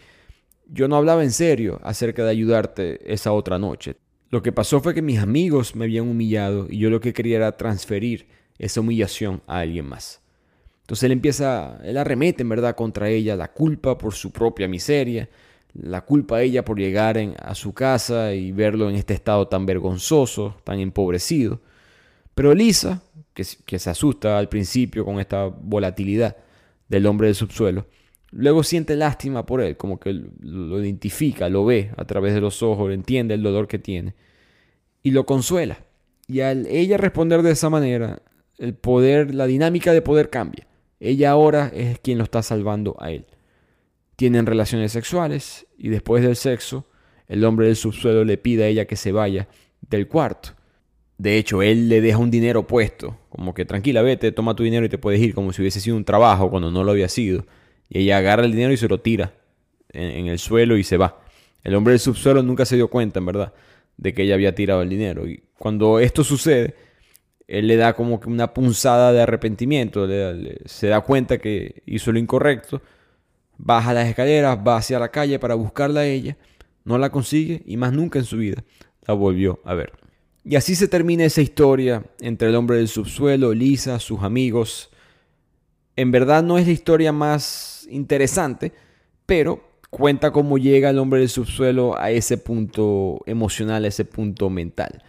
yo 0.67 0.89
no 0.89 0.97
hablaba 0.97 1.23
en 1.23 1.31
serio 1.31 1.79
acerca 1.85 2.25
de 2.25 2.31
ayudarte 2.31 3.13
esa 3.13 3.33
otra 3.33 3.59
noche. 3.59 3.97
Lo 4.31 4.43
que 4.43 4.51
pasó 4.51 4.81
fue 4.81 4.95
que 4.95 5.03
mis 5.03 5.19
amigos 5.19 5.77
me 5.77 5.85
habían 5.85 6.09
humillado 6.09 6.69
y 6.71 6.79
yo 6.79 6.89
lo 6.89 7.01
que 7.01 7.13
quería 7.13 7.37
era 7.37 7.57
transferir 7.59 8.27
esa 8.59 8.81
humillación 8.81 9.43
a 9.47 9.59
alguien 9.59 9.85
más. 9.85 10.23
Entonces 10.81 11.05
él 11.05 11.13
empieza, 11.13 11.79
él 11.85 11.99
arremete 11.99 12.43
en 12.43 12.49
verdad 12.49 12.75
contra 12.75 13.11
ella 13.11 13.37
la 13.37 13.53
culpa 13.53 13.99
por 13.99 14.15
su 14.15 14.31
propia 14.31 14.69
miseria, 14.69 15.29
la 15.75 16.01
culpa 16.01 16.37
a 16.39 16.43
ella 16.43 16.65
por 16.65 16.79
llegar 16.79 17.19
a 17.39 17.55
su 17.55 17.75
casa 17.75 18.33
y 18.33 18.53
verlo 18.53 18.89
en 18.89 18.97
este 18.97 19.13
estado 19.13 19.49
tan 19.49 19.67
vergonzoso, 19.67 20.57
tan 20.65 20.81
empobrecido. 20.81 21.61
Pero 22.35 22.53
Elisa, 22.53 23.03
que, 23.37 23.79
se 23.79 23.91
asusta 23.91 24.39
al 24.39 24.49
principio 24.49 25.05
con 25.05 25.21
esta 25.21 25.47
volatilidad 25.47 26.37
del 26.89 27.07
hombre 27.07 27.29
del 27.29 27.35
subsuelo, 27.35 27.87
luego 28.31 28.63
siente 28.63 28.97
lástima 28.97 29.45
por 29.45 29.61
él, 29.61 29.77
como 29.77 30.01
que 30.01 30.13
lo 30.41 30.83
identifica, 30.83 31.49
lo 31.49 31.65
ve 31.65 31.91
a 31.97 32.05
través 32.07 32.35
de 32.35 32.41
los 32.41 32.63
ojos, 32.63 32.93
entiende 32.93 33.35
el 33.35 33.43
dolor 33.43 33.69
que 33.69 33.79
tiene 33.79 34.15
y 35.03 35.11
lo 35.11 35.27
consuela. 35.27 35.79
Y 36.27 36.41
al 36.41 36.67
ella 36.67 36.97
responder 36.97 37.43
de 37.43 37.53
esa 37.53 37.71
manera, 37.71 38.23
el 38.59 38.75
poder, 38.75 39.35
la 39.35 39.47
dinámica 39.47 39.93
de 39.93 40.03
poder 40.03 40.31
cambia. 40.31 40.67
Ella 40.99 41.31
ahora 41.31 41.71
es 41.75 42.01
quien 42.01 42.19
lo 42.19 42.25
está 42.25 42.43
salvando 42.43 42.97
a 42.99 43.11
él. 43.11 43.27
Tienen 44.17 44.47
relaciones 44.47 44.93
sexuales 44.93 45.67
y 45.77 45.91
después 45.91 46.25
del 46.25 46.37
sexo, 46.37 46.87
el 47.29 47.45
hombre 47.45 47.67
del 47.67 47.77
subsuelo 47.77 48.25
le 48.25 48.39
pide 48.39 48.65
a 48.65 48.69
ella 48.69 48.87
que 48.87 48.97
se 48.97 49.13
vaya 49.13 49.47
del 49.83 50.09
cuarto. 50.09 50.51
De 51.19 51.39
hecho, 51.39 51.63
él 51.63 51.89
le 51.89 52.01
deja 52.01 52.19
un 52.19 52.31
dinero 52.31 52.67
puesto, 52.67 53.19
como 53.37 53.53
que 53.53 53.67
tranquila, 53.67 54.01
vete, 54.01 54.33
toma 54.33 54.57
tu 54.57 54.63
dinero 54.63 54.87
y 54.87 54.89
te 54.89 54.97
puedes 54.97 55.21
ir, 55.21 55.35
como 55.35 55.53
si 55.53 55.61
hubiese 55.61 55.79
sido 55.79 55.95
un 55.95 56.07
trabajo 56.07 56.49
cuando 56.49 56.71
no 56.71 56.83
lo 56.83 56.93
había 56.93 57.09
sido. 57.09 57.45
Y 57.91 58.01
ella 58.01 58.17
agarra 58.17 58.47
el 58.47 58.53
dinero 58.53 58.73
y 58.73 58.79
se 58.79 58.89
lo 58.89 58.99
tira 59.01 59.35
en, 59.91 60.27
el 60.27 60.39
suelo 60.39 60.79
y 60.79 60.85
se 60.85 60.97
va. 60.97 61.21
El 61.63 61.75
hombre 61.75 61.93
del 61.93 62.01
subsuelo 62.01 62.43
nunca 62.43 62.65
se 62.65 62.77
dio 62.77 62.89
cuenta, 62.89 63.19
en 63.19 63.27
verdad, 63.27 63.53
de 63.99 64.15
que 64.15 64.23
ella 64.23 64.35
había 64.35 64.55
tirado 64.55 64.81
el 64.81 64.89
dinero. 64.89 65.29
Y 65.29 65.43
cuando 65.59 66.01
esto 66.01 66.25
sucede, 66.25 66.77
él 67.47 67.67
le 67.67 67.77
da 67.77 67.93
como 67.93 68.21
que 68.21 68.31
una 68.31 68.55
punzada 68.55 69.13
de 69.13 69.21
arrepentimiento, 69.21 70.09
se 70.65 70.87
da 70.87 71.03
cuenta 71.03 71.37
que 71.37 71.83
hizo 71.85 72.13
lo 72.13 72.19
incorrecto, 72.19 72.81
baja 73.59 73.93
las 73.93 74.09
escaleras, 74.09 74.59
va 74.67 74.79
hacia 74.79 74.99
la 74.99 75.11
calle 75.11 75.39
para 75.39 75.55
buscarla 75.57 76.01
a 76.01 76.07
ella, 76.07 76.39
no 76.85 76.97
la 76.97 77.11
consigue 77.11 77.63
y 77.67 77.77
más 77.77 77.93
nunca 77.93 78.19
en 78.19 78.25
su 78.25 78.39
vida 78.39 78.65
la 79.07 79.13
volvió 79.13 79.61
a 79.65 79.75
ver. 79.75 80.06
Y 80.47 80.57
así 80.57 80.75
se 80.75 80.89
termina 80.89 81.25
esa 81.25 81.43
historia 81.43 82.05
entre 82.21 82.49
el 82.49 82.55
hombre 82.55 82.77
del 82.77 82.89
subsuelo, 82.89 83.53
Lisa, 83.53 83.99
sus 83.99 84.23
amigos. 84.23 84.91
En 85.97 86.11
verdad 86.13 86.43
no 86.43 86.57
es 86.57 86.67
la 86.67 86.73
historia 86.73 87.13
más 87.13 87.87
interesante, 87.91 88.73
pero 89.27 89.63
cuenta 89.91 90.31
cómo 90.31 90.57
llega 90.57 90.91
el 90.91 90.99
hombre 90.99 91.21
del 91.21 91.29
subsuelo 91.29 91.99
a 91.99 92.11
ese 92.11 92.39
punto 92.39 93.21
emocional, 93.27 93.85
a 93.85 93.89
ese 93.89 94.05
punto 94.05 94.49
mental 94.49 95.03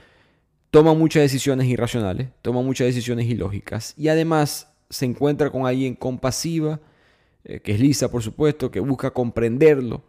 toma 0.71 0.93
muchas 0.93 1.23
decisiones 1.23 1.67
irracionales, 1.67 2.29
toma 2.41 2.61
muchas 2.61 2.87
decisiones 2.87 3.25
ilógicas 3.27 3.93
y 3.97 4.09
además 4.09 4.71
se 4.89 5.05
encuentra 5.05 5.49
con 5.49 5.65
alguien 5.65 5.95
compasiva, 5.95 6.79
eh, 7.43 7.59
que 7.61 7.73
es 7.73 7.79
Lisa 7.79 8.11
por 8.11 8.21
supuesto, 8.21 8.71
que 8.71 8.79
busca 8.79 9.11
comprenderlo. 9.11 10.03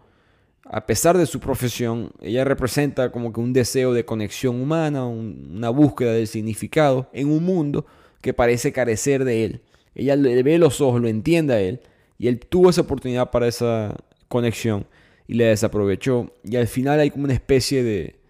A 0.71 0.85
pesar 0.85 1.17
de 1.17 1.25
su 1.25 1.41
profesión, 1.41 2.13
ella 2.21 2.45
representa 2.45 3.11
como 3.11 3.33
que 3.33 3.41
un 3.41 3.55
deseo 3.55 3.95
de 3.95 4.05
conexión 4.05 4.61
humana, 4.61 5.07
una 5.07 5.71
búsqueda 5.71 6.13
del 6.13 6.27
significado 6.27 7.09
en 7.15 7.31
un 7.31 7.43
mundo 7.43 7.87
que 8.21 8.35
parece 8.35 8.71
carecer 8.71 9.25
de 9.25 9.45
él. 9.45 9.63
Ella 9.95 10.15
le 10.15 10.43
ve 10.43 10.59
los 10.59 10.83
ojos, 10.83 11.01
lo 11.01 11.09
entiende 11.09 11.55
a 11.55 11.61
él 11.61 11.81
y 12.19 12.29
él 12.29 12.39
tuvo 12.41 12.69
esa 12.69 12.83
oportunidad 12.83 13.31
para 13.31 13.49
esa 13.49 13.97
conexión 14.29 14.87
y 15.27 15.35
la 15.35 15.47
desaprovechó 15.47 16.35
y 16.45 16.57
al 16.57 16.67
final 16.67 17.01
hay 17.01 17.11
como 17.11 17.25
una 17.25 17.33
especie 17.33 17.83
de, 17.83 18.21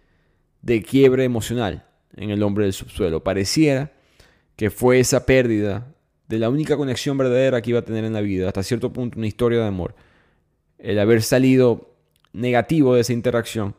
de 0.63 0.83
quiebre 0.83 1.25
emocional 1.25 1.87
en 2.17 2.31
el 2.31 2.45
hombre 2.45 2.65
del 2.65 2.73
subsuelo. 2.73 3.25
Pareciera 3.25 3.93
que 4.55 4.71
fue 4.71 5.01
esa 5.01 5.27
pérdida 5.27 5.93
de 6.29 6.39
la 6.39 6.51
única 6.51 6.77
conexión 6.77 7.19
verdadera 7.19 7.63
que 7.63 7.71
iba 7.71 7.81
a 7.81 7.85
tener 7.85 8.05
en 8.05 8.13
la 8.13 8.21
vida, 8.21 8.47
hasta 8.47 8.63
cierto 8.63 8.93
punto 8.93 9.19
una 9.19 9.27
historia 9.27 9.59
de 9.59 9.67
amor. 9.67 9.97
El 10.79 11.01
haber 11.01 11.23
salido 11.23 11.98
negativo 12.33 12.95
de 12.95 13.01
esa 13.03 13.13
interacción 13.13 13.75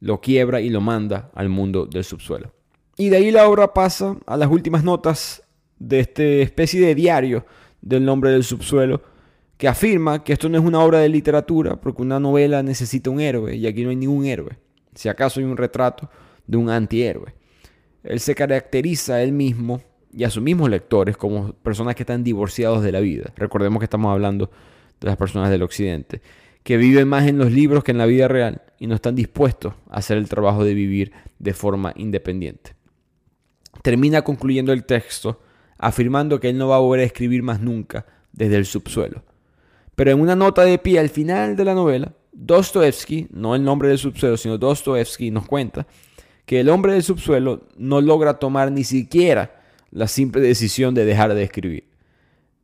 lo 0.00 0.20
quiebra 0.20 0.60
y 0.60 0.68
lo 0.68 0.80
manda 0.80 1.30
al 1.34 1.48
mundo 1.48 1.86
del 1.86 2.04
subsuelo. 2.04 2.52
Y 2.96 3.08
de 3.08 3.16
ahí 3.18 3.30
la 3.30 3.48
obra 3.48 3.74
pasa 3.74 4.16
a 4.26 4.36
las 4.36 4.50
últimas 4.50 4.84
notas 4.84 5.42
de 5.78 6.00
esta 6.00 6.22
especie 6.22 6.80
de 6.80 6.94
diario 6.94 7.46
del 7.80 8.04
nombre 8.04 8.30
del 8.30 8.44
subsuelo, 8.44 9.02
que 9.56 9.68
afirma 9.68 10.22
que 10.22 10.32
esto 10.32 10.48
no 10.48 10.58
es 10.58 10.64
una 10.64 10.80
obra 10.80 10.98
de 10.98 11.08
literatura, 11.08 11.76
porque 11.76 12.02
una 12.02 12.20
novela 12.20 12.62
necesita 12.62 13.10
un 13.10 13.20
héroe, 13.20 13.56
y 13.56 13.66
aquí 13.66 13.84
no 13.84 13.90
hay 13.90 13.96
ningún 13.96 14.26
héroe. 14.26 14.58
Si 14.94 15.08
acaso 15.08 15.40
hay 15.40 15.46
un 15.46 15.56
retrato 15.56 16.10
de 16.46 16.56
un 16.56 16.70
antihéroe. 16.70 17.34
Él 18.02 18.20
se 18.20 18.34
caracteriza 18.34 19.14
a 19.14 19.22
él 19.22 19.32
mismo 19.32 19.80
y 20.12 20.24
a 20.24 20.30
sus 20.30 20.42
mismos 20.42 20.70
lectores 20.70 21.16
como 21.16 21.52
personas 21.52 21.94
que 21.94 22.02
están 22.02 22.24
divorciados 22.24 22.82
de 22.82 22.92
la 22.92 23.00
vida. 23.00 23.32
Recordemos 23.36 23.80
que 23.80 23.84
estamos 23.84 24.12
hablando 24.12 24.50
de 25.00 25.06
las 25.06 25.16
personas 25.16 25.50
del 25.50 25.62
occidente, 25.62 26.22
que 26.66 26.76
viven 26.76 27.06
más 27.06 27.28
en 27.28 27.38
los 27.38 27.52
libros 27.52 27.84
que 27.84 27.92
en 27.92 27.98
la 27.98 28.06
vida 28.06 28.26
real 28.26 28.60
y 28.80 28.88
no 28.88 28.96
están 28.96 29.14
dispuestos 29.14 29.74
a 29.88 29.98
hacer 29.98 30.16
el 30.16 30.28
trabajo 30.28 30.64
de 30.64 30.74
vivir 30.74 31.12
de 31.38 31.54
forma 31.54 31.92
independiente. 31.94 32.74
Termina 33.82 34.22
concluyendo 34.22 34.72
el 34.72 34.84
texto 34.84 35.40
afirmando 35.78 36.40
que 36.40 36.48
él 36.48 36.58
no 36.58 36.66
va 36.66 36.74
a 36.74 36.80
volver 36.80 37.02
a 37.02 37.04
escribir 37.04 37.44
más 37.44 37.60
nunca 37.60 38.04
desde 38.32 38.56
el 38.56 38.66
subsuelo. 38.66 39.22
Pero 39.94 40.10
en 40.10 40.20
una 40.20 40.34
nota 40.34 40.62
de 40.62 40.78
pie 40.78 40.98
al 40.98 41.08
final 41.08 41.54
de 41.54 41.64
la 41.64 41.74
novela, 41.74 42.14
Dostoevsky, 42.32 43.28
no 43.30 43.54
el 43.54 43.62
nombre 43.62 43.88
del 43.88 43.98
subsuelo, 43.98 44.36
sino 44.36 44.58
Dostoevsky 44.58 45.30
nos 45.30 45.46
cuenta 45.46 45.86
que 46.46 46.58
el 46.58 46.68
hombre 46.68 46.94
del 46.94 47.04
subsuelo 47.04 47.68
no 47.76 48.00
logra 48.00 48.40
tomar 48.40 48.72
ni 48.72 48.82
siquiera 48.82 49.62
la 49.92 50.08
simple 50.08 50.42
decisión 50.42 50.96
de 50.96 51.04
dejar 51.04 51.32
de 51.32 51.44
escribir. 51.44 51.84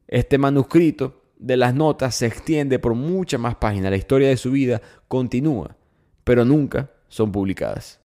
Este 0.09 0.39
manuscrito 0.39 1.22
de 1.43 1.57
las 1.57 1.75
notas 1.75 2.15
se 2.15 2.27
extiende 2.27 2.79
por 2.79 2.95
muchas 2.95 3.41
más 3.41 3.57
páginas, 3.57 3.91
la 3.91 3.97
historia 3.97 4.29
de 4.29 4.37
su 4.37 4.53
vida 4.53 4.81
continúa, 5.09 5.77
pero 6.23 6.45
nunca 6.45 6.91
son 7.09 7.33
publicadas. 7.33 8.01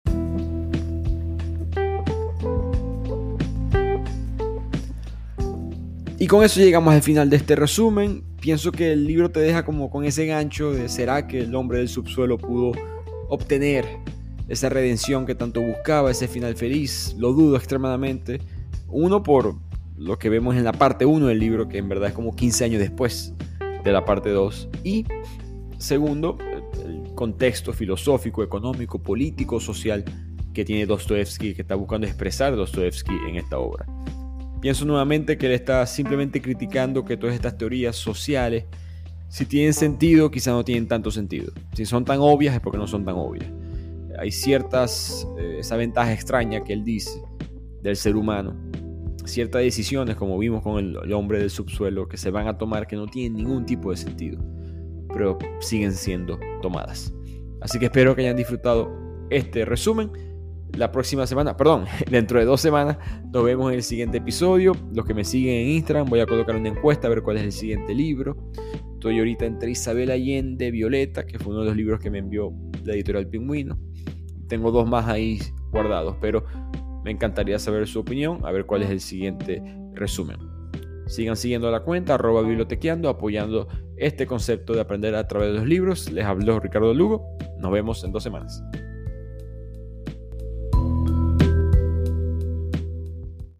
Y 6.19 6.25
con 6.25 6.43
eso 6.43 6.59
llegamos 6.59 6.95
al 6.95 7.03
final 7.03 7.29
de 7.29 7.37
este 7.37 7.55
resumen. 7.55 8.23
Pienso 8.41 8.71
que 8.71 8.91
el 8.91 9.05
libro 9.05 9.29
te 9.29 9.39
deja 9.39 9.63
como 9.63 9.91
con 9.91 10.03
ese 10.03 10.25
gancho 10.25 10.71
de 10.71 10.89
será 10.89 11.27
que 11.27 11.41
el 11.41 11.53
hombre 11.53 11.77
del 11.77 11.89
subsuelo 11.89 12.39
pudo 12.39 12.71
obtener 13.29 13.85
esa 14.47 14.69
redención 14.69 15.27
que 15.27 15.35
tanto 15.35 15.61
buscaba, 15.61 16.09
ese 16.09 16.27
final 16.27 16.55
feliz, 16.55 17.13
lo 17.19 17.33
dudo 17.33 17.55
extremadamente. 17.55 18.41
Uno 18.87 19.21
por 19.21 19.55
lo 19.97 20.17
que 20.17 20.29
vemos 20.29 20.55
en 20.55 20.63
la 20.63 20.71
parte 20.71 21.05
1 21.05 21.27
del 21.27 21.39
libro, 21.39 21.67
que 21.67 21.77
en 21.77 21.89
verdad 21.89 22.09
es 22.09 22.15
como 22.15 22.35
15 22.35 22.65
años 22.65 22.79
después 22.79 23.33
de 23.83 23.91
la 23.91 24.05
parte 24.05 24.29
2. 24.29 24.69
Y 24.83 25.05
segundo, 25.77 26.37
el 26.85 27.13
contexto 27.15 27.73
filosófico, 27.73 28.43
económico, 28.43 28.99
político, 28.99 29.59
social 29.59 30.05
que 30.53 30.65
tiene 30.65 30.85
Dostoevsky, 30.85 31.53
que 31.53 31.61
está 31.61 31.75
buscando 31.75 32.07
expresar 32.07 32.55
Dostoevsky 32.55 33.13
en 33.29 33.35
esta 33.35 33.59
obra. 33.59 33.85
Pienso 34.61 34.85
nuevamente 34.85 35.37
que 35.37 35.45
él 35.45 35.51
está 35.51 35.85
simplemente 35.85 36.41
criticando 36.41 37.05
que 37.05 37.17
todas 37.17 37.35
estas 37.35 37.57
teorías 37.57 37.95
sociales, 37.95 38.65
si 39.29 39.45
tienen 39.45 39.73
sentido, 39.73 40.31
quizá 40.31 40.51
no 40.51 40.63
tienen 40.63 40.87
tanto 40.87 41.11
sentido. 41.11 41.51
Si 41.73 41.85
son 41.85 42.05
tan 42.05 42.19
obvias 42.19 42.55
es 42.55 42.61
porque 42.61 42.77
no 42.77 42.87
son 42.87 43.05
tan 43.05 43.15
obvias 43.15 43.51
hay 44.17 44.31
ciertas, 44.31 45.27
eh, 45.37 45.57
esa 45.59 45.77
ventaja 45.77 46.11
extraña 46.11 46.63
que 46.63 46.73
él 46.73 46.83
dice 46.83 47.21
del 47.81 47.95
ser 47.95 48.15
humano, 48.15 48.55
ciertas 49.27 49.61
decisiones 49.61 50.15
como 50.15 50.37
vimos 50.37 50.61
con 50.61 50.77
el, 50.77 51.13
hombre 51.13 51.39
del 51.39 51.49
subsuelo 51.49 52.07
que 52.07 52.17
se 52.17 52.31
van 52.31 52.47
a 52.47 52.57
tomar 52.57 52.87
que 52.87 52.95
no 52.95 53.07
tienen 53.07 53.33
ningún 53.33 53.65
tipo 53.65 53.91
de 53.91 53.97
sentido, 53.97 54.39
pero 55.13 55.37
siguen 55.59 55.93
siendo 55.93 56.39
tomadas. 56.61 57.13
Así 57.61 57.79
que 57.79 57.85
espero 57.85 58.15
que 58.15 58.21
hayan 58.21 58.37
disfrutado 58.37 58.91
este 59.29 59.65
resumen. 59.65 60.11
La 60.77 60.91
próxima 60.91 61.25
semana, 61.25 61.55
perdón, 61.55 61.85
dentro 62.11 62.39
de 62.39 62.45
dos 62.45 62.61
semanas 62.61 62.97
nos 63.33 63.43
vemos 63.43 63.71
en 63.71 63.77
el 63.77 63.83
siguiente 63.83 64.17
episodio. 64.17 64.73
Los 64.93 65.05
que 65.05 65.13
me 65.13 65.23
siguen 65.23 65.55
en 65.55 65.67
Instagram 65.69 66.09
voy 66.09 66.19
a 66.19 66.25
colocar 66.25 66.55
una 66.55 66.69
encuesta 66.69 67.07
a 67.07 67.09
ver 67.09 67.21
cuál 67.21 67.37
es 67.37 67.43
el 67.43 67.51
siguiente 67.51 67.93
libro. 67.93 68.51
Estoy 68.93 69.19
ahorita 69.19 69.45
entre 69.45 69.71
Isabel 69.71 70.11
Allende, 70.11 70.71
Violeta, 70.71 71.25
que 71.25 71.37
fue 71.39 71.53
uno 71.53 71.61
de 71.61 71.67
los 71.67 71.77
libros 71.77 71.99
que 71.99 72.09
me 72.09 72.17
envió 72.17 72.51
la 72.83 72.93
editorial 72.93 73.27
Pingüino. 73.27 73.77
Tengo 74.47 74.71
dos 74.71 74.87
más 74.87 75.07
ahí 75.07 75.39
guardados, 75.71 76.15
pero 76.19 76.45
me 77.07 77.13
encantaría 77.13 77.57
saber 77.57 77.87
su 77.87 78.01
opinión, 78.01 78.45
a 78.45 78.51
ver 78.51 78.65
cuál 78.65 78.83
es 78.83 78.89
el 78.89 78.99
siguiente 78.99 79.63
resumen. 79.93 80.35
Sigan 81.05 81.37
siguiendo 81.37 81.71
la 81.71 81.79
cuenta, 81.79 82.15
arroba 82.15 82.41
bibliotequeando, 82.41 83.07
apoyando 83.07 83.69
este 83.95 84.27
concepto 84.27 84.73
de 84.73 84.81
aprender 84.81 85.15
a 85.15 85.25
través 85.25 85.53
de 85.53 85.59
los 85.59 85.65
libros. 85.65 86.11
Les 86.11 86.25
habló 86.25 86.59
Ricardo 86.59 86.93
Lugo. 86.93 87.37
Nos 87.59 87.71
vemos 87.71 88.03
en 88.03 88.11
dos 88.11 88.23
semanas. 88.23 88.61